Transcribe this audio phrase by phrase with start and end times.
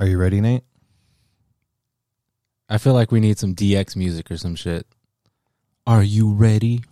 [0.00, 0.64] Are you ready, Nate?
[2.70, 4.86] I feel like we need some DX music or some shit.
[5.86, 6.84] Are you ready?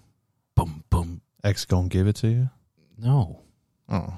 [0.54, 1.22] Boom, boom.
[1.42, 2.50] X gonna give it to you?
[2.98, 3.40] No.
[3.88, 4.12] Oh.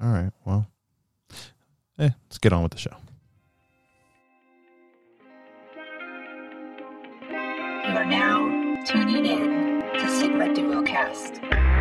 [0.00, 0.30] All right.
[0.46, 0.66] Well,
[1.98, 2.96] eh, let's get on with the show.
[7.30, 11.73] You are now tuning in to Sigma Duocast.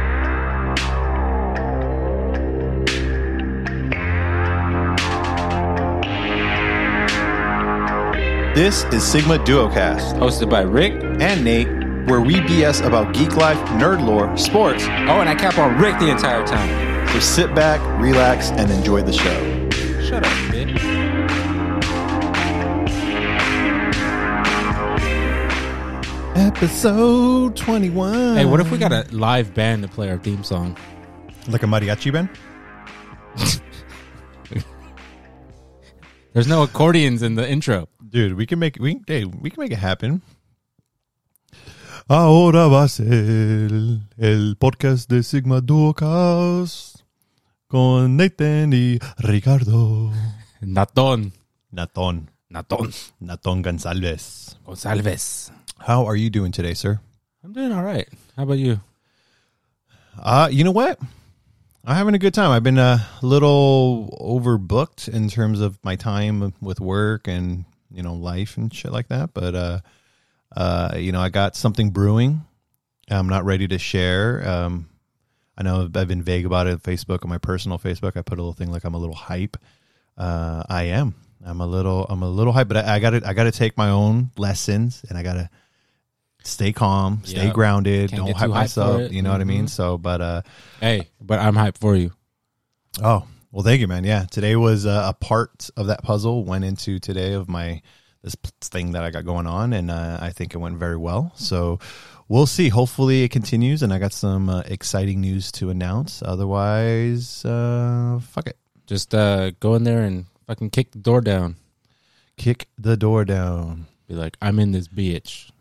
[8.55, 10.94] This is Sigma Duocast Hosted by Rick.
[11.20, 11.67] and Nate,
[12.07, 14.84] where we BS about geek life, nerd lore, sports.
[14.84, 17.08] Oh, and I cap on Rick the entire time.
[17.08, 19.70] So sit back, relax, and enjoy the show.
[20.03, 20.80] Shut up, bitch.
[26.35, 28.35] Episode 21.
[28.35, 30.77] Hey, what if we got a live band to play our theme song?
[31.47, 32.30] Like a mariachi band?
[36.33, 37.88] There's no accordions in the intro.
[38.13, 40.22] Dude, we can make we hey, we can make it happen.
[42.08, 43.72] Ahora va a ser
[44.19, 47.02] el podcast de Sigma Duocast
[47.67, 50.11] con Nathan y Ricardo.
[50.61, 51.31] Naton.
[51.72, 52.30] Naton.
[52.52, 52.94] Naton.
[53.19, 54.58] Naton Gonzalez.
[54.64, 55.50] Gonsalves.
[55.80, 57.00] How are you doing today, sir?
[57.44, 58.08] I'm doing all right.
[58.38, 58.80] How about you?
[60.22, 61.00] Uh, you know what?
[61.84, 62.52] I'm having a good time.
[62.52, 68.13] I've been a little overbooked in terms of my time with work and, you know,
[68.16, 69.33] life and shit like that.
[69.33, 69.80] But, uh,
[70.55, 72.41] uh, you know, I got something brewing.
[73.09, 74.47] I'm not ready to share.
[74.47, 74.89] Um,
[75.58, 78.17] I know I've been vague about it on Facebook on my personal Facebook.
[78.17, 79.58] I put a little thing like I'm a little hype.
[80.17, 81.16] Uh, I am.
[81.45, 82.05] I'm a little.
[82.09, 83.22] I'm a little hype, but I, I got to.
[83.27, 85.50] I got to take my own lessons, and I got to
[86.44, 87.53] stay calm, stay Yep.
[87.53, 89.11] grounded, Can't don't hype myself.
[89.11, 89.66] You know what I mean?
[89.66, 89.69] Mhm.
[89.69, 90.41] So, but uh,
[90.80, 92.13] Hey, but I'm hyped for you.
[93.03, 94.04] Oh, well, thank you, man.
[94.04, 97.84] Yeah, today was uh, a part of that puzzle went into today of my
[98.23, 101.32] this thing that I got going on, and uh, I think it went very well.
[101.36, 101.78] So
[102.28, 102.69] we'll see.
[102.69, 106.24] Hopefully, it continues, and I got some uh, exciting news to announce.
[106.25, 111.58] Otherwise, uh, fuck it, Just uh, go in there and fucking kick the door down.
[112.38, 113.86] kick the door down.
[114.08, 115.52] Be like, I'm in this bitch.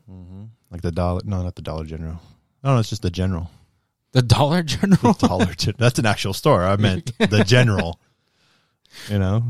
[0.71, 1.21] Like the dollar?
[1.25, 2.19] No, not the Dollar General.
[2.65, 3.51] No, no, it's just the General.
[4.13, 5.13] The Dollar General.
[5.15, 5.47] Dollar.
[5.55, 6.63] Gen- That's an actual store.
[6.65, 7.99] I meant the General.
[9.09, 9.43] You know,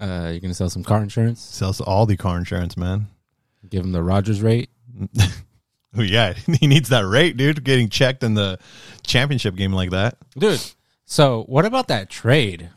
[0.00, 1.40] Uh, you're gonna sell some car insurance.
[1.40, 3.06] sells all the car insurance, man.
[3.68, 4.70] Give him the Rodgers rate.
[5.98, 7.64] Oh, yeah, he needs that rate, dude.
[7.64, 8.58] Getting checked in the
[9.06, 10.18] championship game like that.
[10.36, 10.60] dude.
[11.06, 12.68] So what about that trade?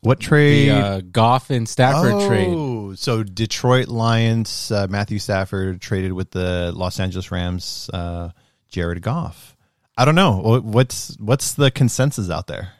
[0.00, 0.70] What The trade?
[0.70, 2.48] uh, Goff and Stafford trade.
[2.50, 8.30] oh, so Detroit Lions, uh, Matthew Stafford traded with the Los Angeles Rams, uh,
[8.70, 9.55] Jared Goff.
[9.96, 10.60] I don't know.
[10.60, 12.72] What's what's the consensus out there?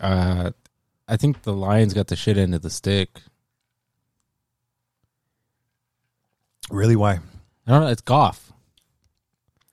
[0.00, 0.52] Uh,
[1.06, 3.20] I think the Lions got the shit end of the stick.
[6.70, 7.20] Really, why?
[7.66, 7.88] I don't know.
[7.88, 8.52] It's Goff.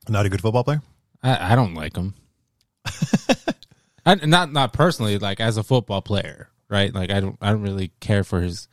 [0.09, 0.81] Not a good football player.
[1.23, 2.15] I, I don't like him.
[4.05, 6.93] I, not not personally, like as a football player, right?
[6.93, 8.67] Like I don't I don't really care for his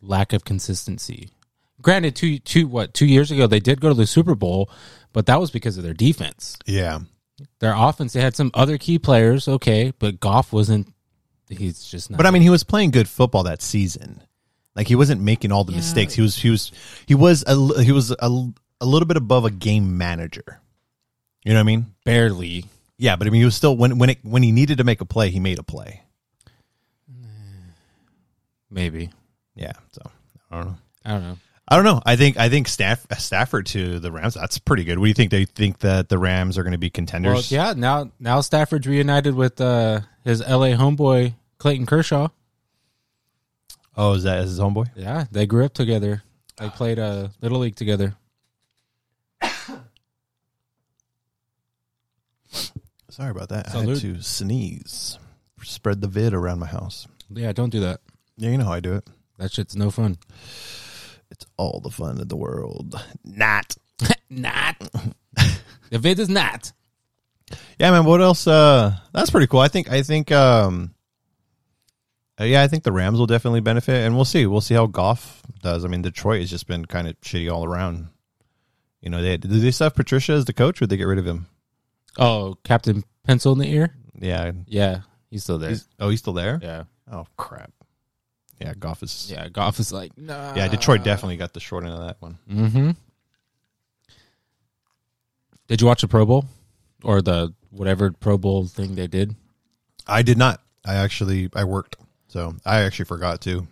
[0.00, 1.30] lack of consistency.
[1.82, 4.70] Granted, two two what two years ago they did go to the Super Bowl,
[5.12, 6.58] but that was because of their defense.
[6.66, 7.00] Yeah,
[7.60, 10.92] Their offense, they had some other key players, okay, but Goff wasn't.
[11.48, 12.16] He's just not.
[12.16, 14.22] but I mean, he was playing good football that season.
[14.76, 15.78] Like he wasn't making all the Yeah.
[15.78, 16.14] mistakes.
[16.14, 16.70] He was he was
[17.06, 18.16] he was a, he was a,
[18.80, 20.60] a little bit above a game manager.
[21.44, 21.86] You know what I mean?
[22.04, 22.66] barely.
[22.98, 25.00] Yeah, but I mean, he was still when when it when he needed to make
[25.00, 26.02] a play, he made a play.
[28.70, 29.10] Maybe
[29.56, 30.02] Yeah, so
[30.50, 30.76] I don't know.
[31.04, 31.38] I don't know.
[31.72, 32.02] I don't know.
[32.04, 34.34] I think I think Staff, Stafford to the Rams.
[34.34, 34.98] That's pretty good.
[34.98, 35.30] What do you think?
[35.30, 37.52] They think that the Rams are going to be Well, contenders?
[37.52, 37.74] yeah.
[37.76, 40.72] Now now Stafford's reunited with uh, his L.A.
[40.72, 42.28] homeboy Clayton Kershaw.
[43.96, 44.86] Oh, is that his homeboy?
[44.96, 46.22] Yeah, they grew up together.
[46.56, 48.16] They played uh, little league together.
[53.10, 53.74] Sorry about that.
[53.74, 55.18] I had to sneeze.
[55.62, 57.06] Spread the vid around my house.
[57.28, 58.00] Yeah, don't do that.
[58.36, 59.06] Yeah, you know how I do it.
[59.38, 60.18] That shit's no fun.
[61.30, 63.02] It's all the fun in the world.
[63.24, 63.76] Not.
[64.30, 64.76] not.
[65.90, 66.72] if it is not,
[67.78, 68.04] Yeah, man.
[68.04, 68.46] What else?
[68.46, 69.60] Uh, that's pretty cool.
[69.60, 69.90] I think.
[69.90, 70.32] I think.
[70.32, 70.94] Um,
[72.40, 74.46] uh, yeah, I think the Rams will definitely benefit, and we'll see.
[74.46, 75.84] We'll see how Goff does.
[75.84, 78.08] I mean, Detroit has just been kind of shitty all around.
[79.02, 81.04] You know, they did they still have Patricia as the coach, or did they get
[81.04, 81.46] rid of him?
[82.18, 83.94] oh, Captain Pencil in the ear.
[84.18, 84.52] Yeah.
[84.66, 85.00] Yeah,
[85.30, 85.70] he's still there.
[85.70, 86.58] He's, oh, he's still there.
[86.62, 87.72] yeah, Oh crap.
[88.60, 89.30] Yeah, Goff is.
[89.30, 89.48] yeah.
[89.48, 90.54] Goff is like, nah.
[90.54, 92.38] Yeah, Detroit definitely got the short end of that one.
[92.50, 92.90] Mm-hmm.
[95.68, 96.44] Did you watch the Pro Bowl
[97.02, 99.34] or the whatever Pro Bowl thing they did?
[100.06, 100.60] I did not.
[100.84, 101.96] I actually I worked,
[102.28, 103.66] so I actually forgot to.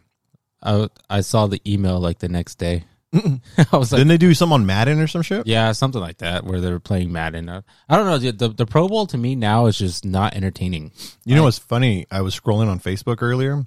[0.63, 2.85] I I saw the email like the next day.
[3.15, 3.41] I
[3.73, 5.47] was like, Didn't they do some on Madden or some shit?
[5.47, 7.49] yeah, something like that, where they were playing Madden.
[7.49, 8.19] Uh, I don't know.
[8.19, 10.93] The, the the Pro Bowl to me now is just not entertaining.
[11.25, 12.07] You know what's funny?
[12.11, 13.65] I was scrolling on Facebook earlier,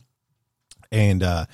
[0.91, 1.45] and uh,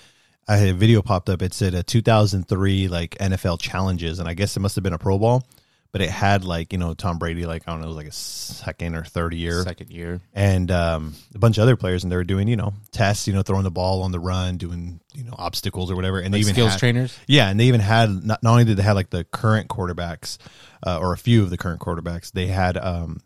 [0.48, 1.42] I had a video popped up.
[1.42, 4.98] It said a 2003 like NFL challenges, and I guess it must have been a
[4.98, 5.44] Pro Bowl,
[5.92, 8.08] but it had like you know Tom Brady, like I don't know, it was like
[8.08, 12.12] a second or third year, Second year, and um, a bunch of other players, and
[12.12, 15.00] they were doing you know tests, you know, throwing the ball on the run, doing
[15.14, 17.18] you know obstacles or whatever, and like they even skills had, trainers.
[17.28, 20.38] yeah, and they even had not, not only did they have like the current quarterbacks,
[20.86, 23.20] uh, or a few of the current quarterbacks, they had um,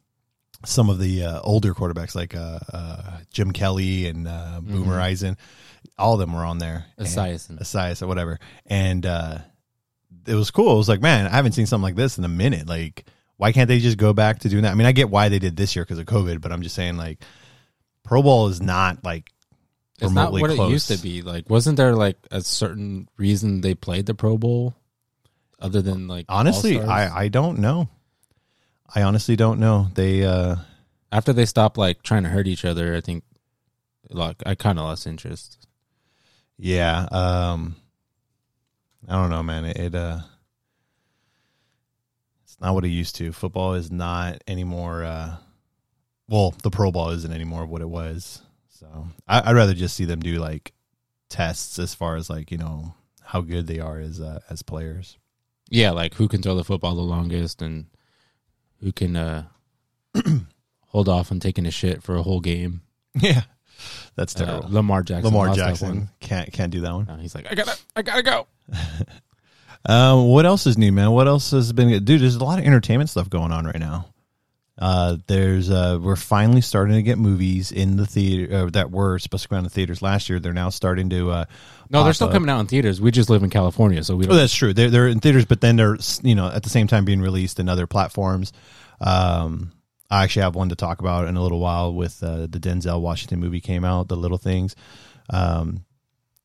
[0.65, 5.37] some of the uh, older quarterbacks like uh, uh, Jim Kelly and uh, Boomer Eisen.
[5.97, 6.85] All of them were on there.
[6.99, 8.39] Esiason, or whatever.
[8.65, 9.39] And uh,
[10.27, 10.73] it was cool.
[10.73, 12.67] It was like, man, I haven't seen something like this in a minute.
[12.67, 13.05] Like,
[13.37, 14.71] why can't they just go back to doing that?
[14.71, 16.75] I mean, I get why they did this year because of COVID, but I'm just
[16.75, 17.23] saying, like,
[18.03, 19.29] Pro Bowl is not like
[19.99, 20.69] It's not remotely what close.
[20.69, 21.21] it used to be.
[21.21, 24.75] Like, wasn't there like a certain reason they played the Pro Bowl,
[25.59, 27.11] other than like Honestly, All-Stars?
[27.11, 27.89] I I don't know.
[28.93, 29.87] I honestly don't know.
[29.93, 30.57] They uh
[31.11, 33.23] after they stopped like trying to hurt each other, I think
[34.09, 35.57] like I kind of lost interest.
[36.61, 37.75] Yeah, um
[39.09, 39.65] I don't know, man.
[39.65, 40.19] It, it uh
[42.43, 43.31] it's not what it used to.
[43.31, 45.37] Football is not anymore uh
[46.29, 48.41] well, the Pro Bowl isn't anymore what it was.
[48.69, 50.71] So, I I'd rather just see them do like
[51.29, 52.93] tests as far as like, you know,
[53.23, 55.17] how good they are as uh, as players.
[55.69, 57.87] Yeah, like who can throw the football the longest and
[58.81, 59.45] who can uh
[60.87, 62.81] hold off on taking a shit for a whole game.
[63.19, 63.41] Yeah.
[64.15, 64.69] That's Uh, terrible.
[64.71, 65.25] Lamar Jackson.
[65.33, 67.07] Lamar Jackson can't can't do that one.
[67.09, 68.47] Uh, he's like, I gotta, I gotta go.
[69.83, 71.09] Um, what else is new, man?
[71.11, 72.21] What else has been dude?
[72.21, 74.05] There's a lot of entertainment stuff going on right now.
[74.77, 79.17] Uh, there's uh, we're finally starting to get movies in the theater uh, that were
[79.17, 80.39] supposed to come out in the theaters last year.
[80.39, 81.31] They're now starting to.
[81.31, 81.45] Uh,
[81.89, 82.33] No, they're still up.
[82.33, 83.01] coming out in theaters.
[83.01, 84.37] We just live in California, so we Oh, don't.
[84.37, 84.71] that's true.
[84.71, 87.59] They're they're in theaters, but then they're you know at the same time being released
[87.59, 88.53] in other platforms.
[88.99, 89.71] Um,
[90.11, 92.99] I actually have one to talk about in a little while with uh, the Denzel
[93.01, 94.75] Washington movie came out, The Little Things.
[95.29, 95.85] Um,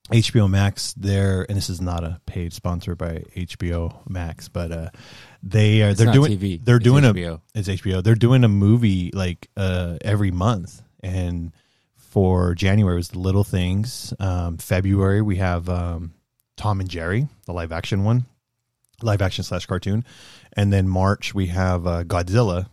[0.09, 4.89] HBO Max there, and this is not a paid sponsor by HBO Max, but uh,
[5.43, 6.63] they are It's they're doing TV.
[6.63, 7.41] they're It's doing HBO.
[7.55, 8.01] a it's HBO.
[8.01, 11.51] They're doing a movie like uh, every month, and
[11.97, 14.13] for January was The Little Things.
[14.17, 16.13] Um, February we have um,
[16.55, 18.27] Tom and Jerry, the live action one,
[19.01, 20.05] live action slash cartoon,
[20.53, 22.69] and then March we have uh, Godzilla.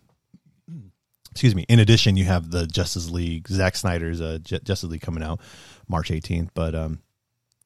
[1.35, 1.67] Excuse me.
[1.69, 5.41] In addition, you have the Justice League, Zack Snyder's uh, Ju- Justice League coming out
[5.89, 6.51] March 18th.
[6.55, 7.01] But um,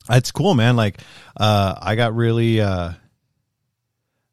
[0.09, 0.75] it's cool, man.
[0.75, 1.03] Like,
[1.37, 2.93] uh, I got really, uh,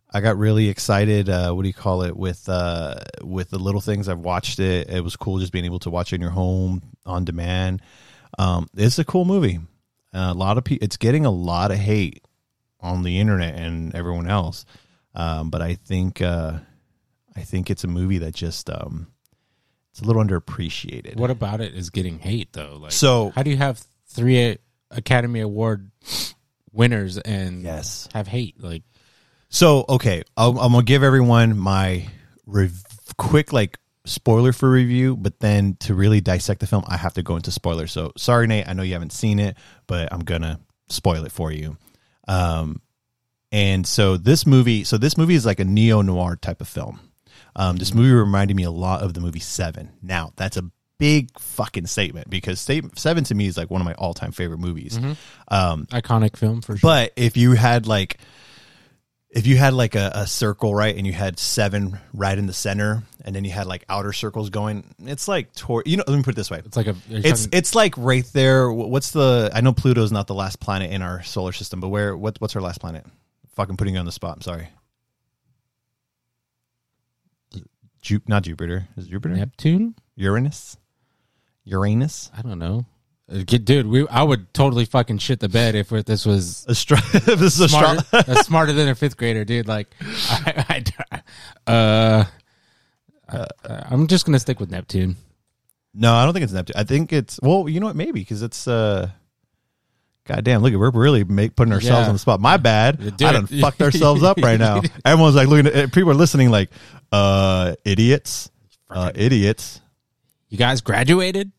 [0.09, 1.27] I got really excited.
[1.27, 2.15] Uh, what do you call it?
[2.15, 4.89] With uh, with the little things I've watched it.
[4.89, 7.81] It was cool just being able to watch it in your home on demand.
[8.39, 9.59] Um, it's a cool movie.
[10.13, 10.85] Uh, a lot of people.
[10.85, 12.23] It's getting a lot of hate
[12.79, 14.65] on the internet and everyone else.
[15.13, 16.59] Um, but I think uh,
[17.35, 19.07] I think it's a movie that just um,
[19.95, 21.15] it's a little underappreciated.
[21.15, 22.79] What about it is getting hate though?
[22.81, 24.57] Like, So- how do you have three
[24.91, 25.89] Academy Award
[26.73, 28.09] winners and Yes.
[28.13, 28.61] have hate?
[28.61, 28.83] Like,
[29.47, 32.07] So okay, I'll, I'm gonna give everyone my
[32.45, 32.83] rev-
[33.17, 37.23] quick like spoiler for review, but then to really dissect the film, I have to
[37.23, 37.93] go into spoilers.
[37.93, 39.55] So sorry, Nate, I know you haven't seen it,
[39.87, 40.59] but I'm gonna
[40.89, 41.77] spoil it for you.
[42.27, 42.81] Um,
[43.53, 46.99] and so this movie, so this movie is like a neo noir type of film.
[47.55, 49.89] Um, this movie reminded me a lot of the movie Seven.
[50.01, 50.63] Now that's a
[50.97, 54.31] big fucking statement because state, Seven to me is like one of my all time
[54.31, 54.97] favorite movies.
[55.47, 56.89] Um, iconic film for sure.
[56.89, 58.17] but if you had like
[59.29, 62.53] if you had like a, a circle right and you had seven right in the
[62.53, 66.15] center and then you had like outer circles going it's like tor- you know let
[66.15, 66.95] me put it this way it's like a.
[67.09, 70.89] it's it's like right there Wh- what's the i know pluto's not the last planet
[70.91, 73.05] in our solar system but where what, what's our last planet
[73.55, 74.69] fucking putting you on the spot i'm sorry
[78.05, 79.95] Ju- not jupiter is it jupiter Neptune.
[80.15, 80.77] uranus
[81.63, 82.85] uranus I don't know.
[83.27, 87.55] Uh, Dude, we I would totally fucking shit the bed if this was Astra- this
[87.55, 89.67] is a smarter, uh, smarter than a fifth grader, dude.
[89.67, 89.87] Like,
[90.29, 92.25] I, I, uh,
[93.27, 93.45] uh,
[93.89, 95.15] I'm just gonna stick with Neptune.
[95.95, 96.75] No, I don't think it's Neptune.
[96.77, 97.95] I think it's well, you know what?
[97.95, 99.09] Maybe because it's uh,
[100.27, 100.61] goddamn.
[100.61, 102.07] Look, at we're really make, putting ourselves Yeah.
[102.07, 102.39] on the spot.
[102.39, 102.99] My bad.
[103.01, 104.81] I done fucked ourselves up right now.
[105.05, 106.69] Everyone's like looking at people are listening like,
[107.11, 108.49] uh, idiots,
[108.89, 109.81] uh, idiots.
[110.49, 111.51] You guys graduated?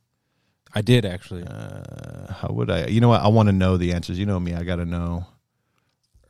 [0.74, 1.42] I did actually.
[1.44, 2.86] Uh, how would I?
[2.86, 3.22] You know what?
[3.22, 4.18] I want to know the answers.
[4.18, 4.54] You know me.
[4.54, 5.26] I got to know.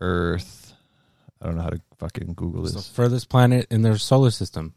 [0.00, 0.74] Earth.
[1.40, 2.88] I don't know how to fucking Google It's the this.
[2.88, 4.74] furthest planet in their solar system.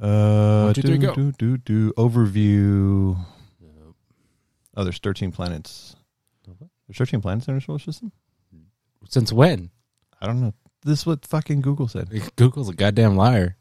[0.00, 1.92] Uh, One, two, three, do, do, do, do.
[1.92, 3.16] Overview.
[4.76, 5.96] Oh, there's 13 planets.
[6.86, 8.12] There's 13 planets in our solar system.
[9.08, 9.70] Since when?
[10.20, 10.54] I don't know.
[10.84, 12.08] This is what fucking Google said.
[12.36, 13.56] Google's a goddamn liar.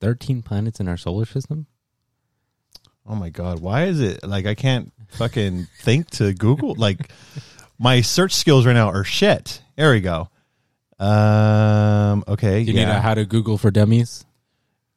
[0.00, 1.66] 13 planets in our solar system?
[3.08, 6.74] Oh my god, why is it like I can't fucking think to Google?
[6.74, 7.10] Like
[7.78, 9.62] my search skills right now are shit.
[9.76, 10.28] There we go.
[10.98, 12.24] Um.
[12.26, 12.60] Okay.
[12.60, 12.84] You yeah.
[12.86, 14.24] need a how to Google for dummies?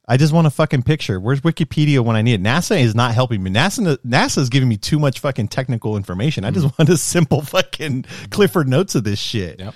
[0.09, 1.19] I just want a fucking picture.
[1.19, 2.41] Where's Wikipedia when I need it?
[2.41, 3.51] NASA is not helping me.
[3.51, 6.45] NASA NASA is giving me too much fucking technical information.
[6.45, 9.59] I just want a simple fucking Clifford notes of this shit.
[9.59, 9.75] Yep.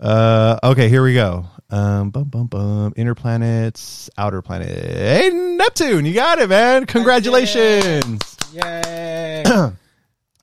[0.00, 1.44] Uh, okay, here we go.
[1.68, 2.94] Um, bum bum bum.
[2.96, 4.68] Inner planets, outer planet.
[4.68, 6.86] Hey, Neptune, you got it, man.
[6.86, 8.36] Congratulations.
[8.54, 9.44] Yay.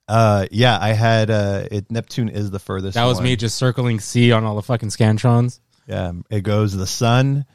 [0.09, 1.91] Uh, yeah, I had uh, it.
[1.91, 2.93] Neptune is the furthest.
[2.93, 3.25] that was one.
[3.25, 5.59] me just circling C on all the fucking Scantrons.
[5.85, 7.45] Yeah, it goes the Sun,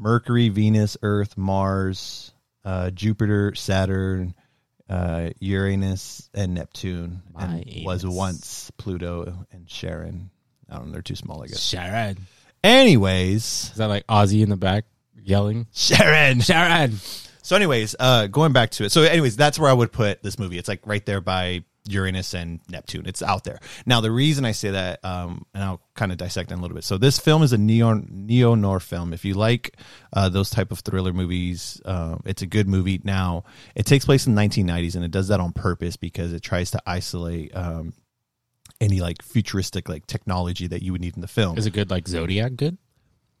[0.00, 2.32] Mercury, Venus, Earth, Mars,
[2.64, 4.34] uh, Jupiter, Saturn,
[4.88, 7.22] uh, Uranus, and Neptune.
[7.38, 10.30] And My was once Pluto and Charon.
[10.70, 10.92] I don't know.
[10.92, 11.60] They're too small, I guess.
[11.60, 12.16] Sharon.
[12.64, 14.86] Anyways, Is that like Ozzy in the back
[15.22, 15.66] yelling?
[15.72, 16.40] Sharon.
[16.40, 16.98] Sharon.
[17.42, 18.92] So, anyways, uh, going back to it.
[18.92, 20.56] So, anyways, that's where I would put this movie.
[20.58, 23.06] It's like right there by Uranus and Neptune.
[23.06, 23.60] It's out there.
[23.86, 26.74] Now, the reason I say that, um, and I'll kind of dissect it a little
[26.74, 26.84] bit.
[26.84, 29.12] So, this film is a neo neo noir film.
[29.12, 29.76] If you like
[30.12, 33.00] uh, those type of thriller movies, uh, it's a good movie.
[33.04, 33.44] Now,
[33.74, 36.70] it takes place in the 1990s, and it does that on purpose because it tries
[36.72, 37.54] to isolate.
[37.54, 37.94] Um,
[38.80, 41.58] any like futuristic like technology that you would need in the film.
[41.58, 42.78] Is it good like Zodiac good?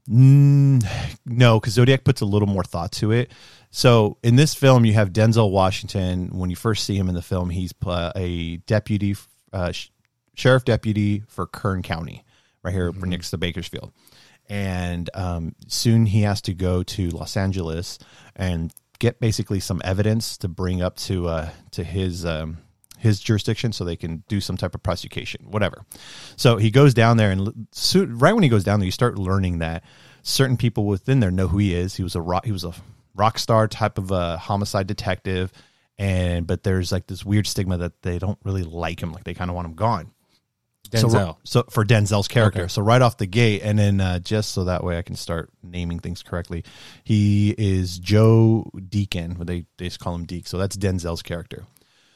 [0.08, 0.84] Mm,
[1.26, 3.32] no, because Zodiac puts a little more thought to it.
[3.70, 6.36] So in this film, you have Denzel Washington.
[6.36, 9.16] When you first see him in the film, he's a deputy,
[9.52, 9.90] uh, sh-
[10.34, 12.24] sheriff deputy for Kern County,
[12.62, 13.92] right here next to Bakersfield.
[14.48, 17.98] And um, soon he has to go to Los Angeles
[18.34, 22.58] and get basically some evidence to bring up to uh, to his um,
[22.98, 25.84] his jurisdiction so they can do some type of prosecution, whatever.
[26.36, 28.92] So he goes down there, and l- so, right when he goes down there, you
[28.92, 29.84] start learning that
[30.22, 31.94] certain people within there know who he is.
[31.94, 32.74] He was a rock, he was a
[33.14, 35.52] rock star type of a homicide detective,
[35.98, 39.34] and but there's like this weird stigma that they don't really like him, like they
[39.34, 40.10] kind of want him gone.
[40.90, 41.10] Denzel.
[41.12, 42.68] So, so for Denzel's character, Okay.
[42.68, 45.48] so right off the gate, and then uh, just so that way I can start
[45.62, 46.64] naming things correctly,
[47.04, 49.36] he is Joe Deacon.
[49.38, 50.48] They they just call him Deke.
[50.48, 51.64] So that's Denzel's character.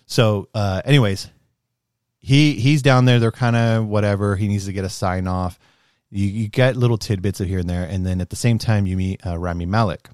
[0.07, 1.29] So, uh, anyways,
[2.19, 3.21] he he's down there.
[3.21, 4.35] They're kind of whatever.
[4.35, 5.57] He needs to get a sign off.
[6.11, 8.87] You you get little tidbits of here and there, and then at the same time
[8.87, 10.09] you meet uh, Rami Malek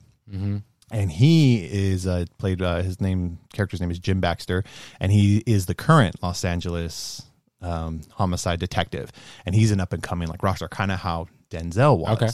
[0.91, 4.65] and he is uh, played uh, his name character's name is Jim Baxter,
[4.99, 7.23] and he is the current Los Angeles
[7.63, 9.13] um, homicide detective,
[9.47, 12.23] and he's an up and coming like rock star, kind of how Denzel was.
[12.23, 12.31] Okay.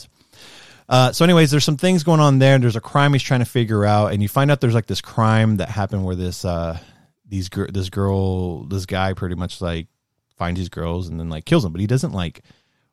[0.89, 2.59] Uh, so, anyways, there's some things going on there.
[2.59, 5.01] There's a crime he's trying to figure out, and you find out there's like this
[5.01, 6.79] crime that happened where this uh,
[7.29, 9.89] these gir- this girl, this guy, pretty much like
[10.37, 12.43] finds these girls and then like kills them, but he doesn't like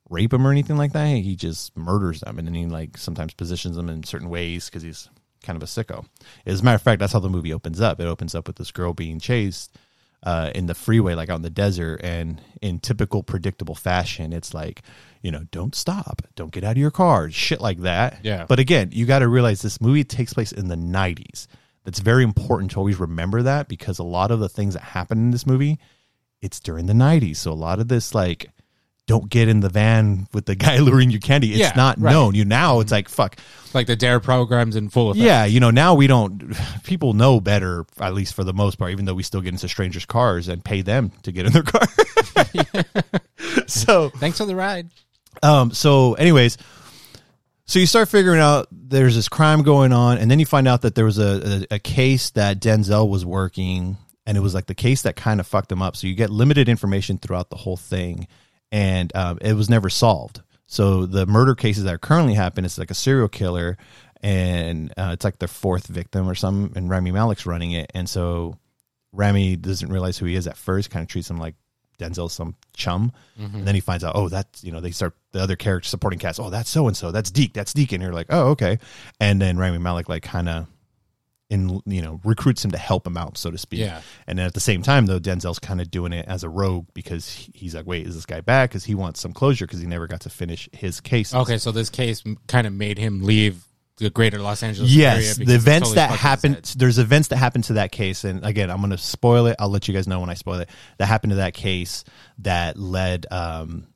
[0.10, 1.08] rape them or anything like that.
[1.08, 4.82] He just murders them, and then he like sometimes positions them in certain ways because
[4.82, 5.10] he's
[5.44, 6.06] kind of a sicko.
[6.46, 8.00] As a matter of fact, that's how the movie opens up.
[8.00, 9.78] It opens up with this girl being chased
[10.24, 14.54] uh, in the freeway, like out in the desert, and in typical predictable fashion, it's
[14.54, 14.82] like,
[15.22, 18.20] you know, don't stop, don't get out of your car, shit like that.
[18.24, 18.46] Yeah.
[18.48, 21.48] But again, you got to realize this movie takes place in the '90s.
[21.84, 25.18] That's very important to always remember that because a lot of the things that happen
[25.18, 25.78] in this movie,
[26.42, 27.38] it's during the '90s.
[27.38, 28.50] So a lot of this, like,
[29.06, 31.50] don't get in the van with the guy luring you candy.
[31.52, 32.12] It's Yeah, not right.
[32.12, 32.36] known.
[32.36, 33.38] You now it's like fuck.
[33.74, 35.24] Like the Dare program's in full effect.
[35.26, 38.92] Yeah, you know, now we don't, people know better, at least for the most part,
[38.92, 41.64] even though we still get into strangers' cars and pay them to get in their
[41.64, 41.88] car.
[43.68, 44.90] so, Thanks for the ride.
[45.42, 46.58] um, so anyways,
[47.66, 50.82] so you start figuring out there's this crime going on, and then you find out
[50.84, 54.68] that there was a, a, a case that Denzel was working, and it was like
[54.68, 55.96] the case that kind of fucked him up.
[55.96, 58.28] So you get limited information throughout the whole thing,
[58.74, 60.42] and um, it was never solved.
[60.66, 63.78] So the murder cases that are currently happening is like a serial killer,
[64.22, 68.10] and uh, it's like their fourth victim or something, and Rami Malek's running it, and
[68.10, 68.58] so
[69.14, 71.56] Rami doesn't realize who he is at first, kind of treats him like
[72.00, 73.12] Denzel, some chum.
[73.58, 76.18] And then he finds out, oh, that's, you know, they start the other character supporting
[76.18, 76.40] cast.
[76.40, 77.12] Oh, that's so and so.
[77.12, 77.54] That's Deke.
[77.54, 77.94] That's Deke.
[77.94, 78.80] And you're like, oh, okay.
[79.20, 80.66] And then Rami Malek, like, kind of,
[81.50, 83.82] in you know, recruits him to help him out, so to speak.
[83.82, 84.02] Yeah.
[84.28, 86.88] And then at the same time, though, Denzel's kind of doing it as a rogue
[86.94, 88.72] because he's like, wait, is this guy back?
[88.72, 91.34] Because he wants some closure because he never got to finish his case.
[91.34, 93.64] Okay, so this case kind of made him leave
[93.98, 95.20] the greater Los Angeles area.
[95.20, 96.74] Yes, the events totally that happened.
[96.76, 99.56] There's events that happened to that case, and again, I'm going to spoil it.
[99.60, 100.70] I'll let you guys know when I spoil it.
[100.98, 102.04] That happened to that case
[102.40, 103.88] that led um,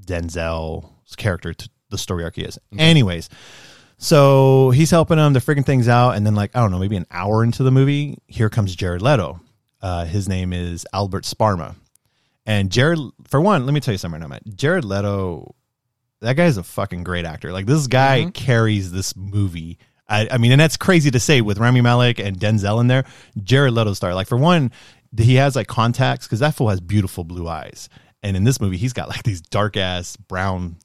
[0.00, 2.58] Denzel's character to the story arc he is.
[2.78, 3.28] Anyways,
[3.98, 5.32] so he's helping them.
[5.32, 7.70] They're figuring things out, and then like I don't know, maybe an hour into the
[7.70, 9.40] movie, here comes Jared Leto.
[9.80, 11.74] Uh, his name is Albert Sparma.
[12.46, 12.98] And Jared,
[13.28, 14.40] for one, let me tell you something right now, man.
[14.54, 15.54] Jared Leto,
[16.20, 17.52] that guy's a fucking great actor.
[17.52, 19.78] Like this guy carries this movie.
[20.08, 23.04] I, I mean, and that's crazy to say with Rami Malek and Denzel in there.
[23.42, 24.14] Jared Leto star.
[24.14, 24.72] Like for one,
[25.16, 27.88] he has like contacts because that fool has beautiful blue eyes.
[28.22, 30.76] And in this movie, he's got like these dark ass brown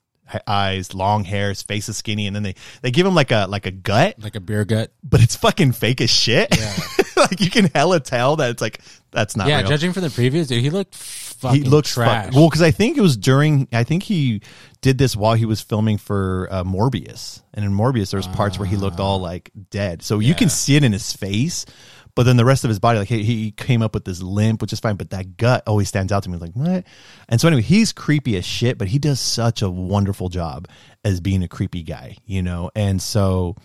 [0.46, 3.46] eyes, long hair, his face is skinny, and then they they give him like a
[3.48, 4.92] like a gut, Like a beer gut.
[5.02, 6.56] but it's fucking fake as shit.
[6.56, 6.76] Yeah.
[7.16, 9.68] like you can hella tell that it's like that's not yeah, real.
[9.68, 12.26] judging from the previews, dude, he looked fucking he looks trash.
[12.26, 13.68] Fuck, well, because I think it was during.
[13.72, 14.42] I think he
[14.80, 18.58] did this while he was filming for uh, Morbius, and in Morbius there was parts
[18.58, 20.02] where he looked all like dead.
[20.02, 21.66] So you can see it in his face,
[22.14, 24.60] but then the rest of his body, like he, he came up with this limp,
[24.60, 24.96] which is fine.
[24.96, 26.38] But that gut always stands out to me.
[26.38, 26.84] Like what?
[27.28, 30.68] And so anyway, he's creepy as shit, but he does such a wonderful job
[31.04, 32.70] as being a creepy guy, you know.
[32.74, 33.56] And so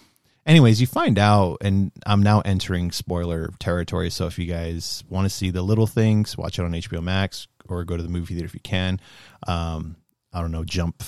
[0.45, 4.09] anyways, you find out, and I'm now entering spoiler territory.
[4.09, 7.47] So if you guys want to see the little things, watch it on HBO Max
[7.67, 8.99] or go to the movie theater if you can.
[9.47, 9.95] Um,
[10.31, 11.01] I don't know, jump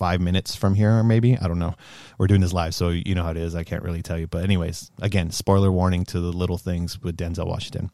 [0.00, 1.74] five minutes from here, or maybe I don't know.
[2.16, 3.54] We're doing this live, so you know how it is.
[3.54, 7.18] I can't really tell you, but anyways, again, spoiler warning to the little things with
[7.18, 7.90] Denzel Washington.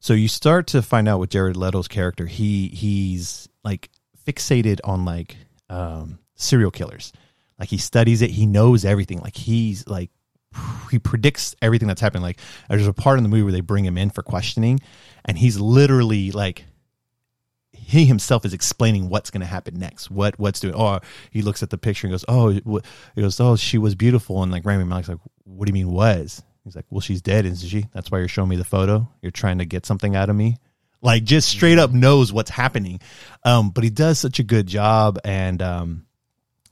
[0.00, 3.90] So you start to find out with Jared Leto's character, he he's like
[4.26, 5.36] fixated on like
[5.70, 7.12] um, serial killers.
[7.60, 9.20] Like he studies it, he knows everything.
[9.20, 10.10] Like he's like
[10.90, 12.24] he predicts everything that's happening.
[12.24, 14.80] Like there's a part in the movie where they bring him in for questioning,
[15.24, 16.64] and he's literally like
[17.88, 20.10] he himself is explaining what's going to happen next.
[20.10, 20.74] What what's doing?
[20.76, 24.42] Oh, he looks at the picture and goes, "Oh, he goes, oh, she was beautiful."
[24.42, 27.46] And like Rami Malek's like, "What do you mean was?" He's like, "Well, she's dead,
[27.46, 27.86] isn't she?
[27.94, 29.08] That's why you're showing me the photo.
[29.22, 30.58] You're trying to get something out of me."
[31.00, 33.00] Like just straight up knows what's happening.
[33.42, 36.06] Um, but he does such a good job, and um,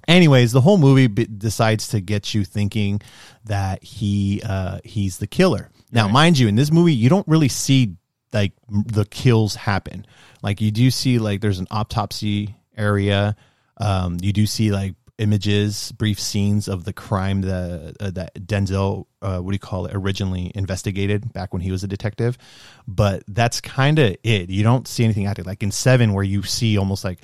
[0.07, 3.01] anyways the whole movie b- decides to get you thinking
[3.45, 7.49] that he uh he's the killer now mind you in this movie you don't really
[7.49, 7.97] see
[8.33, 10.07] like m- the kills happen
[10.47, 13.35] like you do see like there's an autopsy area.
[13.79, 19.07] Um you do see like images brief scenes of the crime that uh, that denzel
[19.23, 22.39] uh, what do you call it originally investigated back when he was a detective.
[22.87, 24.49] But that's kind of it.
[24.49, 25.47] You don't see anything active.
[25.47, 27.19] Like in seven where you see almost like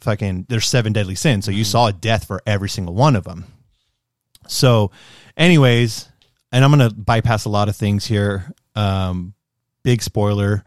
[0.00, 1.44] fucking there's seven deadly sins.
[1.44, 3.44] So you saw a death for every single one of them.
[4.48, 4.90] So
[5.36, 6.08] anyways
[6.50, 8.52] and i'm gonna bypass a lot of things here.
[8.74, 9.34] Um
[9.84, 10.64] big spoiler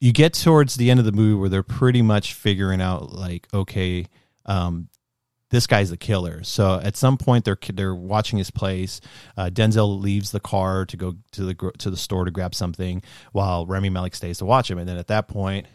[0.00, 3.46] you get towards the end of the movie where they're pretty much figuring out like
[3.54, 4.06] okay
[4.44, 4.88] um
[5.50, 6.42] this guy's the killer.
[6.42, 9.00] So at some point they're they're watching his place.
[9.36, 13.02] Uh, Denzel leaves the car to go to the to the store to grab something,
[13.32, 14.78] while Rami Malek stays to watch him.
[14.78, 15.66] And then at that point,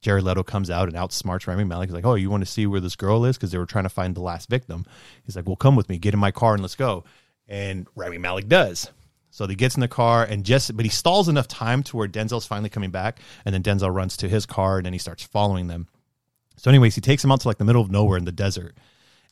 [0.00, 1.90] Jared Leto comes out and outsmarts Rami Malek.
[1.90, 3.84] He's like, "Oh, you want to see where this girl is?" Because they were trying
[3.84, 4.86] to find the last victim.
[5.24, 5.98] He's like, "Well, come with me.
[5.98, 7.04] Get in my car and let's go."
[7.46, 8.90] And Rami Malek does.
[9.40, 12.06] So he gets in the car and just, but he stalls enough time to where
[12.06, 15.22] Denzel's finally coming back, and then Denzel runs to his car and then he starts
[15.22, 15.88] following them.
[16.58, 18.76] So, anyways, he takes him out to like the middle of nowhere in the desert,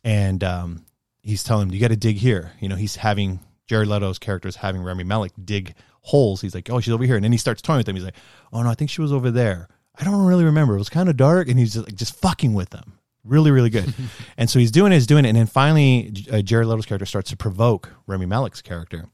[0.02, 0.86] and um,
[1.20, 4.48] he's telling him, "You got to dig here." You know, he's having Jared Leto's character
[4.48, 6.40] is having Rami Malek dig holes.
[6.40, 7.96] He's like, "Oh, she's over here," and then he starts toying with him.
[7.96, 8.16] He's like,
[8.50, 10.76] "Oh no, I think she was over there." I don't really remember.
[10.76, 12.98] It was kind of dark, and he's just like just fucking with them.
[13.24, 13.92] Really, really good.
[14.38, 17.04] and so he's doing it, he's doing it, and then finally, uh, Jared Leto's character
[17.04, 19.10] starts to provoke Rami Malek's character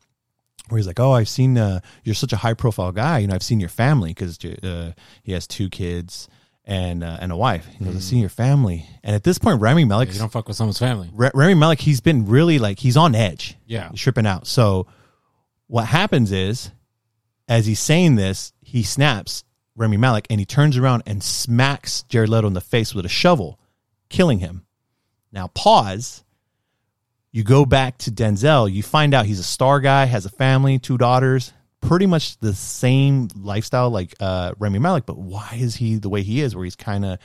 [0.68, 3.18] where he's like, "Oh, I've seen uh, you're such a high profile guy.
[3.18, 6.29] You know, I've seen your family because uh, he has two kids
[6.64, 7.66] and uh, and a wife.
[7.79, 10.48] He goes, I've seen your family." And at this point, Rami Malek, You don't fuck
[10.48, 11.11] with someone's family.
[11.18, 13.57] R- Rami Malek, he's been really like he's on edge.
[13.66, 13.90] Yeah.
[13.90, 14.46] he's tripping out.
[14.46, 14.87] So
[15.66, 16.70] what happens is,
[17.48, 19.44] as he's saying this, he snaps
[19.77, 23.11] Rami Malek and he turns around and smacks Jared Leto in the face with a
[23.11, 23.59] shovel,
[24.09, 24.64] killing him.
[25.33, 26.23] Now pause.
[27.35, 30.79] You go back to Denzel, you find out he's a star guy, has a family,
[30.79, 35.97] two daughters, pretty much the same lifestyle like uh, Rami Malek, but why is he
[35.97, 37.18] the way he is, where he's kind of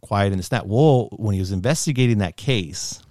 [0.00, 0.66] quiet and it's that?
[0.66, 3.02] Well, when he was investigating that case,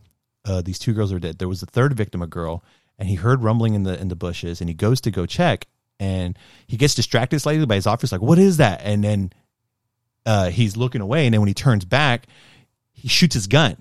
[0.43, 1.37] uh, these two girls were dead.
[1.37, 2.63] There was a third victim, a girl,
[2.97, 5.67] and he heard rumbling in the in the bushes, and he goes to go check,
[5.99, 9.31] and he gets distracted slightly by his officer, like, "What is that?" And then
[10.25, 12.25] uh, he's looking away, and then when he turns back,
[12.93, 13.77] he shoots his gun,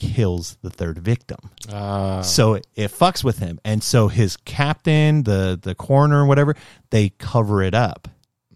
[0.00, 1.38] kills the third victim.
[1.70, 6.56] Uh, So it, it fucks with him, and so his captain, the the coroner, whatever,
[6.90, 8.08] they cover it up.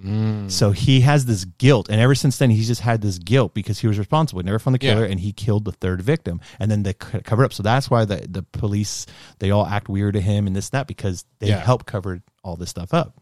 [0.02, 3.52] mm, So he has this guilt, and ever since then, he's just had this guilt
[3.54, 4.40] because he was responsible.
[4.40, 5.11] He never found the killer, Yeah.
[5.12, 7.52] and he killed the third victim, and then they cover it up.
[7.52, 9.07] So that's why the the police
[9.38, 11.61] they all act weird to him and this and that because they Yeah.
[11.61, 13.20] help cover all this stuff up.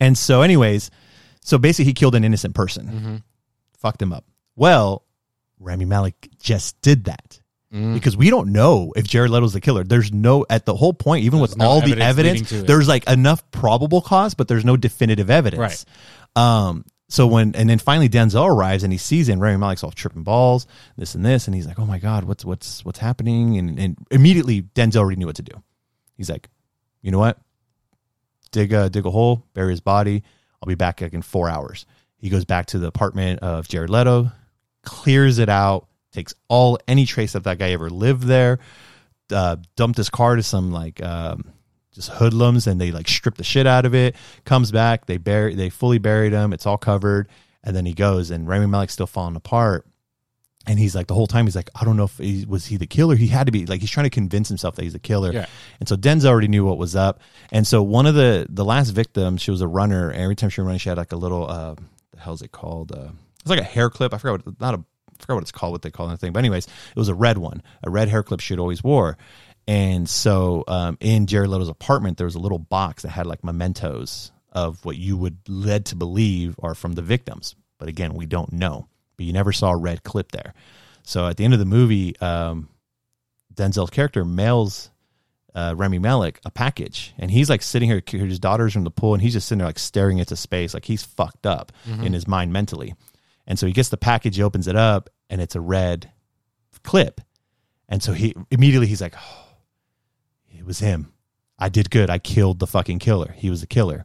[0.00, 0.90] And so, anyways,
[1.42, 3.22] so basically, he killed an innocent person, mhm.
[3.76, 4.24] fucked him up.
[4.56, 5.02] Well,
[5.58, 7.40] Rami Malek just did that.
[7.70, 9.84] because we don't know if Jared Leto's the killer.
[9.84, 12.66] There's no at the whole point, even with no all the evidence evidence, it.
[12.66, 15.84] there's like enough probable cause, but there's no definitive evidence.
[16.34, 16.84] Um.
[17.10, 19.90] So when and then finally Denzel arrives and he sees it, and Rami Malek's all
[19.90, 20.66] tripping balls,
[20.96, 23.98] this and this, and he's like, "Oh my god, what's what's what's happening?" And and
[24.10, 25.62] immediately Denzel already knew what to do.
[26.16, 26.48] He's like,
[27.02, 27.38] "You know what?
[28.50, 30.22] dig a dig a hole, bury his body.
[30.62, 31.86] I'll be back like in four hours.
[32.18, 34.32] He goes back to the apartment of Jared Leto,
[34.88, 38.58] clears it out, takes all any trace of that guy ever lived there,
[39.32, 41.44] uh, dumped his car to some like um,
[41.92, 44.16] just hoodlums, and they like strip the shit out of it.
[44.44, 46.52] Comes back, they bury, they fully buried him.
[46.52, 47.28] It's all covered,
[47.62, 49.86] and then he goes, and Rami Malek's still falling apart.
[50.66, 52.76] And he's like the whole time he's like I don't know if he was he
[52.76, 53.16] the killer.
[53.16, 55.32] He had to be like he's trying to convince himself that he's a killer.
[55.32, 55.46] Yeah.
[55.80, 57.20] And so Denzel already knew what was up.
[57.50, 60.10] And so one of the the last victims, she was a runner.
[60.10, 61.74] And every time she running, she had like a little uh,
[62.12, 62.92] the hell's it called?
[62.92, 63.08] Uh,
[63.50, 64.14] it's like a hair clip.
[64.14, 65.72] I forgot what not a I forgot what it's called.
[65.72, 66.32] What they call that thing.
[66.32, 69.16] But anyways, it was a red one, a red hair clip she'd always wore.
[69.66, 73.44] And so um, in Jared Leto's apartment, there was a little box that had like
[73.44, 77.54] mementos of what you would led to believe are from the victims.
[77.78, 78.88] But again, we don't know.
[79.16, 80.54] But you never saw a red clip there.
[81.02, 82.68] So at the end of the movie, um,
[83.54, 84.90] Denzel's character mails
[85.54, 88.02] uh, Rami Malek a package, and he's like sitting here.
[88.06, 90.84] His daughter's in the pool, and he's just sitting there like staring into space, like
[90.84, 91.72] he's fucked up
[92.04, 92.94] in his mind mentally.
[93.48, 96.12] And so he gets the package, he opens it up, and it's a red
[96.84, 97.20] clip.
[97.88, 99.46] And so he immediately he's like, oh,
[100.56, 101.12] "It was him.
[101.58, 102.10] I did good.
[102.10, 103.32] I killed the fucking killer.
[103.36, 104.04] He was the killer."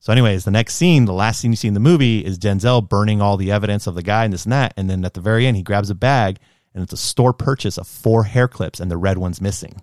[0.00, 2.86] So, anyways, the next scene, the last scene you see in the movie is Denzel
[2.86, 4.74] burning all the evidence of the guy and this and that.
[4.76, 6.38] And then at the very end, he grabs a bag
[6.74, 9.80] and it's a store purchase of four hair clips and the red one's missing.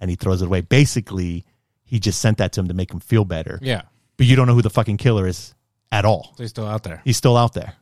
[0.00, 0.62] And he throws it away.
[0.62, 1.44] Basically,
[1.84, 3.60] he just sent that to him to make him feel better.
[3.62, 3.82] Yeah.
[4.16, 5.54] But you don't know who the fucking killer is
[5.92, 6.34] at all.
[6.36, 7.00] They're still out there.
[7.04, 7.74] He's still out there.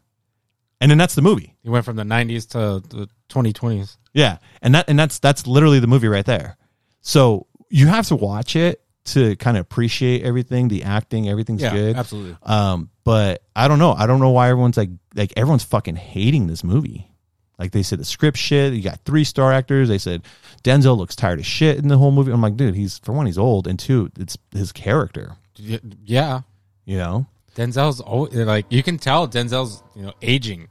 [0.85, 1.57] And then that's the movie.
[1.62, 3.97] He went from the 90s to the 2020s.
[4.12, 6.59] Yeah, and that and that's that's literally the movie right there.
[7.01, 11.73] So you have to watch it to kind of appreciate everything, the acting, everything's Yeah,
[11.73, 11.97] good.
[11.97, 12.37] absolutely.
[12.42, 13.92] Um, but I don't know.
[13.92, 17.11] I don't know why everyone's like like everyone's fucking hating this movie.
[17.59, 18.75] Like they said the script shit.
[18.75, 19.88] You got three star actors.
[19.88, 20.23] They said
[20.64, 22.31] Denzel looks tired of shit in the whole movie.
[22.31, 25.37] I'm like, dude, he's for one, he's old, and two, it's his character.
[25.57, 26.40] Yeah.
[26.85, 28.01] You know, Denzel's
[28.33, 30.68] like you can tell Denzel's you know aging,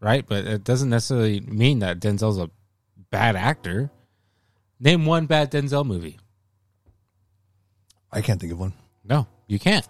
[0.00, 0.24] right?
[0.26, 2.50] But it doesn't necessarily mean that Denzel's a
[3.10, 3.90] bad actor.
[4.80, 6.18] Name one bad Denzel movie.
[8.10, 8.72] I can't think of one.
[9.04, 9.86] No, you can't.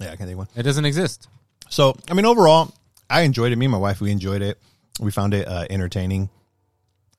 [0.00, 0.48] Yeah, I can't think of one.
[0.56, 1.28] It doesn't exist.
[1.70, 2.72] So, I mean, overall,
[3.08, 3.56] I enjoyed it.
[3.56, 4.58] Me and my wife, we enjoyed it.
[5.00, 6.30] We found it uh, entertaining.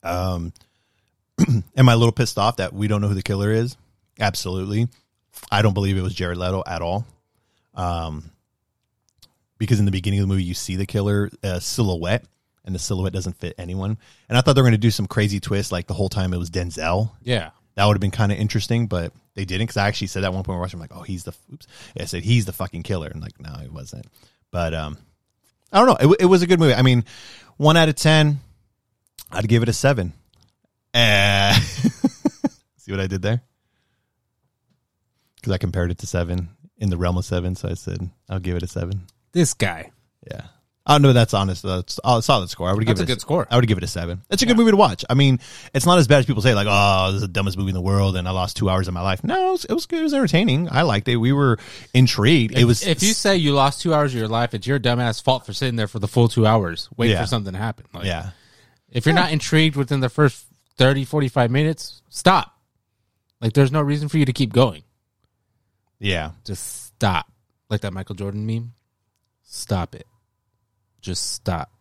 [0.04, 0.54] Um,
[1.76, 3.78] am I a little pissed off that we don't know who the killer is?
[4.20, 4.88] Absolutely.
[5.52, 7.06] I don't believe it was Jared Leto at all.
[7.76, 8.32] Um,
[9.60, 12.26] because in the beginning of the movie, you see the killer uh, silhouette,
[12.66, 13.98] and the silhouette doesn't fit anyone.
[14.28, 16.34] And I thought they were going to do some crazy twist, like the whole time
[16.34, 17.12] it was Denzel.
[17.22, 17.52] Yeah.
[17.76, 20.34] That would have been kind of interesting, but they didn't because I actually said that
[20.34, 20.58] one point.
[20.58, 21.68] We're watching, I'm like, oh, he's the oops.
[22.00, 24.06] I said he's the fucking killer, and like, no, he wasn't.
[24.52, 24.98] But um,
[25.72, 26.12] I don't know.
[26.12, 26.74] It, it was a good movie.
[26.74, 27.06] I mean,
[27.58, 28.40] one out of ten,
[29.32, 30.14] I'd give it a seven.
[30.94, 31.54] Uh,
[32.78, 33.42] see what I did there?
[35.36, 38.40] Because I compared it to seven in the realm of seven, so I said I'll
[38.40, 39.04] give it a seven.
[39.32, 39.92] This guy.
[40.30, 40.42] Yeah.
[40.88, 41.14] Oh, I don't know.
[41.14, 41.62] That's honest.
[41.62, 42.68] That's a solid score.
[42.68, 43.46] I would give That's it a good score.
[43.52, 44.22] I would give it a seven.
[44.32, 45.06] It's a good movie to watch.
[45.08, 45.40] I mean,
[45.72, 46.56] it's not as bad as people say.
[46.56, 48.88] Like, oh, this is the dumbest movie in the world, and I lost two hours
[48.88, 49.24] of my life.
[49.24, 50.00] No, it was, it was good.
[50.00, 50.68] It was entertaining.
[50.72, 51.18] I liked it.
[51.18, 51.60] We were
[51.94, 52.58] intrigued.
[52.58, 52.82] It was.
[52.88, 55.54] If you say you lost two hours of your life, it's your dumbass fault for
[55.54, 57.22] sitting there for the full two hours waiting Yeah.
[57.22, 57.86] for something to happen.
[57.94, 58.32] Like, yeah,
[58.90, 60.44] If you're not intrigued within the first
[60.78, 62.56] 30, 45 minutes, stop.
[63.42, 64.82] Like, there's no reason for you to keep going.
[66.00, 66.32] yeah.
[66.46, 67.28] Just stop.
[67.70, 68.74] Like that Michael Jordan meme.
[69.52, 70.06] Stop it.
[71.02, 71.72] Just stop.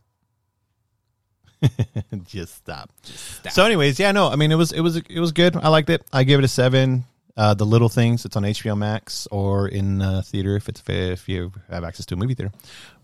[2.31, 3.53] Just stop.
[3.53, 4.29] So, anyways, yeah, no.
[4.29, 5.55] I mean, it was it was it was good.
[5.55, 6.03] I liked it.
[6.11, 7.05] I give it a seven.
[7.37, 8.25] Uh, the little things.
[8.25, 12.15] It's on HBO Max or in uh, theater if it's if you have access to
[12.15, 12.53] a movie theater.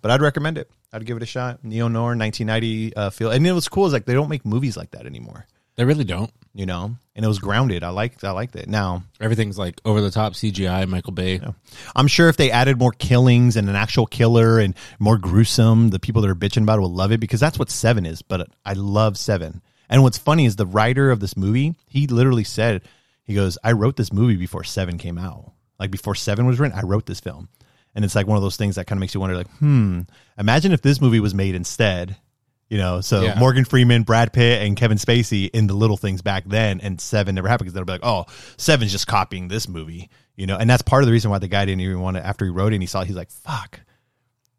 [0.01, 0.71] But I'd recommend it.
[0.93, 1.63] I'd give it a shot.
[1.63, 3.87] Neo Noir, 1990 uh, feel, and it was cool.
[3.87, 5.47] Is like they don't make movies like that anymore.
[5.77, 6.31] They really don't.
[6.57, 7.83] You know, and it was grounded.
[7.83, 8.69] I liked I liked it.
[8.69, 11.41] Now Everything's like over the top CGI, Michael Bay.
[11.97, 15.99] I'm sure if they added more killings and an actual killer and more gruesome, the
[15.99, 18.23] people that are bitching about it will love it because that's what Seven is.
[18.23, 19.63] But I love Seven.
[19.89, 22.83] And what's funny is the writer of this movie, he literally said,
[23.25, 25.53] he goes, I wrote this movie before Seven came out.
[25.81, 27.49] Like before Seven was written, I wrote this film.
[27.97, 30.03] And it's like one of those things that kind of makes you wonder, like, hmm,
[30.39, 32.17] imagine if this movie was made instead.
[32.69, 33.39] You know, so Yeah.
[33.39, 37.35] Morgan Freeman, Brad Pitt, and Kevin Spacey in the little things back then, and Seven
[37.35, 38.25] never happened because they'll be like, oh,
[38.57, 41.47] Seven's just copying this movie, you know, and that's part of the reason why the
[41.47, 42.25] guy didn't even want to.
[42.27, 43.81] After he wrote it, and he saw, it, he's like, fuck,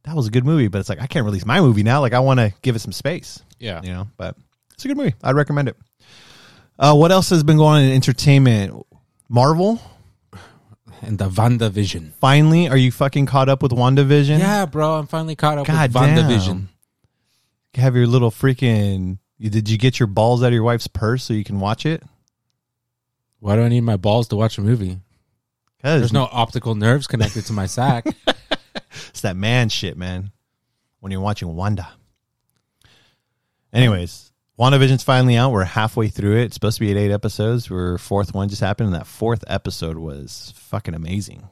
[0.04, 2.00] that was a good movie, but it's like I can't release my movie now.
[2.02, 3.82] Like I want to give it some space, Yeah.
[3.82, 4.08] you know.
[4.18, 4.38] But
[4.76, 5.16] it's a good movie.
[5.24, 5.78] I'd recommend it.
[6.78, 8.86] Uh, what else has been going on in entertainment?
[9.30, 9.82] Marvel.
[11.02, 12.14] And the Vanda Vision.
[12.22, 14.40] Finally, are you fucking caught up with WandaVision?
[14.40, 16.30] Yeah, bro, I'm finally caught up God with Vanda damn.
[16.30, 16.70] Vision.
[17.76, 19.20] Have your little freaking.
[19.40, 22.02] Did you get your balls out of your wife's purse so you can watch it?
[23.40, 25.00] Why do I need my balls to watch a movie?
[25.78, 28.06] Because There's no optical nerves connected to my sack.
[29.10, 30.32] It's that man shit, man.
[31.00, 31.88] When you're watching Wanda.
[33.72, 35.52] Anyways, WandaVision's finally out.
[35.52, 36.46] We're halfway through it.
[36.46, 37.70] It's supposed to be at eight episodes.
[37.70, 41.48] We're fourth one just happened, and that fourth episode was fucking amazing.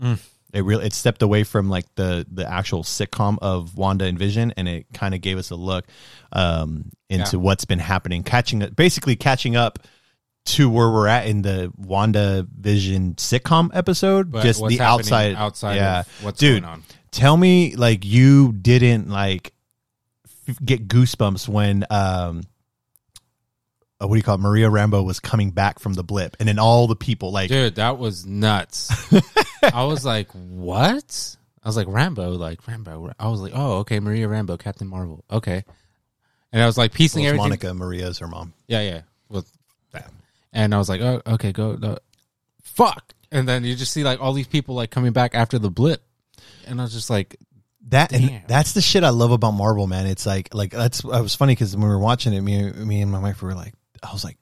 [0.00, 0.18] Mm.
[0.52, 4.52] It really it stepped away from like the the actual sitcom of Wanda and Vision,
[4.56, 5.86] and it kind of gave us a look
[6.32, 7.42] um, into Yeah.
[7.42, 9.78] what's been happening, catching basically catching up
[10.44, 14.30] to where we're at in the Wanda Vision sitcom episode.
[14.30, 16.62] But just the outside, outside yeah, what's dude.
[16.62, 16.82] going on.
[17.12, 19.52] Tell me, like you didn't like
[20.48, 22.42] f- get goosebumps when um,
[24.02, 24.40] uh, what do you call it?
[24.40, 27.76] Maria Rambeau was coming back from the blip, and then all the people like Dude,
[27.76, 28.90] that was nuts.
[29.72, 31.36] I was like, what?
[31.62, 33.12] I was like, Rambo, like Rambo.
[33.18, 35.24] I was like, oh, okay, Maria Rambeau, Captain Marvel.
[35.30, 35.64] Okay.
[36.52, 37.48] And I was like piecing Well, everything.
[37.50, 38.52] Monica Maria's her mom.
[38.66, 39.00] Yeah, yeah.
[39.28, 39.50] With
[39.92, 40.10] that.
[40.52, 41.76] And I was like, oh, okay, go.
[41.76, 41.98] No.
[42.62, 43.14] Fuck.
[43.30, 46.02] And then you just see like all these people like coming back after the blip.
[46.66, 47.36] And I was just like,
[47.88, 50.06] That and that's the shit I love about Marvel, man.
[50.06, 53.00] It's like like that's I was funny because when we were watching it, me me
[53.00, 54.36] and my wife were like, I was like,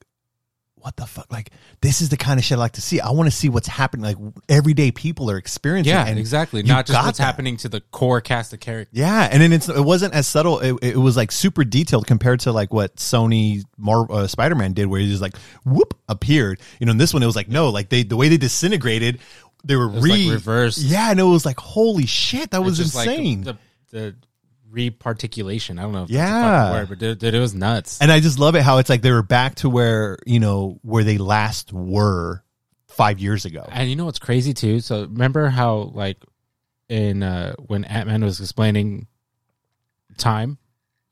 [0.81, 1.31] what the fuck?
[1.31, 3.01] Like this is the kind of shit I like to see.
[3.01, 4.05] I want to see what's happening.
[4.05, 5.93] Like everyday people are experiencing.
[5.93, 6.63] yeah, and exactly.
[6.63, 7.25] Not just what's that.
[7.25, 8.99] happening to the core cast of characters.
[8.99, 10.61] Yeah, and then it's it wasn't as subtle.
[10.61, 14.73] It, it was like super detailed compared to like what Sony Mar- uh, Spider Man
[14.73, 16.61] did, where he just like whoop appeared.
[16.79, 19.21] You know, in this one it was like no, like they the way they disintegrated,
[19.65, 20.79] they were re like, reversed.
[20.79, 23.43] Yeah, and it was like holy shit, that was just, like, insane.
[23.43, 23.59] the,
[23.91, 24.15] the
[24.73, 25.79] reparticulation.
[25.79, 26.27] I don't know if Yeah.
[26.29, 27.99] a fucking word, but dude, dude, it was nuts.
[28.01, 30.79] and I just love it how it's like they were back to where you know
[30.83, 32.43] where they last were
[32.87, 33.67] five years ago.
[33.71, 34.81] And you know what's crazy too?
[34.81, 36.19] So remember how like
[36.89, 39.07] in uh when Ant Man was explaining
[40.19, 40.59] time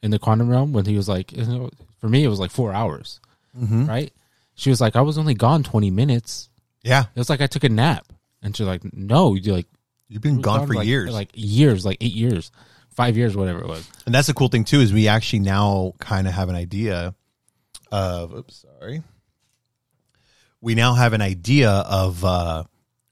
[0.02, 2.50] in the quantum realm when he was like you know, for me it was like
[2.50, 3.20] four hours.
[3.58, 3.88] Mhm.
[3.88, 4.12] Right?
[4.54, 6.48] She was like, I was only gone twenty minutes.
[6.84, 8.06] Yeah, It was like I took a nap.
[8.42, 9.66] And she's like, No, you're like
[10.08, 11.12] you've been gone for like, years.
[11.12, 12.50] Like years, like eight years.
[12.98, 13.88] Five years, whatever it was.
[14.06, 17.14] And that's the cool thing too is we actually now kind of have an idea
[17.92, 19.04] of oops, sorry.
[20.60, 22.64] We now have an idea of uh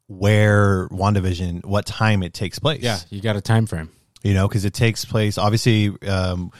[0.09, 2.83] where WandaVision, what time it takes place.
[2.83, 3.93] Yeah, you got a time frame.
[4.25, 6.51] You know, because it takes place obviously um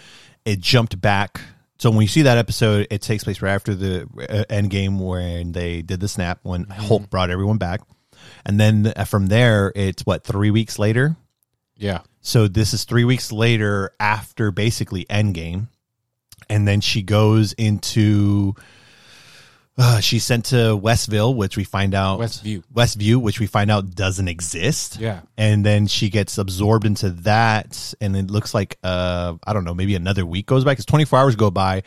[0.45, 1.41] it jumped back.
[1.81, 5.51] So when you see that episode, it takes place right after the uh, Endgame when
[5.51, 7.81] they did the snap when Hulk brought everyone back.
[8.45, 11.17] And then uh, from there, it's what, three weeks later?
[11.77, 12.03] Yeah.
[12.27, 15.69] So this is three weeks later after basically Endgame,
[16.51, 18.55] and then she goes into.
[19.79, 22.65] Uh, she's sent to Westville, which we find out Westview.
[22.75, 24.99] Westview, which we find out doesn't exist.
[24.99, 25.21] Yeah.
[25.39, 29.75] and then she gets absorbed into that, and it looks like uh, I don't know,
[29.75, 31.85] maybe another week goes by because twenty four hours go by.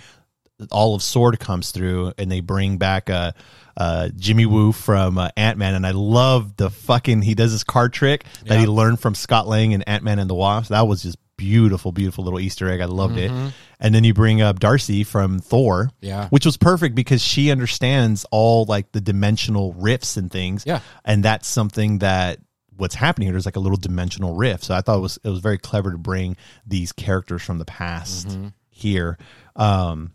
[0.71, 3.33] All of Sword comes through, and they bring back uh,
[3.79, 7.63] uh, Jimmy Woo from uh, Ant Man, and I love the fucking he does this
[7.63, 10.69] card trick that he learned from Scott Lang and Ant Man and the Wasp.
[10.69, 12.81] That was just beautiful, beautiful little Easter egg.
[12.81, 13.31] I loved it.
[13.79, 16.27] And then you bring up Darcy from Thor, Yeah.
[16.27, 20.65] which was perfect because she understands all like the dimensional rifts and things.
[20.67, 20.81] Yeah.
[21.05, 22.39] and that's something that
[22.75, 24.65] what's happening here is like a little dimensional rift.
[24.65, 26.35] So I thought it was it was very clever to bring
[26.67, 28.47] these characters from the past Mm-hmm.
[28.69, 29.17] here.
[29.55, 30.11] Um,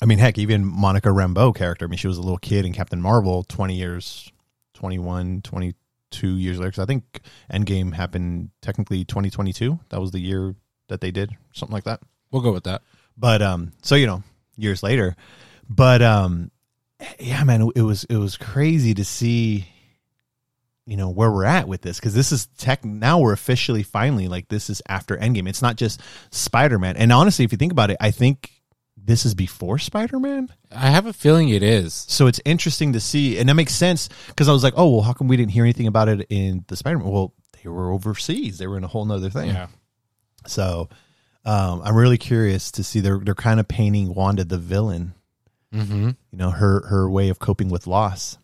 [0.00, 1.86] I mean, heck, even Monica Rambeau character.
[1.86, 4.30] I mean, she was a little kid in Captain Marvel 20 years,
[4.74, 6.68] 21, 22 years later.
[6.68, 7.20] Because I think
[7.52, 9.78] Endgame happened technically 2022.
[9.88, 10.54] That was the year
[10.88, 12.00] that they did something like that.
[12.30, 12.82] We'll go with that.
[13.16, 14.22] But um, so you know,
[14.56, 15.16] years later.
[15.68, 16.50] But um,
[17.18, 19.66] yeah, man, it was it was crazy to see.
[20.88, 23.18] You know where we're at with this because this is tech now.
[23.18, 25.48] We're officially finally like this is after Endgame.
[25.48, 26.96] It's not just Spider Man.
[26.96, 28.52] And honestly, if you think about it, I think
[29.06, 30.48] this is before Spider Man.
[30.72, 31.94] I have a feeling it is.
[32.08, 35.02] So it's interesting to see, and that makes sense because I was like, oh well,
[35.02, 37.08] how come we didn't hear anything about it in the Spider Man?
[37.08, 38.58] Well, they were overseas.
[38.58, 39.50] They were in a whole nother thing.
[39.50, 39.68] Yeah.
[40.46, 40.88] So
[41.44, 45.14] um, I'm really curious to see they're they're kind of painting Wanda the villain.
[45.72, 46.10] Mm-hmm.
[46.32, 48.38] You know her her way of coping with loss.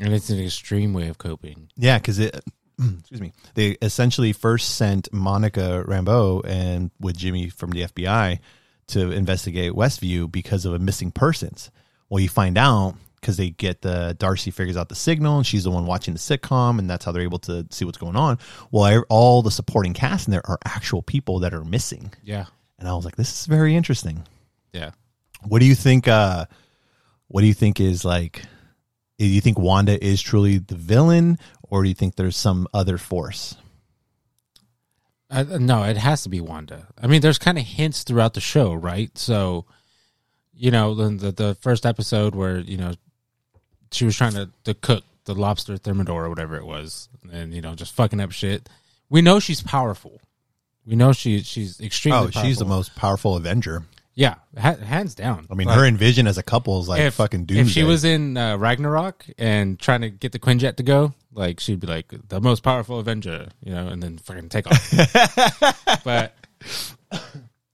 [0.00, 1.68] And it's an extreme way of coping.
[1.76, 2.42] Yeah, because it.
[2.98, 3.32] Excuse me.
[3.54, 8.40] They essentially first sent Monica Rambeau and with Jimmy from the FBI
[8.88, 11.70] to investigate Westview because of a missing persons.
[12.08, 15.64] Well, you find out because they get the Darcy figures out the signal and she's
[15.64, 18.38] the one watching the sitcom and that's how they're able to see what's going on.
[18.70, 22.12] Well, all the supporting cast in there are actual people that are missing.
[22.22, 22.44] Yeah.
[22.78, 24.24] And I was like, this is very interesting.
[24.72, 24.90] Yeah.
[25.42, 26.08] What do you think?
[26.08, 26.46] Uh,
[27.28, 28.42] what do you think is like?
[29.18, 32.98] Do you think Wanda is truly the villain, or do you think there's some other
[32.98, 33.56] force?
[35.34, 36.86] Uh, no, it has to be Wanda.
[37.00, 39.16] I mean, there's kind of hints throughout the show, right?
[39.18, 39.64] So,
[40.54, 42.94] you know, the, the the first episode where you know
[43.92, 47.60] she was trying to, to cook the lobster thermidor or whatever it was, and you
[47.60, 48.68] know, just fucking up shit.
[49.10, 50.20] We know she's powerful.
[50.86, 52.30] We know she she's extremely.
[52.34, 53.84] Oh, she's the most powerful Avenger.
[54.14, 55.46] yeah, ha- hands down.
[55.50, 57.62] I mean, Like, her and Vision as a couple is like if, fucking doomsday.
[57.62, 61.60] If she was in uh, Ragnarok and trying to get the Quinjet to go, like
[61.60, 66.02] she'd be like the most powerful Avenger, you know, and then fucking take off.
[66.04, 66.34] but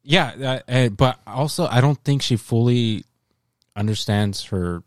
[0.03, 3.05] yeah, uh, uh, but also I don't think she fully
[3.77, 4.83] understands her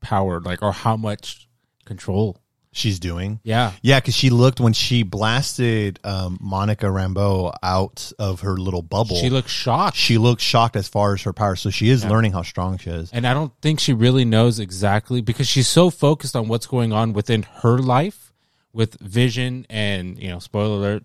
[0.00, 1.48] power, like or how much
[1.84, 2.38] control.
[2.74, 3.40] She's doing.
[3.42, 8.82] Yeah, Yeah, because she looked when she blasted um, Monica Rambeau out of her little
[8.82, 9.16] bubble.
[9.16, 9.96] she looks shocked.
[9.96, 11.56] she looked shocked as far as her power.
[11.56, 13.10] So she is learning how strong she is.
[13.12, 16.92] And I don't think she really knows exactly because she's so focused on what's going
[16.92, 18.32] on within her life
[18.72, 21.04] with Vision and, you know, spoiler alert,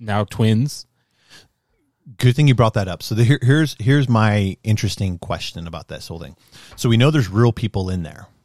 [0.00, 0.86] now twins.
[2.18, 3.02] Good thing you brought that up.
[3.02, 6.36] So the, here, here's here's my interesting question about this whole thing.
[6.76, 8.35] So we know there's real people in there, Yeah.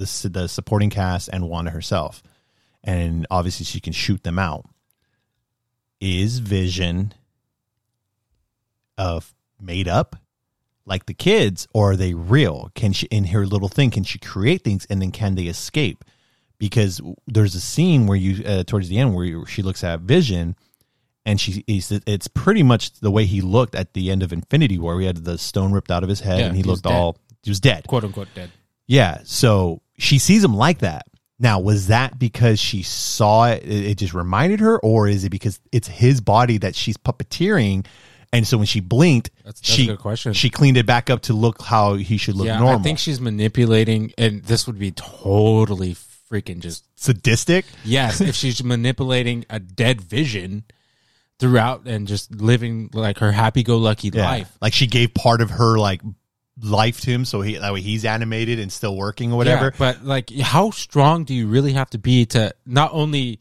[0.00, 2.22] The the supporting cast and Wanda herself,
[2.82, 4.66] and obviously she can shoot them out.
[6.00, 7.14] Is Vision
[8.96, 10.16] of made up
[10.86, 12.70] like the kids, or are they real?
[12.74, 13.90] Can she in her little thing?
[13.90, 16.04] Can she create things, and then can they escape?
[16.58, 20.00] Because there's a scene where you uh, towards the end where you, she looks at
[20.00, 20.56] Vision
[21.24, 24.96] and she it's pretty much the way he looked at the end of Infinity War.
[24.96, 27.16] We had the stone ripped out of his head, Yeah, and he he looked all
[27.42, 27.86] he was dead.
[27.86, 28.50] Quote unquote dead.
[28.86, 31.06] Yeah, so she sees him like that.
[31.38, 33.62] Now, was that because she saw it?
[33.64, 37.86] It just reminded her, or is it because it's his body that she's puppeteering?
[38.32, 40.32] And so when she blinked, That's- that's a she good question.
[40.34, 42.78] she cleaned it back up to look how he should look yeah, normal.
[42.80, 45.96] I think she's manipulating, and this would be totally
[46.30, 47.64] freaking just sadistic.
[47.84, 48.20] yes.
[48.20, 50.64] if she's manipulating a dead Vision
[51.40, 54.24] throughout and just living like her happy-go-lucky Yeah.
[54.24, 54.56] life.
[54.60, 56.02] Like she gave part of her like
[56.62, 59.66] life to him, so he that way he's animated and still working or whatever.
[59.66, 63.40] Yeah, but like, how strong do you really have to be to not only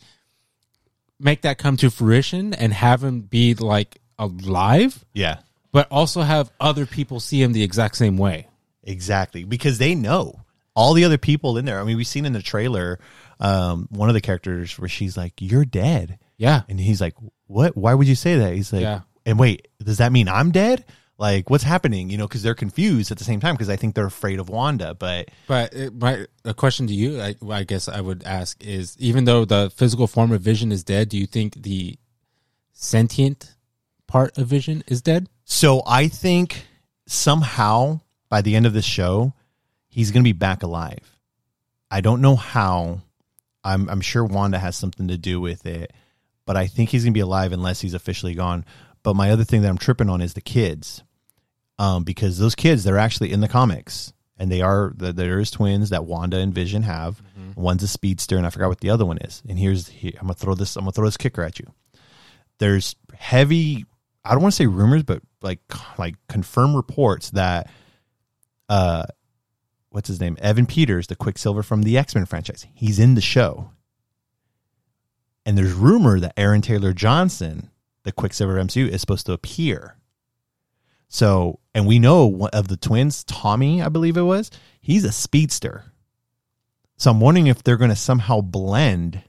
[1.19, 5.39] make that come to fruition and have him be like alive, yeah.
[5.71, 8.47] but also have other people see him the exact same way?
[8.83, 10.41] Exactly, because they know
[10.75, 11.79] all the other people in there.
[11.79, 12.99] I mean, we've seen in the trailer
[13.39, 17.15] um, one of the characters where she's like, "You're dead," Yeah, and he's like,
[17.47, 17.75] "What?
[17.75, 19.01] Why would you say that?" He's like, Yeah.
[19.25, 20.85] "And wait, does that mean I'm dead?"
[21.19, 22.09] Like, what's happening?
[22.09, 24.49] You know, because they're confused at the same time because I think they're afraid of
[24.49, 24.95] Wanda.
[24.95, 28.95] But but eh, my a question to you, I, I guess I would ask is:
[28.99, 31.99] even though the physical form of Vision is dead, do you think the
[32.71, 33.53] sentient
[34.07, 35.27] part of Vision is dead?
[35.43, 36.67] so I think
[37.07, 39.33] somehow by the end of the show,
[39.87, 41.17] he's going to be back alive.
[41.91, 43.01] I don't know how.
[43.63, 45.91] I'm I'm sure Wanda has something to do with it,
[46.45, 48.63] but I think he's gonna be alive unless he's officially gone.
[49.03, 51.03] But my other thing that I'm tripping on is the kids,
[51.79, 55.49] um, because those kids they're actually in the comics and they are th- there is
[55.49, 57.21] twins that Wanda and Vision have.
[57.55, 59.41] One's a speedster and I forgot what the other one is.
[59.49, 61.65] And here's here, I'm gonna throw this I'm gonna throw this kicker at you.
[62.59, 63.85] There's heavy
[64.23, 65.59] I don't want to say rumors, but like
[65.97, 67.71] like confirmed reports that
[68.67, 69.05] uh
[69.89, 70.37] what's his name?
[70.39, 72.67] Evan Peters, the Quicksilver from the X Men franchise.
[72.73, 73.71] He's in the show.
[75.45, 77.71] And there's rumor that Aaron Taylor Johnson,
[78.03, 79.95] the Quicksilver MCU, is supposed to appear.
[81.07, 84.51] So, and we know of the twins, Tommy, I believe it was,
[84.81, 85.85] he's a speedster.
[86.97, 89.23] So I'm wondering if they're going to somehow blend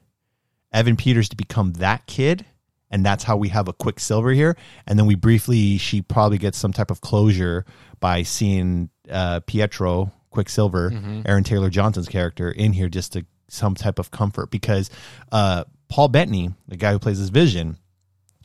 [0.73, 2.45] Evan Peters to become that kid.
[2.91, 4.57] And that's how we have a Quicksilver here.
[4.85, 7.65] And then we briefly, she probably gets some type of closure
[8.01, 10.91] by seeing uh, Pietro, Quicksilver,
[11.25, 14.91] Aaron Taylor Johnson's character in here just to some type of comfort because
[15.31, 17.77] uh, Paul Bettany, the guy who plays his Vision,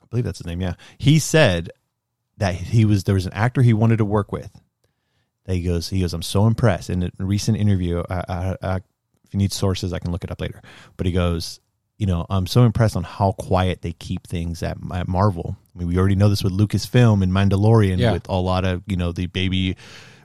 [0.04, 0.62] I believe that's his name.
[0.62, 1.72] Yeah, he said
[2.38, 4.52] that he was there was an actor he wanted to work with.
[5.46, 6.90] That he goes, he goes, I'm so impressed.
[6.90, 10.32] In a recent interview, I, I, I, if you need sources, I can look it
[10.32, 10.60] up later.
[10.98, 11.60] But he goes,
[12.00, 15.56] you know, I'm so impressed on how quiet they keep things at, at Marvel.
[15.76, 18.14] I mean, we already know this with Lucasfilm and Mandalorian, Yeah.
[18.14, 19.78] with a lot of you know the baby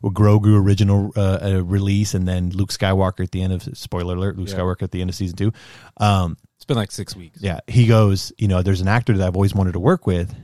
[0.02, 4.38] Grogu original uh, uh, release, and then Luke Skywalker at the end of spoiler alert,
[4.38, 4.56] Luke Yeah.
[4.56, 5.52] Skywalker at the end of season two.
[5.98, 7.40] Um, It's been like six weeks.
[7.42, 10.34] yeah, he goes, you know, there's an actor that I've always wanted to work with,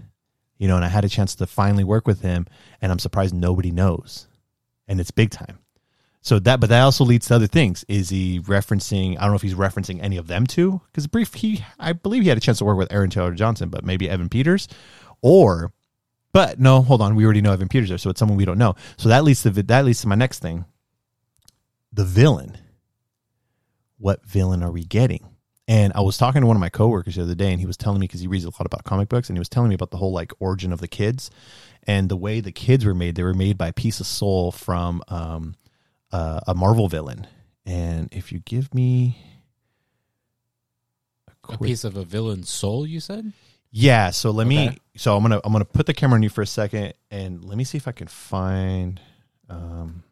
[0.59, 2.47] you know, and I had a chance to finally work with him,
[2.81, 4.27] and I'm surprised nobody knows,
[4.89, 5.59] and it's big time.
[6.21, 7.85] So that, but that also leads to other things.
[7.89, 9.17] Is he referencing?
[9.17, 12.23] I don't know if he's referencing any of them too, because brief, he, I believe
[12.23, 14.67] he had a chance to work with Aaron Taylor Johnson, but maybe Evan Peters,
[15.23, 15.73] or,
[16.33, 17.15] But no, hold on.
[17.15, 18.75] We already know Evan Peters there, so it's someone we don't know.
[18.99, 20.65] So that leads to that leads to my next thing.
[21.93, 22.59] The villain.
[23.99, 25.36] What villain are we getting?
[25.69, 27.77] And I was talking to one of my coworkers the other day, and he was
[27.77, 29.75] telling me because he reads a lot about comic books, and he was telling me
[29.75, 31.29] about the whole like origin of the kids,
[31.85, 33.17] and the way the kids were made.
[33.17, 35.57] They were made by a piece of soul from um,
[36.12, 37.27] uh, a Marvel villain.
[37.64, 39.19] And if you give me
[41.29, 43.33] A quick- piece of a villain's soul, you said?
[43.73, 44.79] yeah, so let me.
[44.97, 47.59] So I'm gonna I'm gonna put the camera on you for a second, and let
[47.59, 49.01] me see if I can find
[49.49, 50.05] um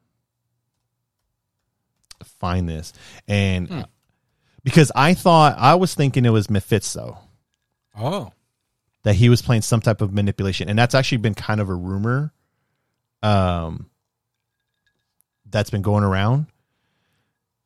[2.41, 2.93] find this,
[3.29, 3.81] and Hmm.
[4.65, 7.19] Because I thought I was thinking it was Mephisto
[7.97, 8.33] Oh.
[9.05, 11.75] that he was playing some type of manipulation, and that's actually been kind of a
[11.75, 12.33] rumor,
[13.23, 13.89] um,
[15.49, 16.47] that's been going around.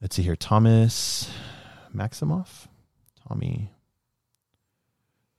[0.03, 1.30] Let's see here, Thomas
[1.94, 2.66] Maximoff,
[3.26, 3.70] Tommy.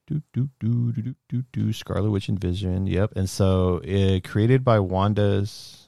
[0.07, 2.88] Do do do do do do do Scarlet Witch and Vision.
[2.88, 5.88] Yep, and so it created by Wanda's.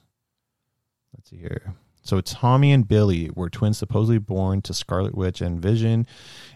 [1.12, 1.74] Let's see here.
[2.02, 6.06] So Tommy and Billy were twins supposedly born to Scarlet Witch and Vision.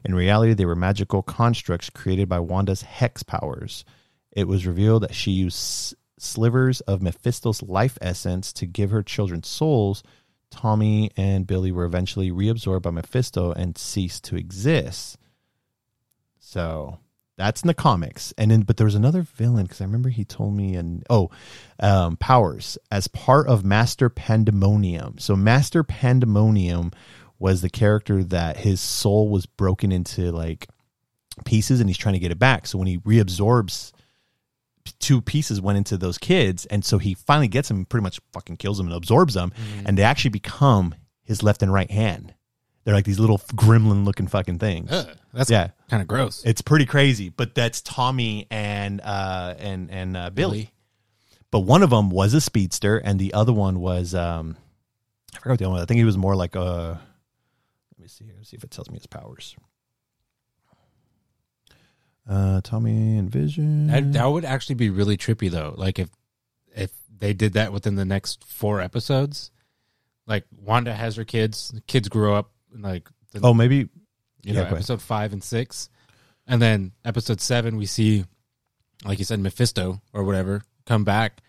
[0.05, 3.85] In reality, they were magical constructs created by Wanda's hex powers.
[4.33, 9.43] It was revealed that she used slivers of Mephisto's life essence to give her children
[9.45, 10.03] souls.
[10.51, 15.17] Tommy and Billy were eventually reabsorbed by Mephisto and ceased to exist.
[16.39, 16.99] So
[17.37, 18.33] that's in the comics.
[18.39, 21.31] And then, but there was another villain because I remember he told me, and oh,
[21.81, 25.19] um, powers as part of Master Pandemonium.
[25.19, 26.93] So Master Pandemonium
[27.39, 30.69] was the character that his soul was broken into like
[31.45, 32.67] pieces and he's trying to get it back.
[32.67, 33.93] So when he reabsorbs
[35.01, 38.57] two pieces went into those kids and so he finally gets them pretty much fucking
[38.57, 39.53] kills them and absorbs them
[39.85, 42.33] and they actually become his left and right hand.
[42.87, 44.93] They're like these little gremlin looking fucking things.
[44.93, 45.71] Ugh, that's Yeah.
[45.91, 46.45] kind of gross.
[46.47, 50.57] It's pretty crazy, but that's Tommy and uh and and uh, Billy.
[50.59, 50.73] Billy.
[51.51, 54.57] But one of them was a speedster, and the other one was um
[55.35, 55.81] I forgot what the other one.
[55.83, 57.01] I think he was more like a.
[57.99, 58.35] Let me see here.
[58.37, 59.57] Let's see if it tells me his powers.
[62.29, 63.87] Uh, Tommy and Vision.
[63.89, 65.75] That, that would actually be really trippy though.
[65.77, 66.09] Like if
[66.75, 69.51] if they did that within the next four episodes,
[70.27, 72.51] like Wanda has her kids, the kids grow up,
[72.81, 73.77] like the, oh, maybe.
[73.77, 73.89] you
[74.43, 74.75] yeah, know ahead.
[74.75, 75.89] episode five and six,
[76.47, 78.25] and then episode seven we see,
[79.05, 81.43] like you said, Mephisto or whatever come back,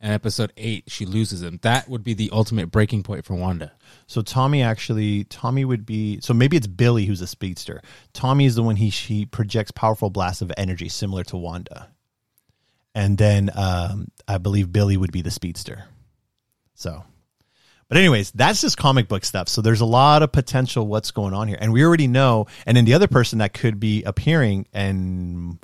[0.00, 1.58] and episode eight she loses him.
[1.62, 3.72] That would be the ultimate breaking point for Wanda.
[4.06, 6.20] So Tommy actually, Tommy would be.
[6.20, 7.82] So maybe it's Billy who's a speedster.
[8.12, 11.90] Tommy is the one he she projects powerful blasts of energy similar to Wanda,
[12.94, 15.84] and then um, I believe Billy would be the speedster.
[16.74, 17.04] So,
[17.88, 19.48] but anyways, that's just comic book stuff.
[19.48, 22.46] So there's a lot of potential what's going on here, and we already know.
[22.66, 25.58] And then the other person that could be appearing, and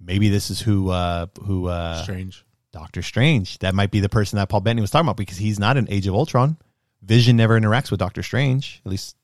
[0.00, 2.44] maybe this is who uh, who uh, Strange.
[2.72, 3.58] Doctor Strange.
[3.60, 5.90] That might be the person that Paul Bettany was talking about because he's not in
[5.90, 6.56] Age of Ultron.
[7.02, 8.80] Vision never interacts with Doctor Strange.
[8.84, 9.16] At least,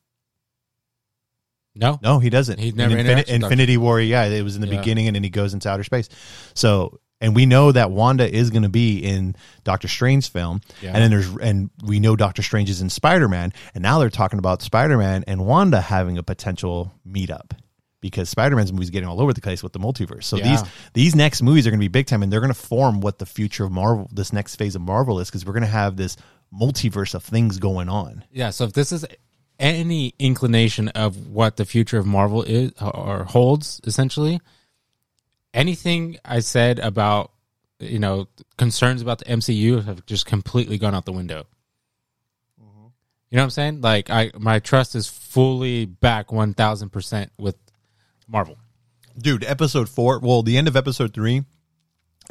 [1.74, 2.58] No, no, he doesn't.
[2.58, 4.00] He In never with Doctor- Infinity War.
[4.00, 4.78] Yeah, it was in the Yeah.
[4.78, 6.08] beginning, and then he goes into outer space.
[6.54, 10.92] So, and we know that Wanda is going to be in Doctor Strange's film, Yeah.
[10.94, 14.10] and then there's and we know Doctor Strange is in Spider Man, and now they're
[14.10, 17.52] talking about Spider Man and Wanda having a potential meetup.
[18.02, 20.50] Because Spider Man's movies getting all over the place with the multiverse, so Yeah.
[20.50, 20.62] these
[20.92, 23.18] these next movies are going to be big time, and they're going to form what
[23.18, 25.96] the future of Marvel, this next phase of Marvel is, because we're going to have
[25.96, 26.16] this
[26.54, 28.22] multiverse of things going on.
[28.30, 29.04] Yeah, so if this is
[29.58, 34.40] any inclination of what the future of Marvel is or holds, essentially,
[35.56, 37.32] anything I said about
[37.80, 41.46] you know concerns about the MCU have just completely gone out the window.
[43.28, 43.80] You know what I'm saying?
[43.80, 47.56] Like I, my trust is fully back one thousand percent with
[48.28, 48.56] Marvel.
[49.18, 51.44] dude episode four well the end of episode three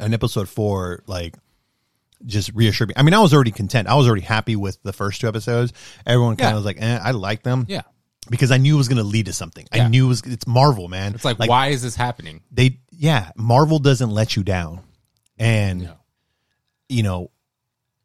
[0.00, 1.34] and episode four like
[2.24, 4.92] just reassured me i mean i was already content i was already happy with the
[4.92, 5.72] first two episodes
[6.06, 6.56] everyone kind of Yeah.
[6.56, 7.82] was like eh, i like them Yeah,
[8.30, 10.46] because i knew it was going to lead to something i knew it was it's
[10.46, 12.42] marvel man it's like, why is this happening?
[12.50, 14.80] they yeah marvel doesn't let you down.
[15.38, 15.96] And No.
[16.88, 17.30] you know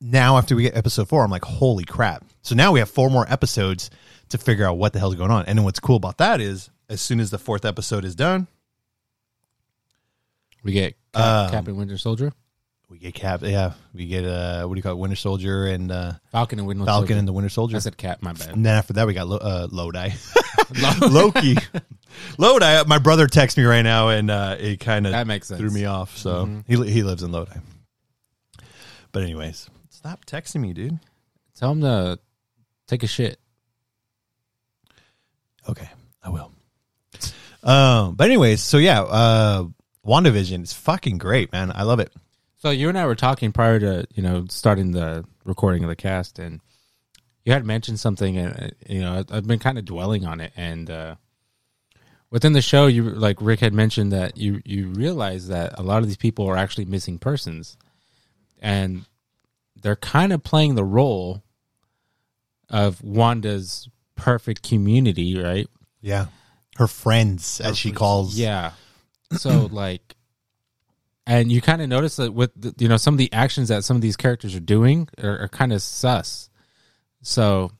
[0.01, 2.25] now after we get episode four i'm like holy crap.
[2.41, 3.89] So now we have four more episodes
[4.29, 5.45] to figure out what the hell's going on.
[5.45, 8.47] And then what's cool about that is as soon as the fourth episode is done
[10.63, 12.33] We get Cap, Um, Captain Winter Soldier,
[12.91, 13.71] We get Cap, yeah.
[13.93, 16.83] We get uh, what do you call it, Winter Soldier and uh, Falcon and Winter
[16.83, 17.19] Falcon Soldier.
[17.19, 17.77] and the Winter Soldier.
[17.77, 18.21] I said Cap.
[18.21, 18.49] My bad.
[18.49, 20.09] and then after that, we got Lo- uh, Lodi,
[21.09, 21.55] Loki,
[22.37, 22.83] Lodi.
[22.87, 25.61] My brother texts me right now, and uh, it kind of That makes sense.
[25.61, 25.69] Mm-hmm.
[25.69, 26.17] threw me off.
[26.17, 27.55] So he li- he lives in Lodi.
[29.13, 30.99] But anyways, stop texting me, dude.
[31.55, 32.19] Tell him to
[32.87, 33.39] take a shit.
[35.69, 35.87] Okay,
[36.21, 36.51] I will.
[37.63, 39.63] Um, but anyways, so yeah, uh,
[40.05, 41.71] WandaVision is fucking great, man.
[41.73, 42.11] I love it.
[42.61, 45.95] So you and I were talking prior to you know starting the recording of the
[45.95, 46.61] cast, and
[47.43, 50.53] you had mentioned something, and uh, you know I've been kind of dwelling on it,
[50.55, 51.15] and uh,
[52.29, 56.03] within the show, you like Rick had mentioned that you you realize that a lot
[56.03, 57.77] of these people are actually missing persons,
[58.59, 59.05] and
[59.81, 61.41] they're kind of playing the role
[62.69, 65.67] of Wanda's perfect community, right?
[65.99, 66.27] Yeah.
[66.77, 68.37] Her friends, as she calls.
[68.37, 68.73] Yeah.
[69.31, 70.15] So like,
[71.27, 73.83] and you kind of notice that with the, you know some of the actions that
[73.83, 76.49] some of these characters are doing are, are kind of sus.
[77.21, 77.71] So,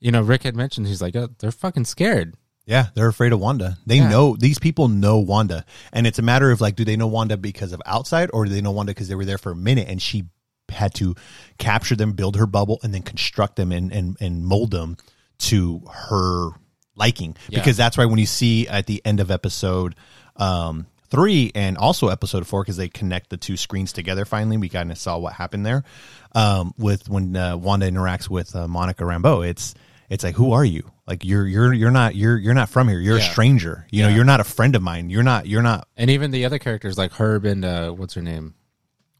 [0.00, 2.34] you know, Rick had mentioned he's like, oh, they're fucking scared.
[2.64, 3.78] Yeah, they're afraid of Wanda.
[3.86, 4.08] They Yeah.
[4.08, 7.36] know these people know Wanda, and it's a matter of like, do they know Wanda
[7.36, 9.88] because of outside, or do they know Wanda because they were there for a minute
[9.88, 10.24] and she
[10.68, 11.14] had to
[11.58, 14.96] capture them, build her bubble, and then construct them and and and mold them
[15.38, 16.50] to her
[16.94, 17.36] liking?
[17.48, 17.58] Yeah.
[17.58, 19.94] Because that's why when you see at the end of episode
[20.36, 24.24] um, three and also episode four, because they connect the two screens together.
[24.24, 25.84] Finally, we kind of saw what happened there
[26.34, 29.46] um, with when uh, Wanda interacts with uh, Monica Rambeau.
[29.46, 29.74] It's
[30.08, 30.90] it's like who are you?
[31.06, 32.98] Like you're you're you're not you're you're not from here.
[32.98, 33.86] You're a stranger.
[33.90, 35.10] You know you're not a friend of mine.
[35.10, 38.22] You're not you're not And even the other characters like Herb and uh, what's her
[38.22, 38.54] name,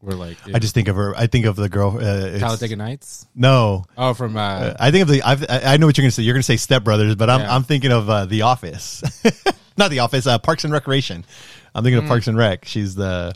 [0.01, 3.25] were like i just think of her i think of the girl uh, Talladega Nights.
[3.33, 3.85] no.
[3.97, 6.23] Oh, from uh, i think of the I've, i I know what you're gonna say.
[6.23, 7.55] You're gonna say step brothers but i'm Yeah.
[7.55, 9.01] i'm thinking of uh, the office.
[9.77, 11.25] Not the office uh, parks and recreation
[11.75, 12.03] i'm thinking Mm.
[12.03, 13.33] of parks and rec she's the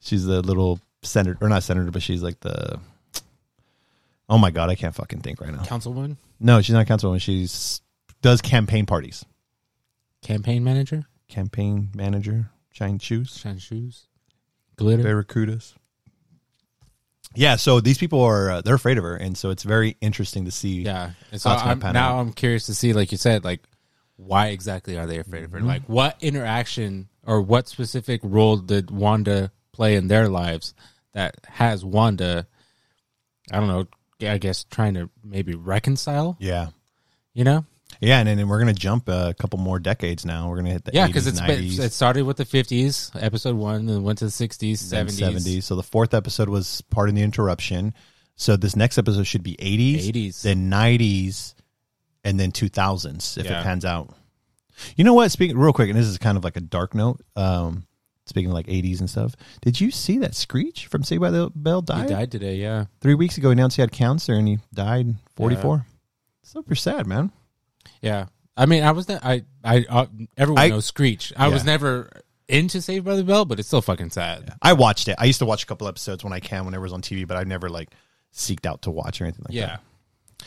[0.00, 2.78] she's the little senator or not senator but she's like the
[4.28, 7.80] oh my god i can't fucking think right now councilwoman, no she's not councilwoman she's
[8.22, 9.24] does campaign parties
[10.22, 14.06] campaign manager, campaign manager shine shoes shine shoes,
[14.76, 15.02] glitter.
[15.02, 15.74] Barracudas.
[17.34, 20.44] Yeah, so these people are uh, they're afraid of her, and so it's very interesting
[20.44, 20.82] to see.
[20.82, 21.12] Yeah.
[21.30, 22.18] And so I'm, now.
[22.18, 23.62] I'm curious to see, like you said, like
[24.16, 25.54] why exactly are they afraid Mm-hmm.
[25.56, 25.66] of her?
[25.66, 30.74] Like what interaction or what specific role did Wanda play in their lives
[31.12, 32.46] that has Wanda,
[33.50, 33.86] I don't know,
[34.28, 36.68] I guess trying to maybe reconcile, yeah,
[37.34, 37.64] you know?
[38.00, 40.48] yeah, and then we're gonna jump a couple more decades now.
[40.48, 43.56] We're gonna hit the Yeah, 80s, because it's 90s, it started with the 50s, episode
[43.56, 45.62] one, and went to the 60s, 70s, 70s.
[45.64, 47.94] So the fourth episode was part of the interruption.
[48.36, 50.42] So this next episode should be 80s, 80s.
[50.42, 51.54] then 90s,
[52.24, 53.60] and then 2000s if Yeah.
[53.60, 54.14] it pans out.
[54.96, 55.30] You know what?
[55.30, 57.20] Speaking real quick, and this is kind of like a dark note.
[57.36, 57.86] Um,
[58.26, 61.50] speaking of like 80s and stuff, did you see that Screech from Saved by the
[61.54, 62.08] Bell He died?
[62.08, 62.86] died today, yeah.
[63.00, 65.84] three weeks ago he announced he had cancer and he died 44
[66.44, 67.30] super sad man
[68.00, 68.26] Yeah.
[68.56, 70.06] I mean, I was, ne- I, I, uh,
[70.36, 71.32] everyone I- knows Screech.
[71.36, 72.10] I was never
[72.48, 74.54] into Saved by the Bell, but it's still fucking sad.
[74.62, 76.86] i watched it i used to watch a couple episodes when i can whenever it
[76.86, 77.88] was on tv but i never like
[78.34, 79.80] seeked out to watch or anything like that.
[80.38, 80.46] Yeah.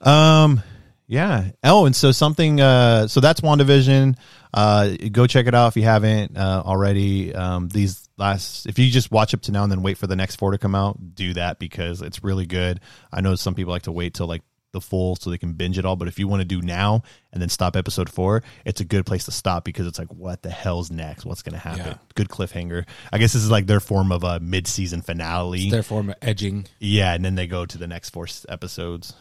[0.00, 0.62] that um
[1.06, 1.50] yeah.
[1.62, 4.16] Oh and so something uh so that's wandavision.
[4.52, 7.34] Uh go check it out if you haven't uh already.
[7.34, 10.16] Um these last if you just watch up to now and then wait for the
[10.16, 12.80] next four to come out do that because it's really good.
[13.12, 14.42] I know some people like to wait till like
[14.72, 17.02] the full so they can binge it all but if you want to do now
[17.32, 20.42] and then stop episode four it's a good place to stop because it's like what
[20.42, 21.24] the hell's next?
[21.24, 21.86] What's gonna happen?
[21.86, 21.94] Yeah.
[22.14, 22.84] good cliffhanger.
[23.10, 25.62] I guess this is like their form of a mid-season finale.
[25.62, 26.66] It's their form of edging.
[26.78, 29.14] yeah, and then they go to the next four episodes.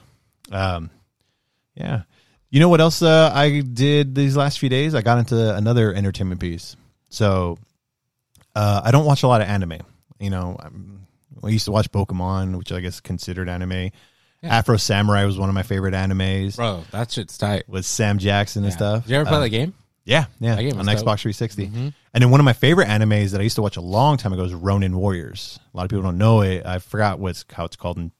[0.51, 0.89] Um,
[1.75, 2.03] yeah.
[2.49, 4.95] You know what else uh, I did these last few days?
[4.95, 6.75] I got into another entertainment piece.
[7.09, 7.57] So
[8.55, 9.79] uh, I don't watch a lot of anime.
[10.19, 11.07] You know, I'm,
[11.43, 13.91] I used to watch Pokemon, which I guess is considered anime.
[14.43, 17.67] Afro Samurai was one of my favorite animes Bro, that shit's tight.
[17.67, 18.77] with Sam Jackson and Yeah.
[18.77, 19.03] stuff.
[19.03, 19.73] Did you ever play Uh, that game?
[20.05, 21.19] yeah, yeah, That game on Xbox dope.
[21.19, 21.67] 360.
[21.67, 21.93] Mhm.
[22.13, 24.33] And then one of my favorite animes that I used to watch a long time
[24.33, 25.59] ago is Ronin Warriors.
[25.73, 26.63] A lot of people don't know it.
[26.65, 28.11] I forgot what's how it's called in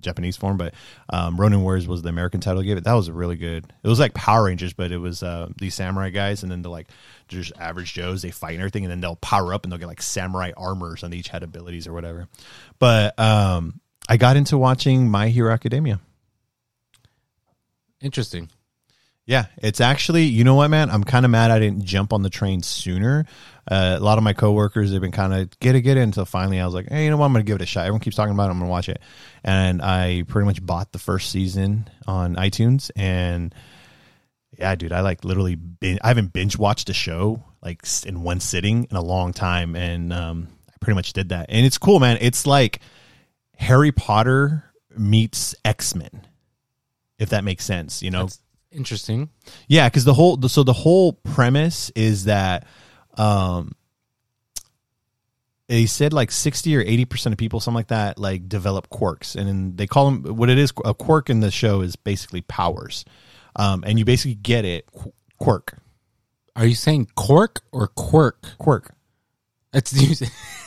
[0.00, 0.74] Japanese form, but
[1.10, 2.84] um, Ronin Warriors was the American title I gave it.
[2.84, 3.64] That was really good.
[3.82, 6.70] It was like Power Rangers, but it was uh, these samurai guys, and then they're
[6.70, 6.88] like
[7.28, 8.22] just average Joes.
[8.22, 11.02] They fight and everything, and then they'll power up and they'll get like samurai armors,
[11.02, 12.28] and they each had abilities or whatever.
[12.78, 16.00] But um, I got into watching My Hero Academia.
[18.00, 18.50] Interesting.
[19.26, 20.90] Yeah, it's actually, you know what, man?
[20.90, 23.24] I'm kind of mad I didn't jump on the train sooner.
[23.70, 26.26] Uh, a lot of my coworkers have been kind of get it, get it until
[26.26, 27.24] finally I was like, hey, you know what?
[27.26, 27.82] I'm going to give it a shot.
[27.82, 28.50] Everyone keeps talking about it.
[28.50, 29.00] I'm going to watch it.
[29.42, 32.90] And I pretty much bought the first season on iTunes.
[32.96, 33.54] And
[34.58, 38.40] yeah, dude, I like literally, bin- I haven't binge watched a show like in one
[38.40, 39.74] sitting in a long time.
[39.74, 41.46] And um, I pretty much did that.
[41.48, 42.18] And it's cool, man.
[42.20, 42.80] It's like
[43.56, 44.64] Harry Potter
[44.94, 46.26] meets X Men,
[47.18, 48.02] if that makes sense.
[48.02, 48.38] You know, That's
[48.74, 49.30] interesting.
[49.68, 52.66] yeah, because the whole so the whole premise is that
[53.16, 53.72] um
[55.68, 59.34] they said like 60 or 80 percent of people something like that like develop quirks
[59.34, 62.42] and then they call them what it is a quirk in the show is basically
[62.42, 63.04] powers
[63.56, 65.78] um and you basically get it qu- quirk
[66.56, 68.44] Are you saying cork or quirk?
[68.58, 68.94] quirk
[69.72, 69.92] It's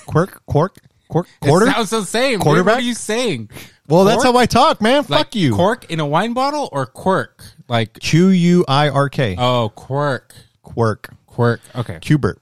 [0.06, 0.78] quirk quirk
[1.10, 1.68] Quar- It quarter.
[1.68, 2.42] sounds the same.
[2.42, 2.74] Quarterback?
[2.76, 3.50] What are you saying?
[3.88, 5.06] well, that's how I talk, man.
[5.08, 5.56] Like Fuck you.
[5.56, 7.46] Cork in a wine bottle or quirk?
[7.68, 9.36] Like Q U I R K.
[9.38, 11.10] oh, quirk, Quirk.
[11.26, 11.62] quirk.
[11.76, 12.00] Okay.
[12.00, 12.38] Cubert.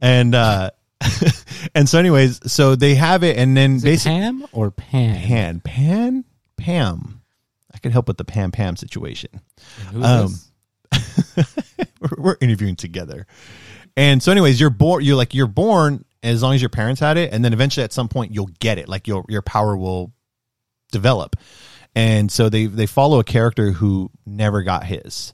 [0.00, 0.70] And uh
[1.74, 5.16] and so anyways, so they have it and then basically Pam or Pan?
[5.16, 6.24] Pan Pan
[6.56, 7.22] Pam.
[7.72, 9.40] I could help with the Pam Pam situation.
[9.94, 10.34] Um,
[12.00, 13.26] we're, we're interviewing together.
[13.96, 15.04] And so, anyways, you're born.
[15.04, 17.92] You're like you're born as long as your parents had it, and then eventually at
[17.92, 18.88] some point you'll get it.
[18.88, 20.12] Like your your power will
[20.92, 21.36] develop.
[21.96, 25.32] And so they they follow a character who never got his,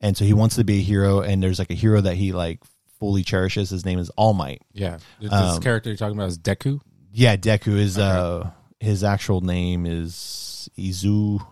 [0.00, 1.20] and so he wants to be a hero.
[1.20, 2.60] And there's like a hero that he like
[3.00, 3.68] fully cherishes.
[3.68, 4.62] His name is All Might.
[4.72, 4.98] Yeah.
[5.20, 6.80] This um, character you're talking about is Deku.
[7.12, 11.44] Yeah, Deku is uh his actual name is Izu.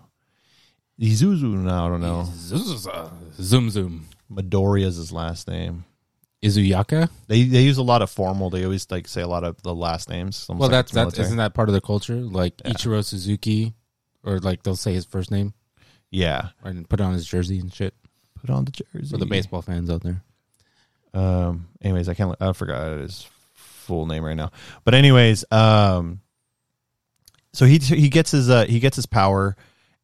[1.00, 1.42] Izuzu.
[1.42, 2.28] No, I don't know.
[2.32, 4.06] Zoom zoom.
[4.32, 5.84] Midoriya is his last name.
[6.42, 7.08] Izuyaka.
[7.28, 8.50] They they use a lot of formal.
[8.50, 10.46] They always like say a lot of the last names.
[10.48, 12.16] Well, that's that isn't that part of the culture?
[12.16, 13.74] Like Ichiro Suzuki,
[14.24, 15.54] or like they'll say his first name
[16.10, 16.50] yeah.
[16.62, 17.94] and put it on his jersey and shit
[18.42, 20.20] Put on the jersey for the baseball fans out there.
[21.14, 21.68] Um.
[21.80, 22.36] Anyways, I can't.
[22.40, 24.50] I forgot his full name right now.
[24.84, 26.20] But anyways, um.
[27.52, 29.54] So he he gets his uh he gets his power,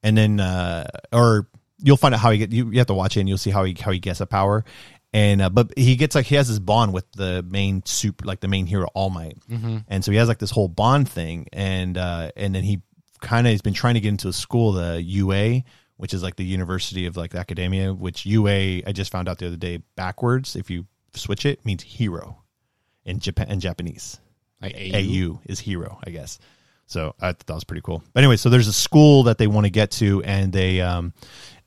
[0.05, 1.49] and then uh or
[1.83, 3.51] you'll find out how he get you, you have to watch it and you'll see
[3.51, 4.65] how he how he gets a power,
[5.13, 8.39] and uh, but he gets like he has this bond with the main super like
[8.39, 9.39] the main hero All Might,
[9.89, 12.83] and so he has like this whole bond thing, and uh and then he
[13.21, 15.63] kind of has been trying to get into a school the UA.
[15.97, 19.49] Which is like the University of like Academia, which UA I just found out the
[19.49, 20.55] other day backwards.
[20.55, 22.45] If you switch it, means hero
[23.05, 24.21] in Japan in Japanese.
[24.63, 26.39] Like AU is hero, I guess.
[26.87, 28.03] So I thought that was pretty cool.
[28.13, 31.13] But anyway, so there's a school that they want to get to, and they um,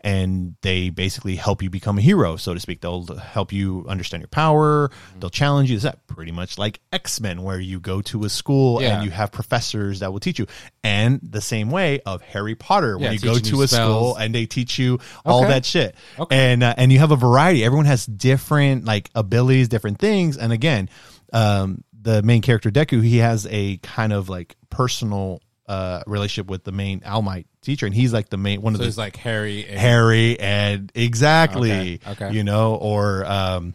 [0.03, 2.81] and they basically help you become a hero, so to speak.
[2.81, 4.89] They'll help you understand your power.
[5.19, 5.77] They'll challenge you.
[5.77, 8.95] Is that pretty much like X Men, where you go to a school Yeah.
[8.95, 10.47] and you have professors that will teach you,
[10.83, 14.33] and the same way of Harry Potter, when Yeah, you go to a school and
[14.33, 15.49] they teach you all Okay.
[15.53, 15.95] that shit.
[16.19, 16.35] Okay.
[16.51, 17.63] And uh, and you have a variety.
[17.63, 20.35] Everyone has different like abilities, different things.
[20.37, 20.89] And again,
[21.31, 26.63] um, the main character Deku, he has a kind of like personal uh relationship with
[26.63, 28.97] the main All Might teacher, and he's like the main one of So the it's
[28.97, 29.67] like Harry.
[29.67, 32.31] And, Harry and exactly, Okay, okay.
[32.35, 33.73] you know, or um,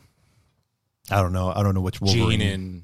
[1.10, 2.82] I don't know, I don't know which Wolverine, Gene and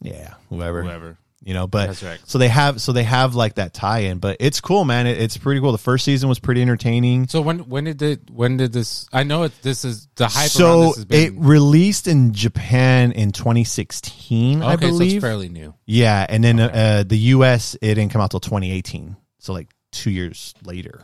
[0.00, 1.18] yeah, whoever, whoever.
[1.42, 2.20] you know but That's right.
[2.24, 5.36] so they have so they have like that tie-in but it's cool man it, it's
[5.36, 8.72] pretty cool the first season was pretty entertaining So when when did it when did
[8.72, 9.08] this?
[9.12, 9.52] I know it.
[9.62, 10.36] This is the hype.
[10.36, 15.48] around so has it released in japan in 2016 i okay, so believe it's fairly
[15.48, 15.74] new.
[15.86, 20.10] yeah and then uh, the us it didn't come out till 2018 so like two
[20.10, 21.02] years later.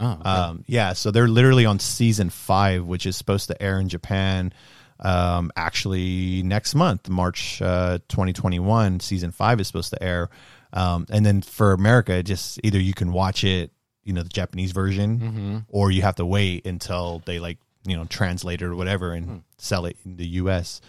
[0.00, 0.28] Oh, okay.
[0.28, 4.52] um, yeah so they're literally on season five which is supposed to air in japan
[4.98, 10.30] um, actually next month march uh, 2021 season five is supposed to air.
[10.72, 13.70] Um, and then for america just either you can watch it
[14.02, 15.58] you know the japanese version Mm-hmm.
[15.68, 19.44] or you have to wait until they like you know translate it or whatever and
[19.58, 20.80] sell it in the us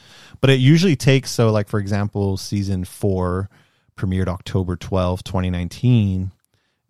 [0.42, 3.50] but it usually takes so like for example season four
[3.96, 6.32] premiered october 12 2019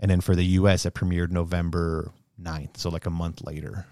[0.06, 3.88] and then for the us it premiered november 9th so like a month later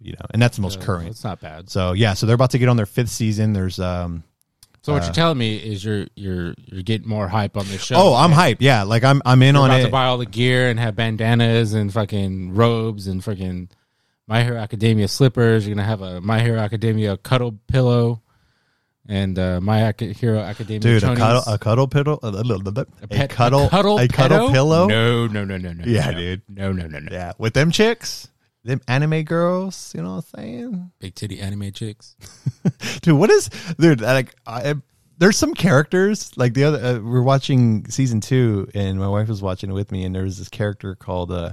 [0.00, 1.70] you know and that's the most Uh, current It's not bad.
[1.70, 4.24] so yeah so they're about to get on their fifth season there's um
[4.82, 7.84] So what uh, you're telling me is you're you're you're getting more hype on this
[7.84, 7.94] show.
[7.96, 10.18] oh i'm hyped yeah like i'm i'm in You're on about it to buy all
[10.18, 13.68] the gear and have bandanas and fucking robes and fucking
[14.28, 15.64] My Hero Academia slippers.
[15.68, 18.20] You're gonna have a My Hero Academia cuddle pillow
[19.08, 23.30] and uh, My Ac- Hero Academia dude a cuddle a cuddle pillow a, a, pet-
[23.30, 25.84] cuddle a cuddle, a cuddle pillow No, no, no, no, no.
[25.86, 26.18] Yeah, no.
[26.18, 26.42] dude.
[26.48, 27.08] No, no, no, no.
[27.10, 28.28] Yeah, with them chicks,
[28.64, 29.92] them anime girls.
[29.94, 32.16] You know what I'm saying, Big titty anime chicks.
[33.02, 33.16] dude?
[33.18, 33.48] What is,
[33.78, 34.00] dude?
[34.00, 34.74] Like, I,
[35.18, 36.78] there's some characters like the other.
[36.78, 40.24] Uh, we're watching season two, and my wife was watching it with me, and there
[40.24, 41.30] was this character called.
[41.32, 41.52] uh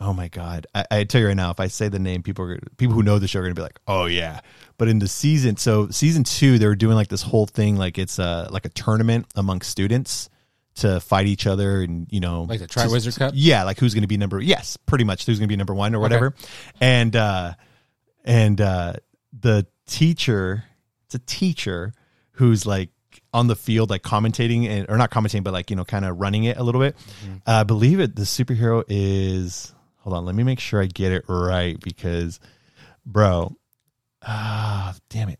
[0.00, 0.66] Oh my god!
[0.74, 3.02] I, I tell you right now, if I say the name, people are people who
[3.02, 4.40] know the show are gonna be like, "Oh yeah."
[4.76, 7.98] But in the season, so season two, they were doing like this whole thing, like
[7.98, 10.30] it's a like a tournament among students
[10.76, 13.32] to fight each other, and you know, Like the Triwizard Cup?
[13.34, 14.40] Yeah, like who's going to be number?
[14.40, 16.34] Yes, pretty much who's going to be number one or whatever.
[16.80, 17.54] And uh,
[18.24, 18.92] and uh,
[19.32, 20.62] the teacher,
[21.06, 21.92] it's a teacher
[22.32, 22.90] who's like
[23.34, 26.20] on the field, like commentating and or not commentating, but like you know, kind of
[26.20, 26.94] running it a little bit.
[27.44, 28.14] Uh, I believe it.
[28.14, 29.74] The superhero is.
[30.08, 32.40] Hold on, let me make sure I get it right because,
[33.04, 33.54] bro,
[34.26, 35.38] ah, damn it,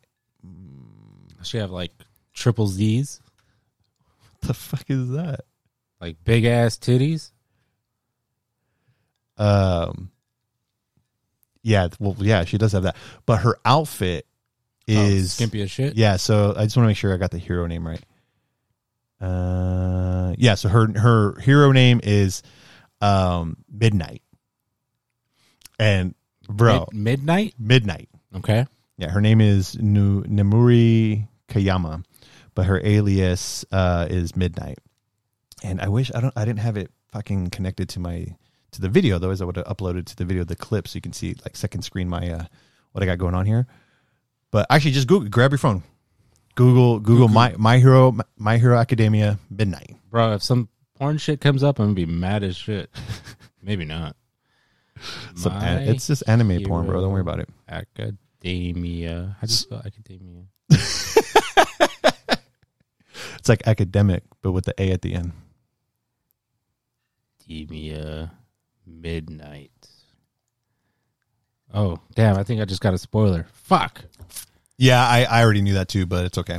[1.43, 1.91] She have like
[2.35, 3.19] triple Z's,
[4.43, 5.47] what the fuck is that?
[6.03, 7.31] like big ass titties.
[9.39, 10.11] Um,
[11.63, 14.27] yeah, well, yeah, she does have that, but her outfit
[14.87, 15.97] Oh, is skimpy as shit.
[15.97, 18.05] Yeah, so I just want to make sure I got the hero name right.
[19.19, 20.57] Uh, yeah.
[20.57, 22.43] So her her hero name is
[23.01, 24.21] um Midnight,
[25.79, 26.15] and
[26.49, 27.55] bro, Mid- midnight.
[27.59, 28.09] Midnight.
[28.37, 28.67] Okay.
[28.97, 32.05] Yeah, her name is Nu- Nemuri Kayama,
[32.55, 34.79] but her alias uh, is Midnight.
[35.63, 38.27] And I wish I don't I didn't have it fucking connected to my
[38.73, 39.17] to the video.
[39.17, 41.57] Otherwise, I would have uploaded to the video the clip so you can see like
[41.57, 42.45] second screen my uh,
[42.93, 43.67] what I got going on here.
[44.51, 45.83] But actually, just Google, grab your phone,
[46.55, 49.97] Google Google my my hero my hero academia Midnight.
[50.11, 52.91] Bro, if some porn shit comes up, I'm gonna be mad as shit.
[53.63, 54.17] Maybe not.
[55.37, 57.01] Some an- it's just anime porn, bro.
[57.01, 57.49] Don't worry about it.
[57.69, 59.37] Academia.
[59.41, 60.45] How do you spell academia?
[63.39, 65.33] It's like academic, but with the A at the end.
[67.41, 68.33] Academia
[68.87, 69.71] Midnight.
[71.73, 72.37] Oh, damn.
[72.37, 73.47] I think I just got a spoiler.
[73.53, 74.05] Fuck.
[74.77, 76.59] Yeah, I, I already knew that too, but it's okay.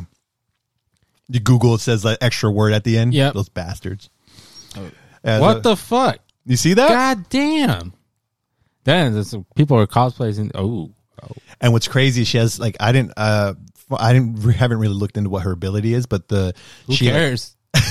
[1.28, 3.14] You Google it says that extra word at the end.
[3.14, 3.34] Yep.
[3.34, 4.10] those bastards.
[4.76, 4.90] Oh.
[5.24, 6.20] Yeah, what so- the fuck?
[6.46, 6.90] You see that?
[6.90, 7.94] God damn.
[9.24, 10.52] Some people are cosplaying.
[10.56, 11.28] Oh, oh.
[11.62, 13.54] And what's crazy, she has like I didn't uh
[13.98, 16.54] I didn't haven't really looked into what her ability is, but the
[16.88, 17.56] who she cares?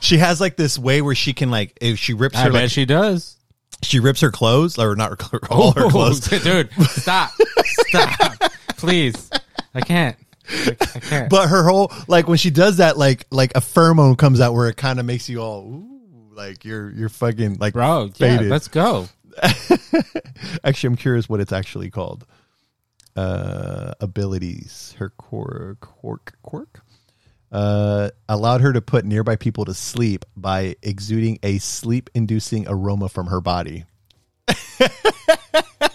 [0.00, 2.62] she has like this way where she can like if she rips I her bet
[2.62, 3.36] like, she does.
[3.82, 6.20] she rips her clothes or not her all her clothes.
[6.42, 7.30] dude, stop,
[7.64, 9.30] stop, please.
[9.74, 10.16] I can't.
[10.48, 11.30] I, I can't.
[11.30, 14.68] But her whole like when she does that, like like a pheromone comes out where
[14.68, 15.89] it kind of makes you all ooh,
[16.40, 18.50] like you're you're fucking like Bro, yeah, faded.
[18.50, 19.08] let's go.
[20.64, 22.26] Actually, I'm curious what it's actually called.
[23.16, 24.94] Uh, abilities.
[24.98, 26.80] Her quirk, quirk, quirk.
[27.52, 33.26] Uh, allowed her to put nearby people to sleep by exuding a sleep-inducing aroma from
[33.26, 33.84] her body.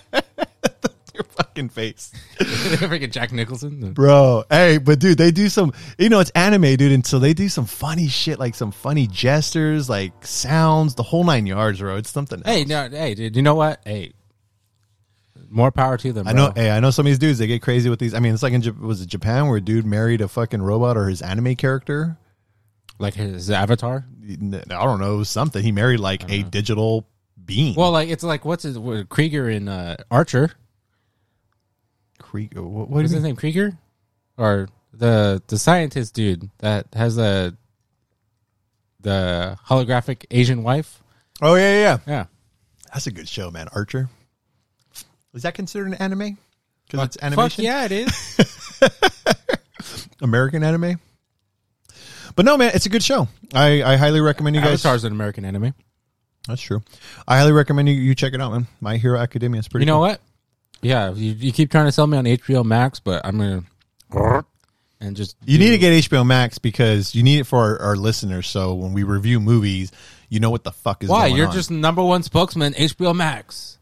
[1.55, 3.93] Fucking face, Freaking Jack Nicholson.
[3.93, 4.43] bro.
[4.49, 5.71] Hey, but dude, they do some.
[5.97, 9.07] You know, it's anime, dude, and so they do some funny shit, like some funny
[9.07, 11.95] gestures, like sounds, the whole nine yards, bro.
[11.95, 12.41] It's something.
[12.43, 12.67] Hey, else.
[12.67, 13.79] no, hey, dude, you know what?
[13.85, 14.11] Hey,
[15.49, 16.27] more power to them.
[16.27, 16.51] I know.
[16.53, 17.39] Hey, I know some of these dudes.
[17.39, 18.13] They get crazy with these.
[18.13, 20.97] I mean, it's like in was it Japan where a dude married a fucking robot
[20.97, 22.17] or his anime character?
[22.99, 24.05] like his avatar.
[24.21, 25.23] I don't know.
[25.23, 25.63] Something.
[25.63, 27.07] He married like a digital
[27.45, 27.75] being.
[27.75, 28.77] Well, like it's like what's his
[29.07, 30.51] Krieger in uh, Archer?
[32.35, 32.57] Creek.
[32.57, 33.37] Uh, what, what What's his name?
[33.37, 33.77] Krieger,
[34.37, 37.55] or the the scientist dude that has the
[38.99, 41.01] the holographic Asian wife?
[41.41, 41.97] Oh yeah, yeah, yeah.
[42.05, 42.25] Yeah,
[42.93, 43.69] That's a good show, man.
[43.73, 44.09] Archer.
[45.33, 46.37] Is that considered an anime?
[46.85, 47.49] Because it's animation.
[47.49, 48.81] Fuck yeah, it is.
[50.21, 50.99] American anime.
[52.35, 53.29] But no, man, it's a good show.
[53.53, 54.85] I, I highly recommend you guys.
[54.85, 55.73] Avatar's an American anime.
[56.49, 56.83] That's true.
[57.27, 58.67] I highly recommend you, you check it out, man.
[58.81, 59.83] My Hero Academia is pretty.
[59.83, 60.01] you know cool.
[60.01, 60.21] what?
[60.81, 64.43] Yeah, you, you keep trying to sell me on HBO Max, but I'm gonna
[65.01, 67.81] and just You do- need to get HBO Max because you need it for our,
[67.81, 68.47] our listeners.
[68.47, 69.91] So when we review movies,
[70.29, 71.53] you know what the fuck is why going you're on.
[71.53, 73.77] just number one spokesman HBO Max.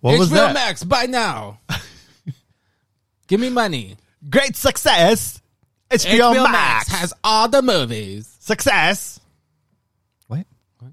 [0.00, 0.54] what HBO was that?
[0.54, 1.60] Max, buy now.
[3.28, 3.96] Give me money.
[4.28, 5.40] Great success.
[5.90, 6.52] HBO, HBO Max.
[6.52, 8.28] Max has all the movies.
[8.40, 9.18] success.
[10.28, 10.46] What?
[10.78, 10.92] What?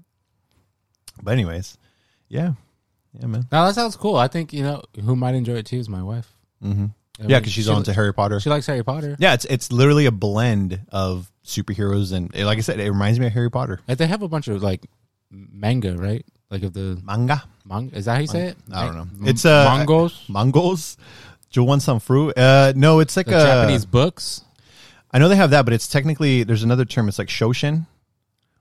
[1.22, 1.76] But anyways,
[2.28, 2.52] yeah,
[3.14, 3.46] yeah, man.
[3.52, 4.16] Now that sounds cool.
[4.16, 6.32] I think you know who might enjoy it too is my wife.
[6.64, 6.84] Mm-hmm.
[7.20, 8.40] I Yeah, mean, because she's she, on to Harry Potter.
[8.40, 9.16] She likes Harry Potter.
[9.18, 13.26] Yeah, it's it's literally a blend of superheroes and like I said, it reminds me
[13.26, 14.84] of Harry Potter Like, they have a bunch of like
[15.30, 16.24] manga, right?
[16.50, 17.42] Like of the manga.
[17.64, 17.96] manga.
[17.96, 18.56] Is that how you say it?
[18.72, 19.28] I don't know.
[19.28, 20.28] It's, uh, Mongos.
[20.28, 20.96] Mangoes.
[21.50, 22.36] Do you want some fruit?
[22.38, 24.42] Uh, no, it's like The a Japanese books.
[25.10, 27.08] I know they have that, but it's technically there's another term.
[27.08, 27.86] It's like Shoshin,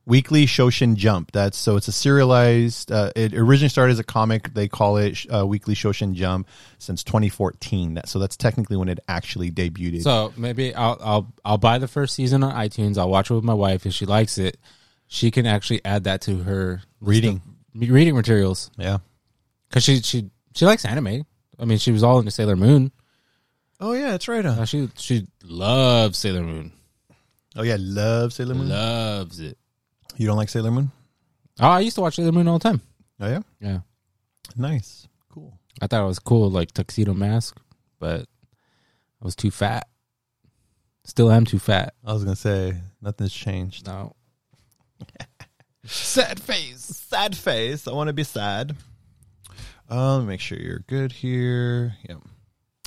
[0.07, 1.31] weekly Shoshin Jump.
[1.31, 2.91] That's so it's a serialized.
[2.91, 4.53] Uh, it originally started as a comic.
[4.53, 6.47] They call it uh, Weekly Shoshin Jump
[6.79, 7.95] since 2014.
[7.95, 10.01] That, so that's technically when it actually debuted.
[10.01, 12.97] So maybe I'll I'll I'll buy the first season on iTunes.
[12.97, 14.57] I'll watch it with my wife if she likes it.
[15.07, 17.41] She can actually add that to her Reading.
[17.73, 18.97] reading materials yeah.
[19.69, 21.25] because she she she likes anime.
[21.59, 22.91] I mean, she was all into Sailor Moon.
[23.79, 24.45] Oh yeah, that's right.
[24.45, 26.71] Uh, she she loves Sailor Moon.
[27.55, 28.69] oh yeah, loves Sailor Moon.
[28.69, 29.57] Loves it.
[30.17, 30.91] You don't like Sailor Moon?
[31.59, 32.81] Oh, I used to watch Sailor Moon all the time.
[33.19, 33.79] Oh yeah, Yeah,
[34.55, 35.57] nice, cool.
[35.81, 37.57] I thought it was cool, like tuxedo mask,
[37.99, 38.21] but
[39.21, 39.87] I was too fat.
[41.03, 41.93] Still am too fat.
[42.05, 43.87] I was gonna say nothing's changed.
[43.87, 44.15] No.
[45.85, 46.81] Sad face.
[46.81, 47.87] Sad face.
[47.87, 48.75] I want to be sad.
[49.89, 51.95] Uh, let me make sure you're good here.
[52.09, 52.17] Yep.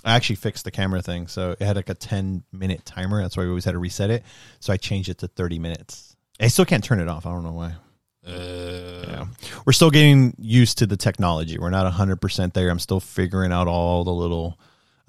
[0.04, 3.22] I actually fixed the camera thing, so it had like a 10 minute timer.
[3.22, 4.22] That's why we always had to reset it.
[4.60, 6.09] So I changed it to 30 minutes.
[6.40, 7.26] I still can't turn it off.
[7.26, 7.74] I don't know why.
[8.26, 9.26] Uh, Yeah.
[9.66, 11.58] We're still getting used to the technology.
[11.58, 12.70] We're not 100% there.
[12.70, 14.58] I'm still figuring out all the little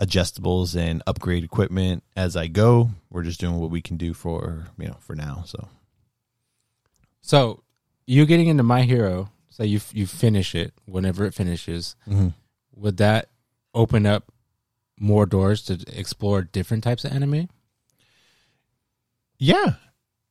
[0.02, 2.90] adjustables and upgrade equipment as I go.
[3.10, 5.44] We're just doing what we can do for you know for now.
[5.46, 5.68] So
[7.22, 7.64] So
[8.08, 11.96] you getting into My Hero, say you you finish it whenever it finishes,
[12.76, 13.30] would that
[13.76, 14.32] open up
[15.00, 17.48] more doors to explore different types of anime?
[19.38, 19.74] yeah.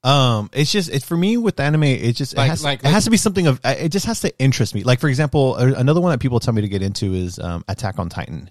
[0.02, 1.82] Um, it's just it for me with anime.
[1.84, 4.20] It just Like- it, has, like- it has to be something of it just has
[4.22, 4.82] to interest me.
[4.82, 7.64] Like for example, a- another one that people tell me to get into is um,
[7.68, 8.50] Attack on Titan.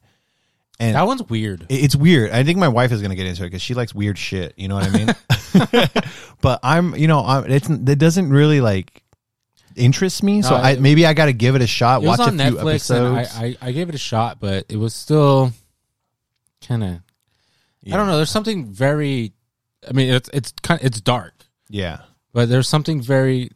[0.81, 1.65] And That one's weird.
[1.69, 2.31] It- It's weird.
[2.31, 4.53] I think my wife is gonna get into it because she likes weird shit.
[4.57, 5.15] You know what I mean?
[6.41, 9.01] but I'm, you know, I'm, it's it doesn't really like
[9.75, 10.41] interest me.
[10.43, 12.03] So No, I it- maybe I got to give it a shot.
[12.03, 13.37] It was watch on a few Netflix, and episodes.
[13.37, 15.51] I, I I gave it a shot, but it was still
[16.67, 16.89] kind of.
[17.91, 18.17] I don't know.
[18.17, 19.33] There's something very.
[19.89, 21.33] I mean, it's it's kind it's dark,
[21.69, 21.99] yeah,
[22.33, 23.51] but there's something very.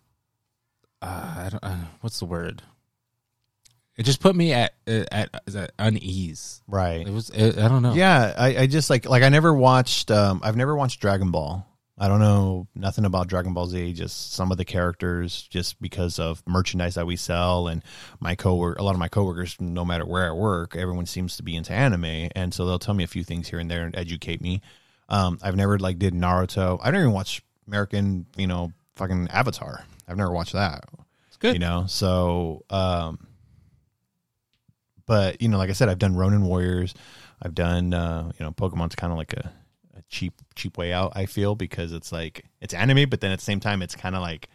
[1.01, 1.64] Uh, I don't.
[1.64, 2.61] Uh, what's the word?
[3.95, 6.61] It just put me at uh, at, at unease.
[6.68, 7.05] right.
[7.05, 7.30] It was.
[7.30, 7.93] It, I don't know.
[7.93, 10.09] Yeah, I, I just like like I never watched.
[10.09, 11.68] Um, I've never watched Dragon Ball.
[11.95, 13.93] I don't know nothing about Dragon Ball Z.
[13.93, 17.84] Just some of the characters, just because of merchandise that we sell, and
[18.20, 21.43] my coworker, a lot of my coworkers, no matter where I work, everyone seems to
[21.43, 23.95] be into anime, and so they'll tell me a few things here and there and
[23.95, 24.61] educate me.
[25.07, 26.80] Um, I've never like did Naruto.
[26.82, 29.84] I don't even watch American, you know, fucking Avatar.
[30.07, 30.86] I've never watched that.
[31.28, 31.53] it's good.
[31.53, 33.28] You know, so um
[35.05, 36.93] but you know, like I said, I've done Ronin Warriors.
[37.41, 39.51] I've done uh, you know, Pokemon's kind of like a,
[39.97, 43.39] a cheap cheap way out, I feel, because it's like it's anime, but then at
[43.39, 44.47] the same time it's kind of like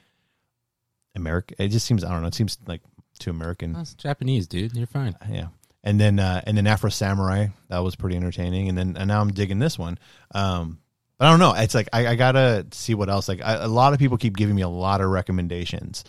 [1.15, 2.81] American it just seems I don't know, it seems like
[3.19, 3.73] too American.
[3.73, 4.75] That's Japanese, dude.
[4.77, 5.17] You're fine.
[5.29, 5.49] Yeah.
[5.85, 8.69] And then uh and then Afro Samurai, that was pretty entertaining.
[8.69, 9.99] And then and now I'm digging this one.
[10.35, 10.79] Um
[11.19, 11.55] but I don't know.
[11.55, 13.29] It's like I, I gotta see what else.
[13.29, 16.05] Like I, a lot of people keep giving me a lot of recommendations,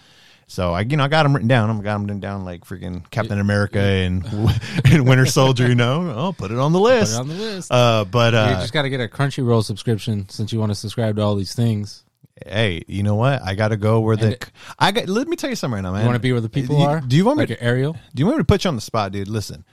[0.48, 1.70] so I you know I got them written down.
[1.70, 4.26] I got them written down like freaking Captain America and
[4.86, 5.68] and Winter Soldier.
[5.68, 7.14] You know, I'll put it on the Put list.
[7.16, 7.72] it on the list.
[7.72, 10.76] uh, but you uh, just got to get a Crunchyroll subscription since you want to
[10.76, 12.04] subscribe to all these things.
[12.48, 13.42] hey, you know what?
[13.44, 15.10] I got to go where the it- I got.
[15.10, 16.02] Let me tell you something right now, man.
[16.02, 17.02] You want to be where the people You- are?
[17.02, 17.46] Do you want me?
[17.48, 17.94] like Ariel?
[18.16, 19.28] Do you want me to put you on the spot, dude?
[19.28, 19.66] Listen,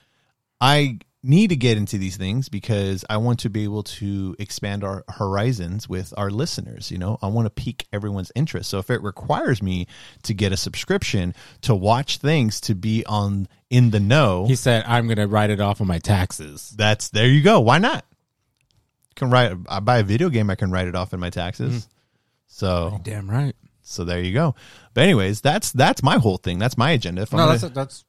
[0.61, 4.85] I need to get into these things because I want to be able to expand
[4.85, 6.91] our horizons with our listeners.
[6.91, 8.71] You know, I want to pique everyone's interest.
[8.71, 9.87] So if it requires me
[10.23, 14.85] to get a subscription to watch things to be on in the know, He said,
[14.87, 17.61] "I'm going to write it off on my taxes." that's there you go.
[17.61, 18.05] Why not?
[19.17, 19.53] Can write.
[19.69, 20.51] I buy a video game.
[20.51, 21.73] I can write it off in my taxes.
[21.75, 21.91] Mm-hmm.
[22.49, 23.55] So Damn right.
[23.83, 24.55] so there you go.
[24.95, 26.59] But anyways, that's that's my whole thing.
[26.59, 27.23] That's my agenda.
[27.23, 28.05] If I'm No, gonna- that's that's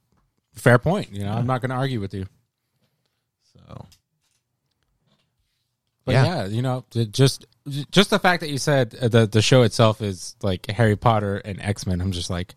[0.55, 1.11] fair point.
[1.11, 2.25] You know, I'm not going to argue with you.
[3.67, 3.85] So
[6.05, 6.25] But Yeah.
[6.25, 7.45] yeah, you know, just
[7.91, 11.37] just the fact that you said uh, the the show itself is like Harry Potter
[11.37, 11.99] and X Men.
[12.01, 12.55] I'm just like,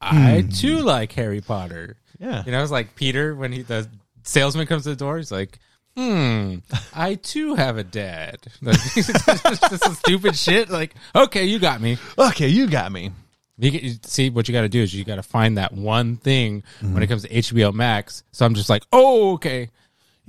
[0.00, 1.96] I too like Harry Potter.
[2.18, 2.42] yeah.
[2.46, 3.88] You know, it's like Peter when he the
[4.22, 5.18] salesman comes to the door.
[5.18, 5.58] He's like,
[5.96, 6.56] "Hmm,
[6.94, 10.70] I too have a dad." This is stupid shit.
[10.70, 11.98] Like, okay, you got me.
[12.18, 13.10] Okay, you got me.
[13.58, 15.72] You, get- you see, what you got to do is you got to find that
[15.74, 18.22] one thing when it comes to HBO Max.
[18.30, 19.68] So I'm just like, oh, okay.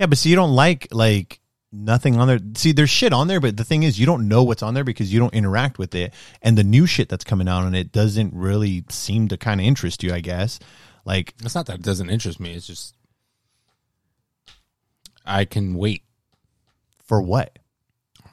[0.00, 1.40] Yeah, but see, you don't like like
[1.70, 2.40] nothing on there.
[2.56, 4.82] See, there's shit on there, but the thing is, you don't know what's on there
[4.82, 7.92] because you don't interact with it, and the new shit that's coming out on it
[7.92, 10.12] doesn't really seem to kind of interest you.
[10.12, 10.58] I guess.
[11.04, 12.54] Like, It's not that it doesn't interest me.
[12.54, 12.94] It's just
[15.24, 16.02] I can wait
[17.04, 17.58] for what?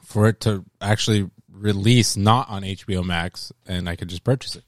[0.04, 4.64] for it to actually release not on HBO Max, and I could just purchase it.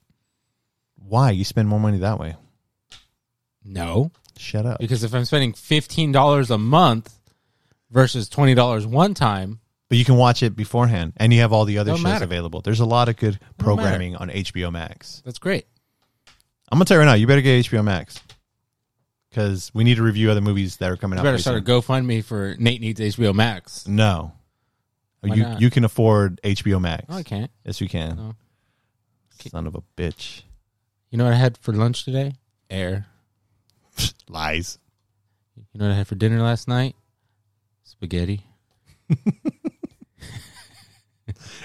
[0.97, 2.37] Why you spend more money that way?
[3.65, 4.79] No, Shut up.
[4.81, 7.15] because if I'm spending fifteen dollars a month
[7.91, 11.65] versus twenty dollars one time, But you can watch it beforehand, and you have all
[11.65, 12.25] the other Don't shows matter.
[12.25, 12.61] available.
[12.63, 15.23] There's a lot of good programming on HBO Max.
[15.25, 15.67] that's great.
[16.73, 18.21] I'm gonna tell you right now, you better get HBO Max
[19.29, 21.25] because we need to review other movies that are coming You out.
[21.25, 23.87] better pretty start a GoFundMe for Nate needs HBO Max.
[23.89, 24.33] No,
[25.21, 25.61] Why you not?
[25.61, 27.09] you can afford HBO Max.
[27.09, 27.51] No, I can't.
[27.65, 28.17] Yes, you can.
[28.17, 28.35] No.
[29.51, 30.43] Son of a bitch.
[31.11, 32.35] You know what I had for lunch today?
[32.69, 33.07] Air.
[34.29, 34.79] Lies.
[35.73, 36.97] You know what I had for dinner last night?
[37.85, 38.45] Spaghetti.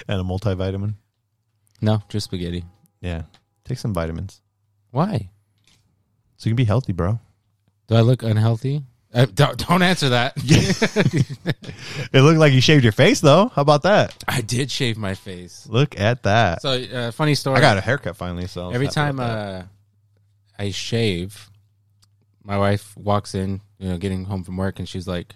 [0.08, 0.94] And a multivitamin.
[1.80, 2.64] No, just spaghetti.
[3.00, 3.22] Yeah.
[3.64, 4.40] Take some vitamins.
[4.90, 5.30] Why?
[6.36, 7.18] So you can be healthy, bro.
[7.88, 8.82] Do I look unhealthy?
[9.12, 10.34] Uh, don't, don't answer that.
[12.12, 13.48] It looked like you shaved your face though.
[13.48, 14.22] How about that?
[14.28, 15.66] I did shave my face.
[15.68, 16.62] Look at that.
[16.62, 17.56] So, uh, funny story.
[17.56, 19.38] I got a haircut finally, so I was Every happy time with that.
[19.38, 19.62] uh,
[20.58, 21.50] I shave,
[22.46, 25.34] my wife walks in, you know, getting home from work, and she's like,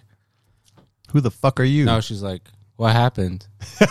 [1.11, 1.83] who the fuck are you?
[1.83, 2.43] "No," she's like,
[2.77, 3.45] "What happened?"
[3.81, 3.89] and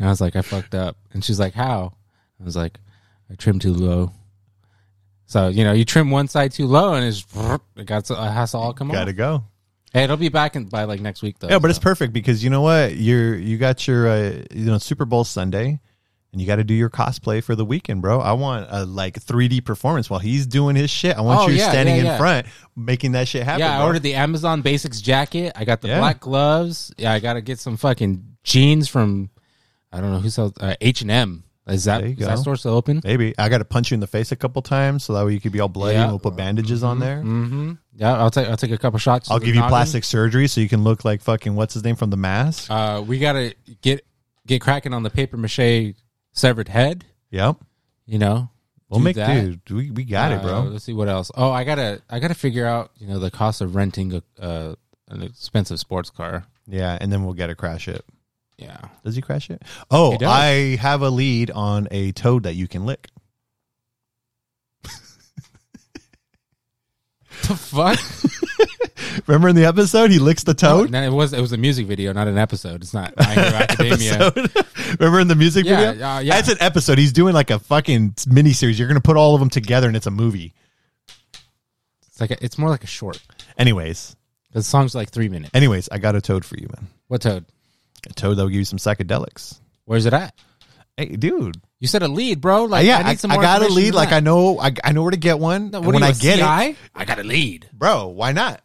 [0.00, 1.92] I was like, "I fucked up," and she's like, "How?"
[2.40, 2.78] I was like,
[3.30, 4.10] "I trimmed too low."
[5.26, 7.24] So you know, you trim one side too low, and it's
[7.76, 9.16] it got to, it has to all come Gotta off.
[9.16, 9.44] go.
[9.92, 11.48] Hey, it'll be back in, by like next week though.
[11.48, 12.96] Yeah, but it's perfect because you know what?
[12.96, 15.78] You're you got your uh, you know Super Bowl Sunday,
[16.34, 18.20] and you got to do your cosplay for the weekend, bro.
[18.20, 21.16] I want a like 3D performance while he's doing his shit.
[21.16, 23.60] I want Oh, you yeah, standing yeah, in front, making that shit happen.
[23.60, 25.52] Yeah, I ordered the Amazon Basics jacket.
[25.54, 26.00] I got the Yeah.
[26.00, 26.92] black gloves.
[26.98, 29.30] Yeah, I got to get some fucking jeans from
[29.92, 31.44] I don't know who sells uh, H and M.
[31.68, 33.00] Is that is that store still open?
[33.04, 35.32] Maybe I got to punch you in the face a couple times so that way
[35.32, 36.02] you could be all bloody, Yeah.
[36.02, 37.18] and we'll put bandages on there.
[37.22, 37.72] Mm-hmm.
[37.96, 39.30] Yeah, I'll take I'll take a couple shots.
[39.30, 39.70] I'll give you noggin.
[39.70, 42.70] plastic surgery so you can look like fucking what's his name from the mask.
[42.70, 44.04] Uh, we gotta get
[44.46, 45.94] get cracking on the paper mache
[46.34, 47.06] severed head.
[47.30, 47.56] yep,
[48.06, 48.50] You know,
[48.90, 49.32] we'll Do make that.
[49.66, 49.70] dude.
[49.70, 50.60] We we got it, Uh, bro.
[50.64, 51.30] Let's see what else.
[51.34, 54.74] Oh, I gotta I gotta figure out you know the cost of renting a uh,
[55.08, 56.44] an expensive sports car.
[56.66, 58.04] Yeah, and then we'll get to crash it.
[58.56, 58.78] Yeah.
[59.04, 59.62] Does he crash it?
[59.90, 60.28] Oh, He does.
[60.28, 63.08] I have a lead on a toad that you can lick.
[67.48, 67.98] The fuck?
[69.28, 70.90] Remember in the episode he licks the toad?
[70.90, 72.82] No, it was it was a music video, not an episode.
[72.82, 74.32] It's not My Hero Academia.
[74.98, 76.06] Remember in the music Yeah, video?
[76.06, 76.38] uh, yeah.
[76.38, 76.98] It's an episode.
[76.98, 78.78] He's doing like a fucking mini series.
[78.78, 80.54] You're gonna put all of them together and it's a movie.
[82.08, 83.20] It's like a, it's more like a short.
[83.58, 84.16] Anyways,
[84.52, 85.50] The song's like three minutes.
[85.54, 86.88] anyways, I got a toad for you, man.
[87.08, 87.44] What toad?
[88.08, 89.58] A toad that will give you some psychedelics.
[89.84, 90.34] Where's it at?
[90.96, 91.60] Hey, dude.
[91.80, 92.64] You said a lead, bro.
[92.64, 93.94] Like, yeah, I, I, need some I more got a lead.
[93.94, 94.12] Like.
[94.12, 95.70] I know, I, I know where to get one.
[95.70, 97.68] No, and when are I you, a get it, I got a lead.
[97.72, 98.62] bro, why not?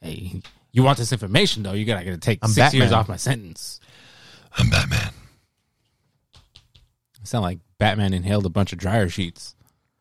[0.00, 1.72] Hey, you want this information though?
[1.72, 3.80] You gotta, gotta take I'm six years off my sentence.
[4.56, 5.12] I'm Batman.
[6.36, 9.54] I sound like Batman inhaled a bunch of dryer sheets.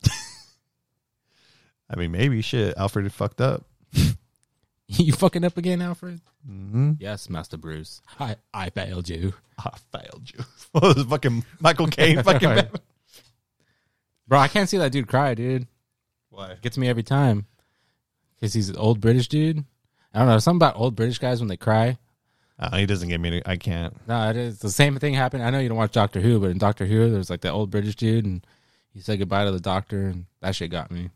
[1.89, 2.75] I mean, maybe shit.
[2.77, 3.65] Alfred fucked up.
[4.97, 6.21] you fucking up again, Alfred?
[6.49, 6.93] Mm-hmm.
[6.99, 8.01] Yes, Master Bruce.
[8.19, 10.43] I I failed you, I failed you.
[10.71, 12.23] What was fucking Michael Caine?
[12.23, 12.67] fucking
[14.27, 14.39] bro.
[14.39, 15.67] I can't see that dude cry, dude.
[16.29, 16.55] Why?
[16.61, 17.45] Gets me every time
[18.35, 19.63] because he's an old British dude.
[20.13, 21.97] I don't know something about old British guys when they cry.
[22.57, 23.29] Uh, he doesn't get me.
[23.31, 23.95] To, I can't.
[24.07, 25.43] No, it is the same thing happened.
[25.43, 27.69] I know you don't watch Doctor Who, but in Doctor Who, there's like that old
[27.71, 28.45] British dude, and
[28.93, 31.09] he said goodbye to the doctor, and that shit got me.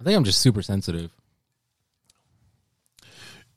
[0.00, 1.10] I think I'm just super sensitive.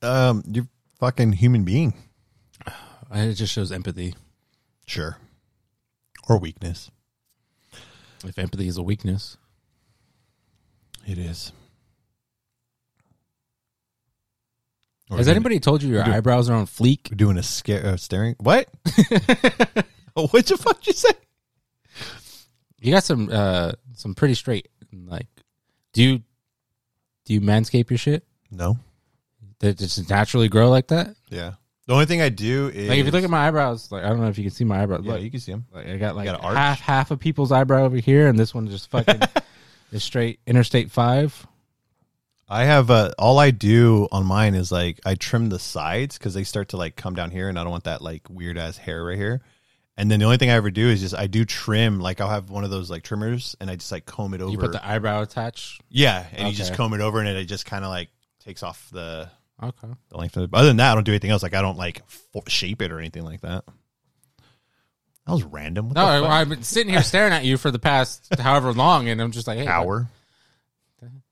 [0.01, 0.67] Um, you're
[0.99, 1.93] fucking human being.
[3.09, 4.15] And It just shows empathy.
[4.87, 5.17] Sure.
[6.29, 6.89] Or weakness.
[8.23, 9.37] If empathy is a weakness,
[11.07, 11.51] It is.
[15.09, 17.11] Or has anybody told you your doing- eyebrows are on fleek?
[17.11, 18.35] We're doing a scare, uh, staring.
[18.39, 18.69] What?
[20.13, 21.09] what the fuck you say?
[22.79, 25.27] You got some uh some pretty straight like.
[25.93, 26.21] Do you
[27.25, 28.23] do you manscape your shit?
[28.49, 28.77] No.
[29.61, 31.15] That just naturally grow like that?
[31.29, 31.53] Yeah.
[31.87, 34.09] The only thing I do is Like if you look at my eyebrows, like I
[34.09, 35.01] don't know if you can see my eyebrows.
[35.03, 35.65] yeah, Look, you can see them.
[35.73, 36.57] Like I got like got an arch?
[36.57, 39.19] half half of people's eyebrow over here, and this one just fucking
[39.91, 41.45] is straight Interstate Five.
[42.47, 46.33] I have uh, all I do on mine is like I trim the sides because
[46.33, 48.77] they start to like come down here, and I don't want that like weird ass
[48.77, 49.41] hair right here.
[49.97, 52.29] And then the only thing I ever do is just I do trim, like I'll
[52.29, 54.51] have one of those like trimmers, and I just like comb it over.
[54.51, 55.79] You put the eyebrow attach.
[55.89, 56.77] yeah, and you just Okay.
[56.77, 58.09] comb it over, and it just kind of like
[58.43, 59.29] takes off the
[59.61, 59.87] Okay.
[60.09, 60.53] the length of.
[60.53, 61.43] Other than that, I don't do anything else.
[61.43, 62.01] Like I don't like
[62.47, 63.63] shape it or anything like that.
[65.27, 65.89] That was random.
[65.89, 66.05] What No.
[66.05, 69.31] I, I've been sitting here staring at you for the past however long, and I'm
[69.31, 70.07] just like, hey, hour.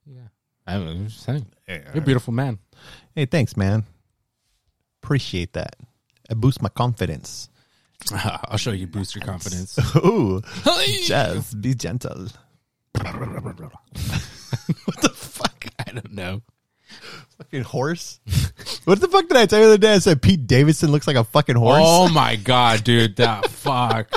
[0.05, 0.21] Yeah,
[0.67, 1.79] I'm just saying, Yeah.
[1.93, 2.59] you're a beautiful man.
[3.15, 3.83] Hey, thanks, man.
[5.03, 5.75] Appreciate that.
[6.29, 7.49] It boosts my confidence.
[8.13, 9.77] I'll show you boost your confidence.
[9.97, 10.41] Ooh,
[11.03, 12.27] just be gentle.
[13.01, 13.57] what
[15.01, 15.65] the fuck?
[15.87, 16.41] I don't know.
[17.39, 18.19] Fucking horse.
[18.83, 19.93] what the fuck did I tell you the other day?
[19.93, 21.81] I said Pete Davidson looks like a fucking horse.
[21.81, 24.11] Oh my god, dude, that fuck.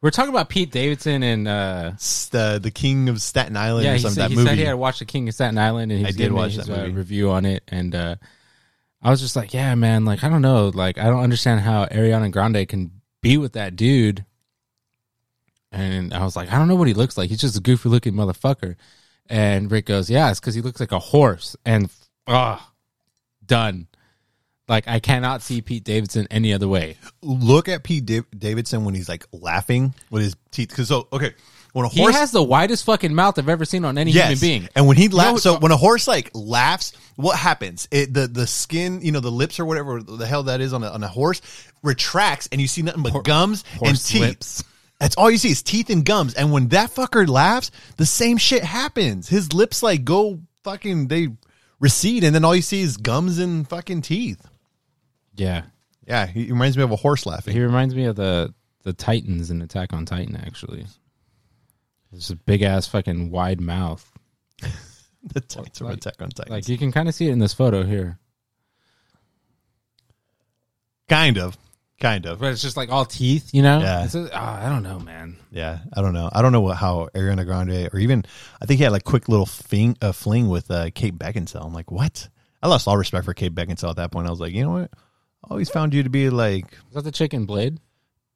[0.00, 1.92] We're talking about Pete Davidson and uh,
[2.32, 4.14] the the king of Staten Island yeah, or he, something.
[4.16, 4.48] said, that he movie.
[4.48, 6.34] said he had watched The King of Staten Island, and he I was did giving
[6.34, 6.92] me watch his that uh, movie.
[6.92, 8.16] review on it, and uh,
[9.00, 11.86] I was just like, yeah, man, like I don't know, like I don't understand how
[11.86, 12.90] Ariana Grande can
[13.22, 14.24] be with that dude.
[15.70, 17.30] And I was like, I don't know what he looks like.
[17.30, 18.76] He's just a goofy looking motherfucker.
[19.28, 21.56] And Rick goes, yeah, it's because he looks like a horse.
[21.64, 21.90] And
[22.26, 22.72] ah,
[23.44, 23.86] done.
[24.66, 26.96] Like I cannot see Pete Davidson any other way.
[27.22, 30.70] Look at Pete Dav- Davidson when he's like laughing with his teeth.
[30.70, 31.34] Because so okay,
[31.74, 34.28] when a He horse has the widest fucking mouth I've ever seen on any Yes.
[34.28, 34.68] human being.
[34.74, 37.86] And when he know- laughs, so when a horse like laughs, what happens?
[37.90, 40.82] It the the skin, you know, the lips or whatever the hell that is on
[40.82, 41.42] a on a horse
[41.82, 44.20] retracts, and you see nothing but gums and horse teeth.
[44.22, 44.64] lips.
[44.98, 46.32] That's all you see is teeth and gums.
[46.32, 49.28] And when that fucker laughs, the same shit happens.
[49.28, 51.28] His lips like go fucking they
[51.84, 54.44] recede, and then all you see is gums and fucking teeth.
[55.36, 55.62] Yeah.
[56.06, 57.54] Yeah, he reminds me of a horse laughing.
[57.54, 60.36] He reminds me of the the Titans in Attack on Titan.
[60.36, 60.86] Actually,
[62.12, 64.10] it's a big ass fucking wide mouth.
[64.60, 65.40] the
[65.74, 66.52] from Like- Attack on Titan.
[66.52, 68.18] Like you can kind of see it in this photo here,
[71.08, 71.56] kind of,
[72.04, 72.38] kind of.
[72.38, 73.80] but it's just like all teeth, you know?
[73.80, 74.06] Yeah.
[74.32, 75.36] Ah, I don't know, man.
[75.50, 76.28] Yeah, I don't know.
[76.32, 78.24] I don't know what, how Ariana Grande or even
[78.60, 81.64] I think he had like quick little fling, uh, fling with uh, Kate Beckinsale.
[81.64, 82.28] I'm like, what?
[82.62, 84.26] I lost all respect for Kate Beckinsale at that point.
[84.26, 84.90] I was like, you know what?
[84.92, 87.78] I always found you to be like Is that the chicken blade?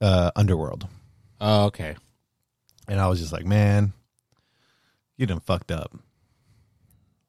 [0.01, 0.87] uh, Underworld,
[1.41, 1.97] Oh, okay.
[2.89, 3.93] and I was just like, man,
[5.17, 5.93] you done fucked up.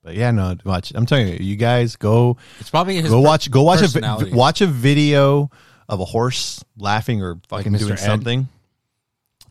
[0.03, 0.93] But yeah, no, watch.
[0.95, 4.61] I'm telling you, you guys go It's probably his go watch go watch a watch
[4.61, 5.51] a video
[5.89, 7.79] of a horse laughing or fucking Mr.
[7.79, 7.97] doing Ed?
[7.97, 8.47] something,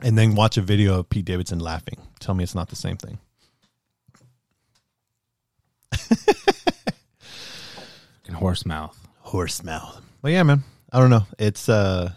[0.00, 2.00] and then watch a video of Pete Davidson laughing.
[2.20, 3.18] Tell me it's not the same thing.
[8.24, 8.96] fucking horse mouth.
[9.20, 10.00] horse mouth.
[10.22, 10.62] Well, yeah, man,
[10.92, 11.26] I don't know.
[11.38, 12.12] It's uh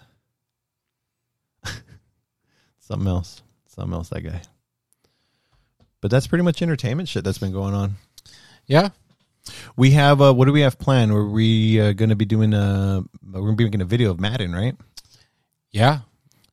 [2.80, 4.10] something else, something else.
[4.10, 4.42] That guy.
[6.02, 7.96] But that's pretty much entertainment shit that's been going on.
[8.66, 8.90] Yeah.
[9.76, 11.12] We have uh what do we have planned?
[11.12, 14.12] Are we uh, going to be doing a we're going to be making a video
[14.12, 14.76] of Madden, right?
[15.72, 16.00] Yeah.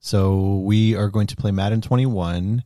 [0.01, 2.63] So we are going to play Madden 21.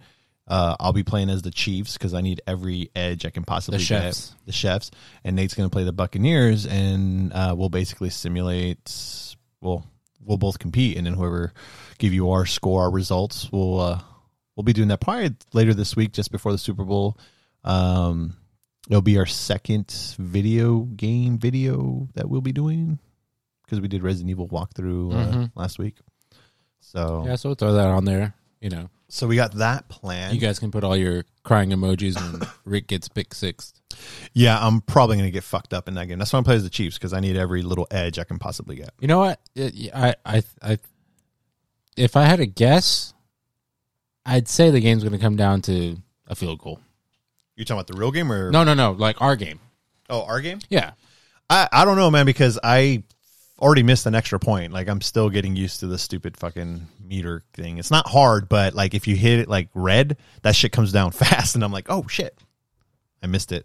[0.47, 3.79] Uh, I'll be playing as the Chiefs because I need every edge I can possibly
[3.79, 4.31] The chefs.
[4.31, 4.47] get.
[4.47, 4.91] The chefs,
[5.25, 9.35] and Nate's going to play the Buccaneers, and uh, we'll basically simulate.
[9.61, 9.87] Well,
[10.21, 11.53] we'll both compete, and then whoever
[11.99, 14.01] give you our score, our results, we'll uh,
[14.57, 17.17] we'll be doing that probably later this week, just before the Super Bowl.
[17.65, 18.37] Um,
[18.89, 22.99] it'll be our second video game video that we'll be doing
[23.65, 25.53] because we did Resident Evil walkthrough uh, Mhm.
[25.55, 25.97] last week.
[26.81, 28.35] So Yeah, so we'll throw that on there.
[28.61, 30.33] You know, so we got that plan.
[30.35, 33.81] you guys can put all your crying emojis when Rick gets pick sixth.
[34.35, 36.19] yeah, I'm probably going to get fucked up in that game.
[36.19, 38.39] That's why I'm playing as the Chiefs because I need every little edge I can
[38.39, 38.91] possibly get.
[39.01, 39.41] You know what?
[39.57, 40.79] It- I, I, I,
[41.97, 43.13] if I had a guess,
[44.25, 45.97] I'd say the game's going to come down to
[46.29, 46.79] a field goal.
[47.63, 48.91] You talking about the real game or No, no, no.
[48.91, 49.61] Like our game.
[50.11, 50.59] Oh, our game?
[50.69, 50.93] Yeah.
[51.49, 53.05] I I don't know, man, because I
[53.61, 54.73] already missed an extra point.
[54.73, 57.79] Like I'm still getting used to the stupid fucking meter thing.
[57.79, 61.11] It's not hard, but like if you hit it like red, that shit comes down
[61.13, 62.37] fast, and I'm like, oh shit,
[63.23, 63.65] I missed it.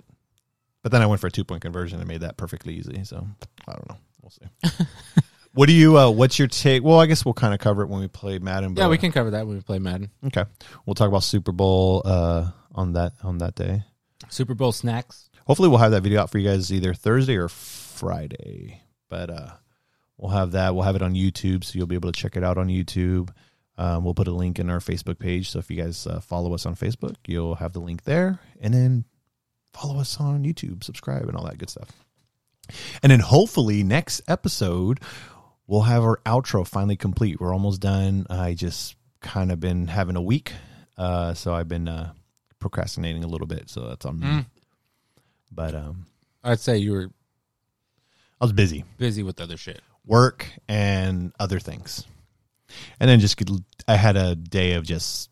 [0.84, 3.04] But then I went for a two point conversion and made that perfectly easy.
[3.04, 3.28] So
[3.68, 3.98] I don't know.
[4.22, 4.86] We'll see.
[5.54, 5.98] what do you?
[5.98, 6.84] uh What's your take?
[6.84, 8.76] Well, I guess we'll kind of cover it when we play Madden.
[8.76, 10.12] But, Yeah, we can cover that when we play Madden.
[10.28, 10.46] Okay,
[10.86, 13.84] we'll talk about Super Bowl uh on that on that day.
[14.30, 15.30] Super Bowl snacks.
[15.46, 18.82] Hopefully, we'll have that video out for you guys either Thursday or Friday.
[19.10, 19.50] But uh,
[20.18, 20.76] we'll have that.
[20.76, 23.30] We'll have it on YouTube, so you'll be able to check it out on YouTube.
[23.78, 26.54] Um, we'll put a link in our Facebook page, so if you guys uh, follow
[26.54, 29.06] us on Facebook, you'll have the link there, and then
[29.72, 31.92] follow us on YouTube, subscribe, and all that good stuff.
[33.04, 35.00] And then hopefully next episode
[35.68, 37.40] we'll have our outro finally complete.
[37.40, 38.26] We're almost done.
[38.30, 40.54] I just kind of been having a week,
[40.98, 42.14] uh, so I've been uh,
[42.60, 43.70] procrastinating a little bit.
[43.70, 44.28] So that's on me.
[44.28, 44.46] Mm.
[45.52, 46.06] But um,
[46.44, 47.10] I'd say you were
[48.40, 49.82] I was busy, busy with other shit.
[50.06, 52.06] work and other things,
[53.00, 53.50] and then just could,
[53.88, 55.30] I had a day of just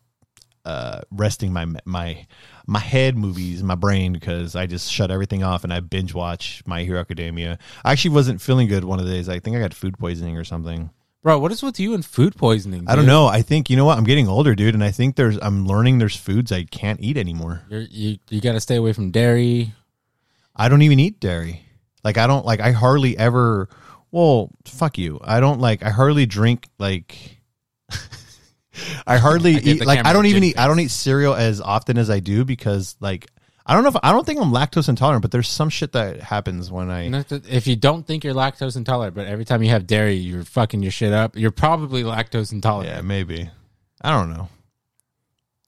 [0.64, 2.26] uh, resting my my
[2.66, 6.62] my head movies, my brain because I just shut everything off and I binge watch
[6.66, 7.58] My Hero Academia.
[7.84, 9.28] I actually wasn't feeling good one of the days.
[9.28, 10.90] I think I got food poisoning or something.
[11.26, 12.84] Bro, what is with you and food poisoning?
[12.86, 13.26] I don't know.
[13.26, 13.98] I think you know what?
[13.98, 17.16] I'm getting older, dude, and I think there's I'm learning there's foods I can't eat
[17.16, 17.62] anymore.
[17.68, 19.74] You're, you you got to stay away from dairy.
[20.54, 21.66] I don't even eat dairy.
[22.04, 23.68] Like I don't like I hardly ever
[24.12, 25.18] well, fuck you.
[25.20, 27.40] I don't like I hardly drink like
[29.08, 31.98] I hardly I eat like I don't even eat I don't eat cereal as often
[31.98, 33.26] as I do because like
[33.68, 36.20] I don't know if I don't think I'm lactose intolerant, but there's some shit that
[36.20, 39.44] happens when I And that's the- If you don't think you're lactose intolerant, but every
[39.44, 41.36] time you have dairy, you're fucking your shit up.
[41.36, 42.94] You're probably lactose intolerant.
[42.94, 43.50] Yeah, maybe.
[44.00, 44.48] I don't know.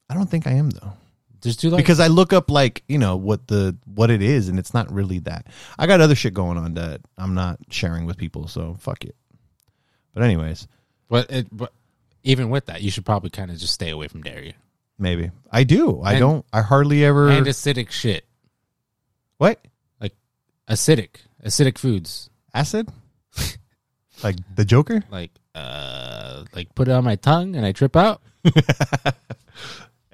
[0.09, 0.93] I don't think I am though.
[1.41, 4.47] Just do like because I look up like you know what the what it is,
[4.49, 5.47] and it's not really that.
[5.77, 9.15] I got other shit going on that I'm not sharing with people, so fuck it.
[10.13, 10.67] But anyways,
[11.09, 11.71] But it, but
[12.23, 14.55] even with that, you should probably kind of just stay away from dairy
[14.99, 16.01] maybe I do.
[16.01, 16.45] I And- don't.
[16.53, 17.29] I hardly ever.
[17.29, 18.25] and acidic shit,
[19.37, 19.59] what
[19.99, 20.13] like
[20.69, 22.89] acidic, acidic foods, acid?
[24.23, 25.03] like the Joker?
[25.09, 28.21] like uh, like put it on my tongue and I trip out.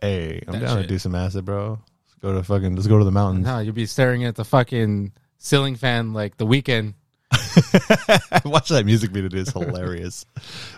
[0.01, 0.89] Hey, I'm That down to shit.
[0.89, 1.79] do some acid, bro.
[2.05, 2.75] Let's go to fucking.
[2.75, 3.45] Let's go to the mountains.
[3.45, 6.93] No, you'll be staring at the fucking ceiling fan like the Weeknd.
[8.45, 9.27] Watch that music video.
[9.27, 10.25] It is hilarious.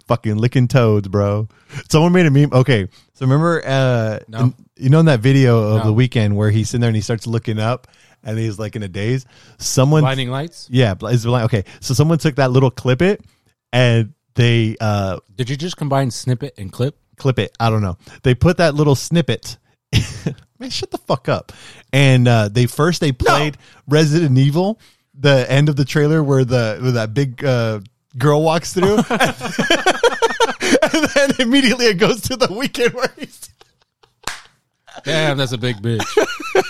[0.08, 1.48] Fucking licking toads, bro.
[1.90, 2.50] Someone made a meme.
[2.54, 4.40] Okay, so remember, uh, No.
[4.40, 5.92] in- you know, in that video of No.
[5.94, 7.88] the Weeknd where he's sitting there and he starts looking up
[8.24, 9.26] and he's like in a daze.
[9.58, 10.68] Someone, Blinding lights.
[10.70, 11.46] yeah, it's blind.
[11.46, 13.22] Okay, so someone took that little clip it
[13.74, 16.98] and they uh Did you just combine snippet and clip?
[17.18, 17.56] clip it.
[17.60, 17.98] I don't know.
[18.22, 19.58] They put that little snippet
[20.60, 21.52] Man, shut the fuck up.
[21.94, 23.58] And uh, they first they played
[23.88, 24.80] Resident Evil,
[25.20, 27.80] the end of the trailer where the where that big uh,
[28.18, 29.30] girl walks through, and
[31.14, 33.50] then immediately it goes to the Weeknd where he's.
[35.04, 36.04] Damn, that's a big bitch,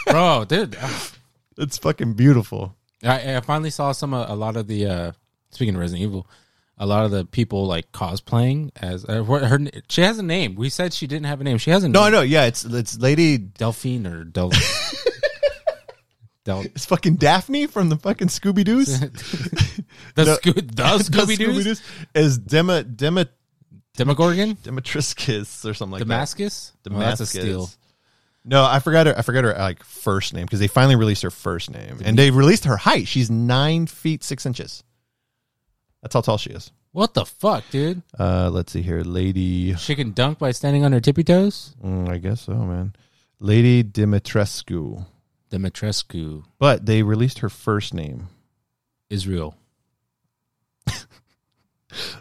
[0.08, 0.78] bro, dude.
[0.82, 1.12] ah.
[1.58, 2.76] It's fucking beautiful.
[3.04, 5.12] I, I finally saw some uh, a lot of the uh
[5.50, 6.28] speaking of Resident Evil,
[6.78, 9.60] a lot of the people like cosplaying as uh, what her
[9.90, 10.56] she has a name.
[10.56, 11.58] We said she didn't have a name.
[11.58, 11.94] She has a name.
[11.94, 12.22] No, I know.
[12.22, 13.38] Yeah, it's it's Lady.
[13.38, 14.52] Delphine or Del.
[16.48, 19.00] Del It's fucking Daphne from the fucking Scooby Doo's.
[20.16, 20.36] the, No.
[20.36, 20.62] Sco- the
[21.04, 21.76] Scooby Doo
[22.16, 23.28] is Dema Dema
[23.98, 26.06] Demogorgon Demetriscus or something like that.
[26.06, 26.74] Damascus.
[26.90, 27.70] Oh, a steal.
[28.46, 29.18] No, I forgot her.
[29.18, 32.32] I forgot her like first name because they finally released her first name, and they
[32.32, 33.10] released her height.
[33.10, 34.86] She's nine feet six inches.
[36.02, 36.72] That's how tall she is.
[36.94, 38.04] What the fuck, dude?
[38.18, 39.76] Uh, let's see here, Lady.
[39.76, 41.76] She can dunk by standing on her tippy toes.
[41.84, 42.96] Mm, I guess so, man.
[43.40, 45.06] Lady Dimitrescu.
[45.50, 48.28] Dimitrescu, But they released her first name,
[49.10, 49.56] Israel.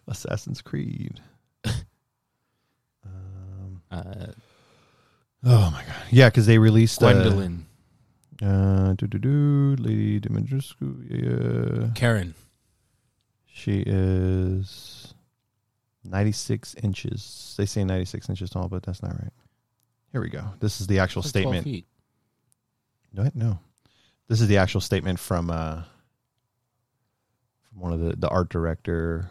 [0.08, 1.20] Assassin's Creed.
[3.90, 4.26] Uh,
[5.44, 7.66] Oh my god, yeah, because they released uh, Gwendolyn,
[8.42, 11.06] Uh, do do do, Lady Dimitrescu.
[11.08, 12.34] Yeah, Karen.
[13.46, 15.14] she is
[16.02, 17.54] ninety six inches.
[17.56, 19.32] They say ninety six inches tall, but that's not right.
[20.10, 20.42] Here we go.
[20.58, 21.84] This is the actual That's 12 statement.
[23.24, 23.34] Feet.
[23.34, 23.58] No, no.
[24.28, 25.82] This is the actual statement from uh
[27.68, 29.30] from one of the the art director.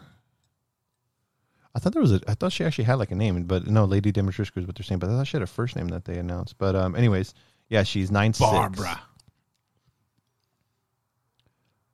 [1.74, 2.20] I thought there was a.
[2.26, 4.84] I thought she actually had like a name, but no, Lady Dimitrescu is what they're
[4.84, 4.98] saying.
[4.98, 6.56] But I thought she had a first name that they announced.
[6.56, 7.34] But um, anyways,
[7.68, 8.50] yeah, she's nine six.
[8.50, 8.98] Barbara.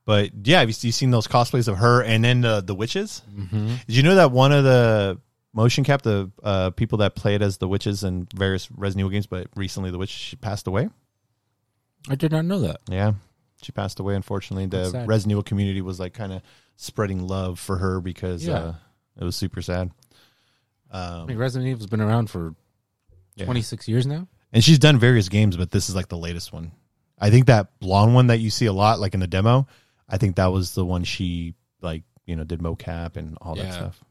[0.04, 3.22] But yeah, have you, you seen those cosplays of her and then the the witches?
[3.34, 3.74] Mm-hmm.
[3.86, 5.20] Did you know that one of the
[5.52, 9.26] motion cap the uh, people that played as the witches in various Resident Evil games,
[9.26, 10.88] but recently the witch passed away.
[12.08, 12.80] I did not know that.
[12.88, 13.12] Yeah,
[13.62, 14.14] she passed away.
[14.16, 15.08] Unfortunately, the sad.
[15.08, 16.42] Resident Evil community was like kind of
[16.76, 18.54] spreading love for her because Yeah.
[18.58, 18.74] uh,
[19.20, 19.90] it was super sad.
[20.90, 22.54] I Um, mean, Resident Evil's been around for
[23.36, 23.44] yeah.
[23.46, 24.26] 26 years now.
[24.52, 26.72] and she's done various games, but this is like the latest one.
[27.18, 29.66] I think that blonde one that you see a lot, like in the demo,
[30.08, 33.72] I think that was the one she like you know did mocap and all that
[33.72, 34.02] stuff.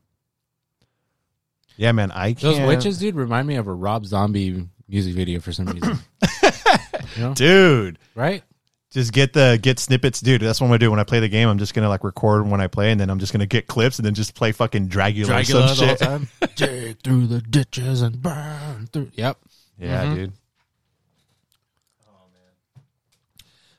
[1.77, 2.67] Yeah, man, I Those can't.
[2.67, 5.99] witches, dude, remind me of a Rob Zombie music video for some reason.
[7.15, 7.33] you know?
[7.33, 7.99] dude.
[8.15, 8.43] Right?
[8.91, 10.41] Just get the get snippets, dude.
[10.41, 11.47] That's what I'm gonna do when I play the game.
[11.47, 13.99] I'm just gonna like record when I play, and then I'm just gonna get clips,
[13.99, 15.99] and then just play fucking Dragula, or Dragula some the shit.
[15.99, 16.27] time.
[16.55, 19.11] Dig through the ditches and burn through.
[19.13, 19.37] Yep.
[19.79, 20.15] Yeah, Mhm.
[20.15, 20.33] dude.
[22.05, 22.73] Oh man,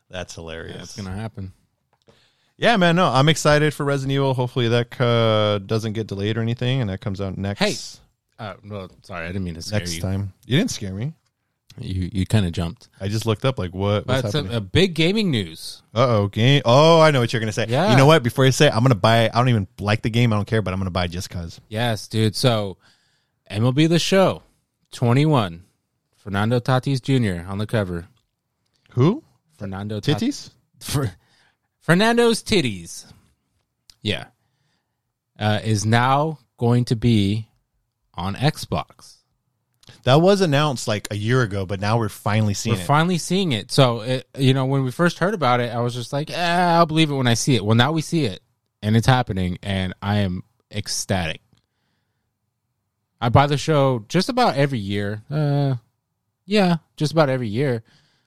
[0.08, 0.76] that's hilarious.
[0.76, 1.52] Yeah, it's gonna happen.
[2.56, 2.96] Yeah, man.
[2.96, 4.32] No, I'm excited for Resident Evil.
[4.34, 7.58] Hopefully that uh, doesn't get delayed or anything, and that comes out next.
[7.58, 7.74] Hey,
[8.38, 10.00] Uh, well, sorry, I didn't mean to scare next you.
[10.00, 10.32] time.
[10.46, 11.12] You didn't scare me.
[11.78, 12.88] You you kind of jumped.
[13.00, 15.82] I just looked up like what what's But it's a, a big gaming news.
[15.94, 16.62] Uh oh, game.
[16.64, 17.66] Oh, I know what you're gonna say.
[17.68, 17.90] Yeah.
[17.90, 18.22] You know what?
[18.22, 19.30] Before you say, it, I'm gonna buy.
[19.32, 20.32] I don't even like the game.
[20.32, 21.60] I don't care, but I'm gonna buy it just cause.
[21.68, 22.36] Yes, dude.
[22.36, 22.76] So
[23.50, 24.42] MLB the Show,
[24.92, 25.64] 21.
[26.16, 27.48] Fernando Tatis Jr.
[27.50, 28.06] on the cover.
[28.90, 29.24] Who?
[29.58, 30.14] Fernando Tatis.
[30.14, 30.50] Titties?
[30.80, 31.16] Fer-
[31.80, 33.12] Fernando's titties.
[34.02, 34.26] Yeah.
[35.38, 37.48] Uh, is now going to be
[38.14, 39.16] on Xbox.
[40.04, 42.86] That was announced like a year ago, but now we're finally seeing We're it.
[42.86, 43.70] finally seeing it.
[43.70, 46.34] So, it, you know, when we first heard about it, I was just like, eh,
[46.36, 47.64] I'll believe it when I see it.
[47.64, 48.40] Well, now we see it
[48.82, 50.42] and it's happening, and I am
[50.72, 51.40] ecstatic.
[53.20, 55.22] I buy the show just about every year.
[55.30, 55.76] Uh,
[56.44, 57.84] yeah, just about every year.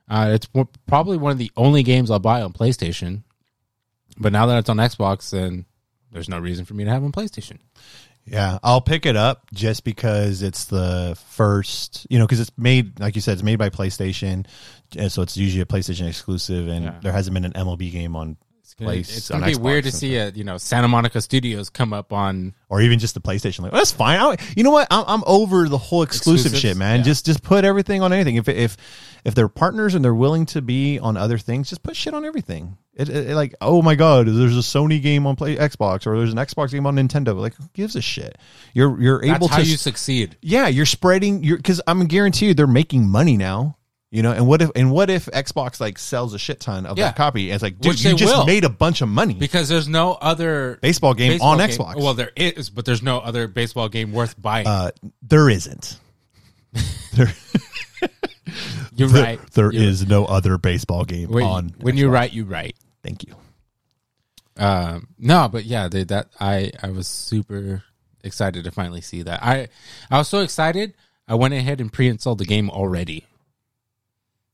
[0.08, 0.48] Uh, it's
[0.88, 3.24] probably one of the only games I'll buy on PlayStation.
[4.18, 5.66] But now that it's on Xbox, then
[6.14, 7.58] there's no reason for me to have it on PlayStation.
[8.26, 13.00] Yeah, I'll pick it up just because it's the first, you know, because it's made,
[13.00, 14.48] like you said, it's made by PlayStation,
[14.98, 16.96] and so it's usually a PlayStation exclusive, and Yeah.
[17.04, 19.84] there hasn't been an MLB game on It's gonna, Place it's gonna be Xbox weird
[19.84, 23.22] to see a you know Santa Monica Studios come up on or even just the
[23.22, 23.60] PlayStation.
[23.62, 24.20] Like, well, that's fine.
[24.20, 24.88] I, you know what?
[24.90, 26.62] I'm, I'm over the whole exclusive Exclusives?
[26.62, 26.98] shit, man.
[27.00, 27.04] Yeah.
[27.06, 28.38] Just just put everything on anything.
[28.38, 28.76] If if
[29.24, 32.26] if they're partners and they're willing to be on other things, just put shit on
[32.26, 32.76] everything.
[32.96, 36.18] It, it, it like, oh my god, there's a Sony game on Play Xbox or
[36.18, 37.36] there's an Xbox game on Nintendo.
[37.38, 38.38] Like, who gives a shit?
[38.74, 40.38] You're you're That's able how to you succeed.
[40.42, 43.78] yeah, you're spreading your because I'm guarantee you they're making money now.
[44.12, 46.98] You know, and what if and what if Xbox like sells a shit ton of
[46.98, 47.06] Yeah.
[47.08, 47.50] that copy?
[47.50, 48.46] And it's like, dude, Which you they just will.
[48.46, 49.34] made a bunch of money.
[49.34, 51.98] Because there's no other Baseball game on Xbox.
[51.98, 54.68] Well, there is, but there's no other baseball game worth buying.
[54.68, 54.92] uh,
[55.22, 56.00] there isn't.
[57.14, 57.32] There,
[58.96, 59.40] You're right.
[59.52, 61.76] There You're- is no other baseball game When, on.
[61.80, 62.76] when you write, you write.
[63.04, 63.36] Thank you.
[64.58, 67.84] Um, no, but yeah, they, that I I was super
[68.24, 69.44] excited to finally see that.
[69.44, 69.68] I
[70.10, 70.94] I was so excited.
[71.28, 73.26] I went ahead and pre-installed the game already.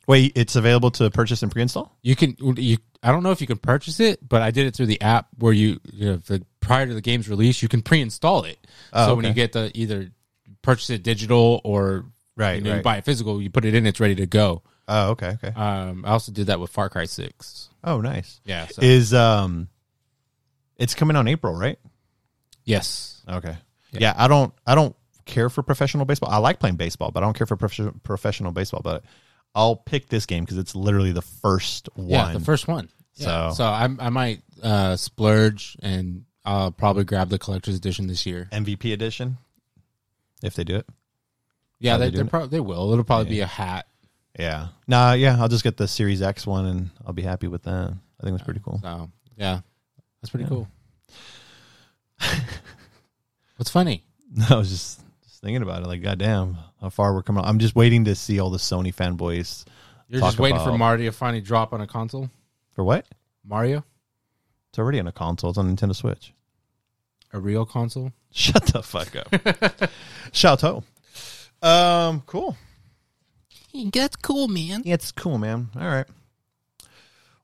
[0.08, 1.96] Wait, it's available to purchase and pre-install.
[2.02, 4.76] You can you I don't know if you can purchase it, but I did it
[4.76, 7.82] through the app where you, you know, the, prior to the game's release, you can
[7.82, 8.60] pre-install it.
[8.94, 10.12] Oh, so when you get the either
[10.62, 12.06] purchase it digital or
[12.42, 14.64] Right, you, know, you buy it physical, you put it in, it's ready to go.
[14.88, 15.48] Oh, okay, okay.
[15.50, 17.70] Um, I also did that with Far Cry Six.
[17.84, 18.42] Oh, nice.
[18.46, 18.68] Yeah.
[18.68, 19.70] So, Is um,
[20.78, 21.80] it's coming on April, right?
[22.66, 23.22] yes.
[23.30, 23.56] Okay.
[23.92, 24.14] Yeah.
[24.18, 24.54] I don't.
[24.66, 24.96] I don't
[25.26, 26.30] care for professional baseball.
[26.32, 28.82] I like playing baseball, but I don't care for prof- professional baseball.
[28.84, 29.04] But
[29.54, 32.08] I'll pick this game because it's literally the first one.
[32.10, 32.90] Yeah, the first one.
[33.16, 33.52] Yeah.
[33.52, 38.26] So- So, I, I might uh, splurge and I'll probably grab the collector's edition this
[38.26, 38.48] year.
[38.52, 39.38] MVP edition,
[40.44, 40.88] if they do it.
[41.82, 42.92] Yeah, they they doing they, will.
[42.94, 43.88] It'll probably be a hat.
[44.40, 44.68] Yeah.
[44.88, 45.14] Nah.
[45.14, 45.36] Yeah.
[45.42, 47.94] I'll just get the Series X one, and I'll be happy with that.
[48.20, 48.80] I think it's pretty cool.
[48.82, 49.60] So yeah,
[50.22, 50.50] that's pretty Yeah.
[50.50, 50.68] cool.
[53.58, 54.04] What's funny?
[54.50, 55.88] I was just, just thinking about it.
[55.88, 57.44] Like, goddamn, how far we're coming.
[57.44, 59.66] I'm just waiting to see all the Sony fanboys
[60.08, 62.30] You're just waiting for about- Mario to finally drop on a console.
[62.72, 63.06] for what?
[63.46, 63.84] Mario,
[64.70, 65.50] It's already on a console.
[65.50, 66.34] It's on Nintendo Switch.
[67.34, 68.12] a real console.
[68.32, 69.30] Shut the fuck up.
[70.32, 70.84] Shout Chateau.
[71.62, 72.58] Um, cool.
[73.74, 74.82] That's cool, man.
[74.86, 75.70] It's cool, man.
[75.76, 76.08] All right.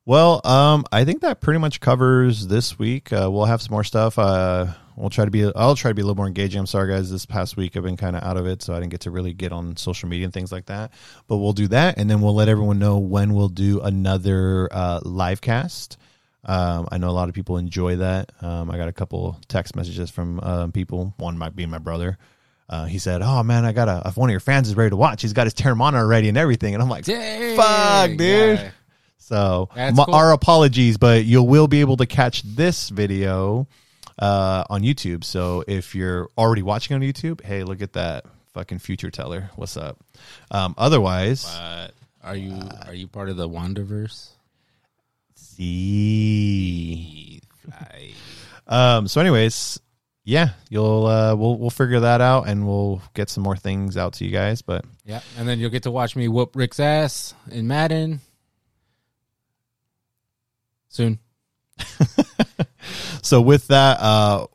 [0.06, 3.12] Well, um, I think that pretty much covers this week.
[3.12, 4.18] Uh, we'll have some more stuff.
[4.18, 5.52] Uh, we'll try to be.
[5.54, 6.60] I'll try to be a little more engaging.
[6.60, 7.12] I'm sorry, guys.
[7.12, 9.12] This past week I've been kind of out of it, so I didn't get to
[9.12, 10.92] really get on social media and things like that.
[11.28, 15.02] But we'll do that, and then we'll let everyone know when we'll do another uh,
[15.04, 15.98] live cast.
[16.46, 18.32] Um, I know a lot of people enjoy that.
[18.42, 21.14] Um, I got a couple text messages from um, people.
[21.18, 22.18] One might be my brother.
[22.70, 24.90] Uh, he said, "Oh man, I got a if one of your fans is ready
[24.90, 25.22] to watch.
[25.22, 28.72] He's got his Terramana ready and everything." And I'm like, Dang, "Fuck, dude." yeah.
[29.20, 30.16] So my, cool.
[30.16, 33.68] our apologies, but you will be able to catch this video
[34.20, 35.24] uh, on YouTube.
[35.24, 39.50] So if you're already watching on YouTube, hey, look at that fucking future teller.
[39.56, 39.98] What's up?
[40.50, 41.92] Um, otherwise, But
[42.24, 44.30] are you are you part of the Wanderverse?
[45.36, 47.42] see.
[48.68, 49.80] Um, so, anyways,
[50.28, 54.12] yeah, you'll uh, we'll we'll figure that out and we'll get some more things out
[54.16, 54.62] to you guys.
[54.62, 58.20] But yeah, and then you'll get to watch me whoop Rick's ass in Madden
[60.90, 61.20] soon.
[63.22, 64.48] so with that, uh,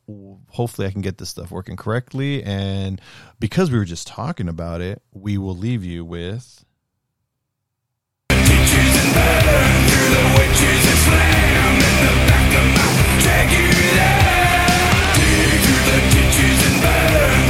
[0.48, 2.42] hopefully I can get this stuff working correctly.
[2.42, 3.00] And
[3.40, 6.66] because we were just talking about it, we will leave you with.
[8.28, 12.31] Teachers the witches slam in the
[16.82, 17.41] burn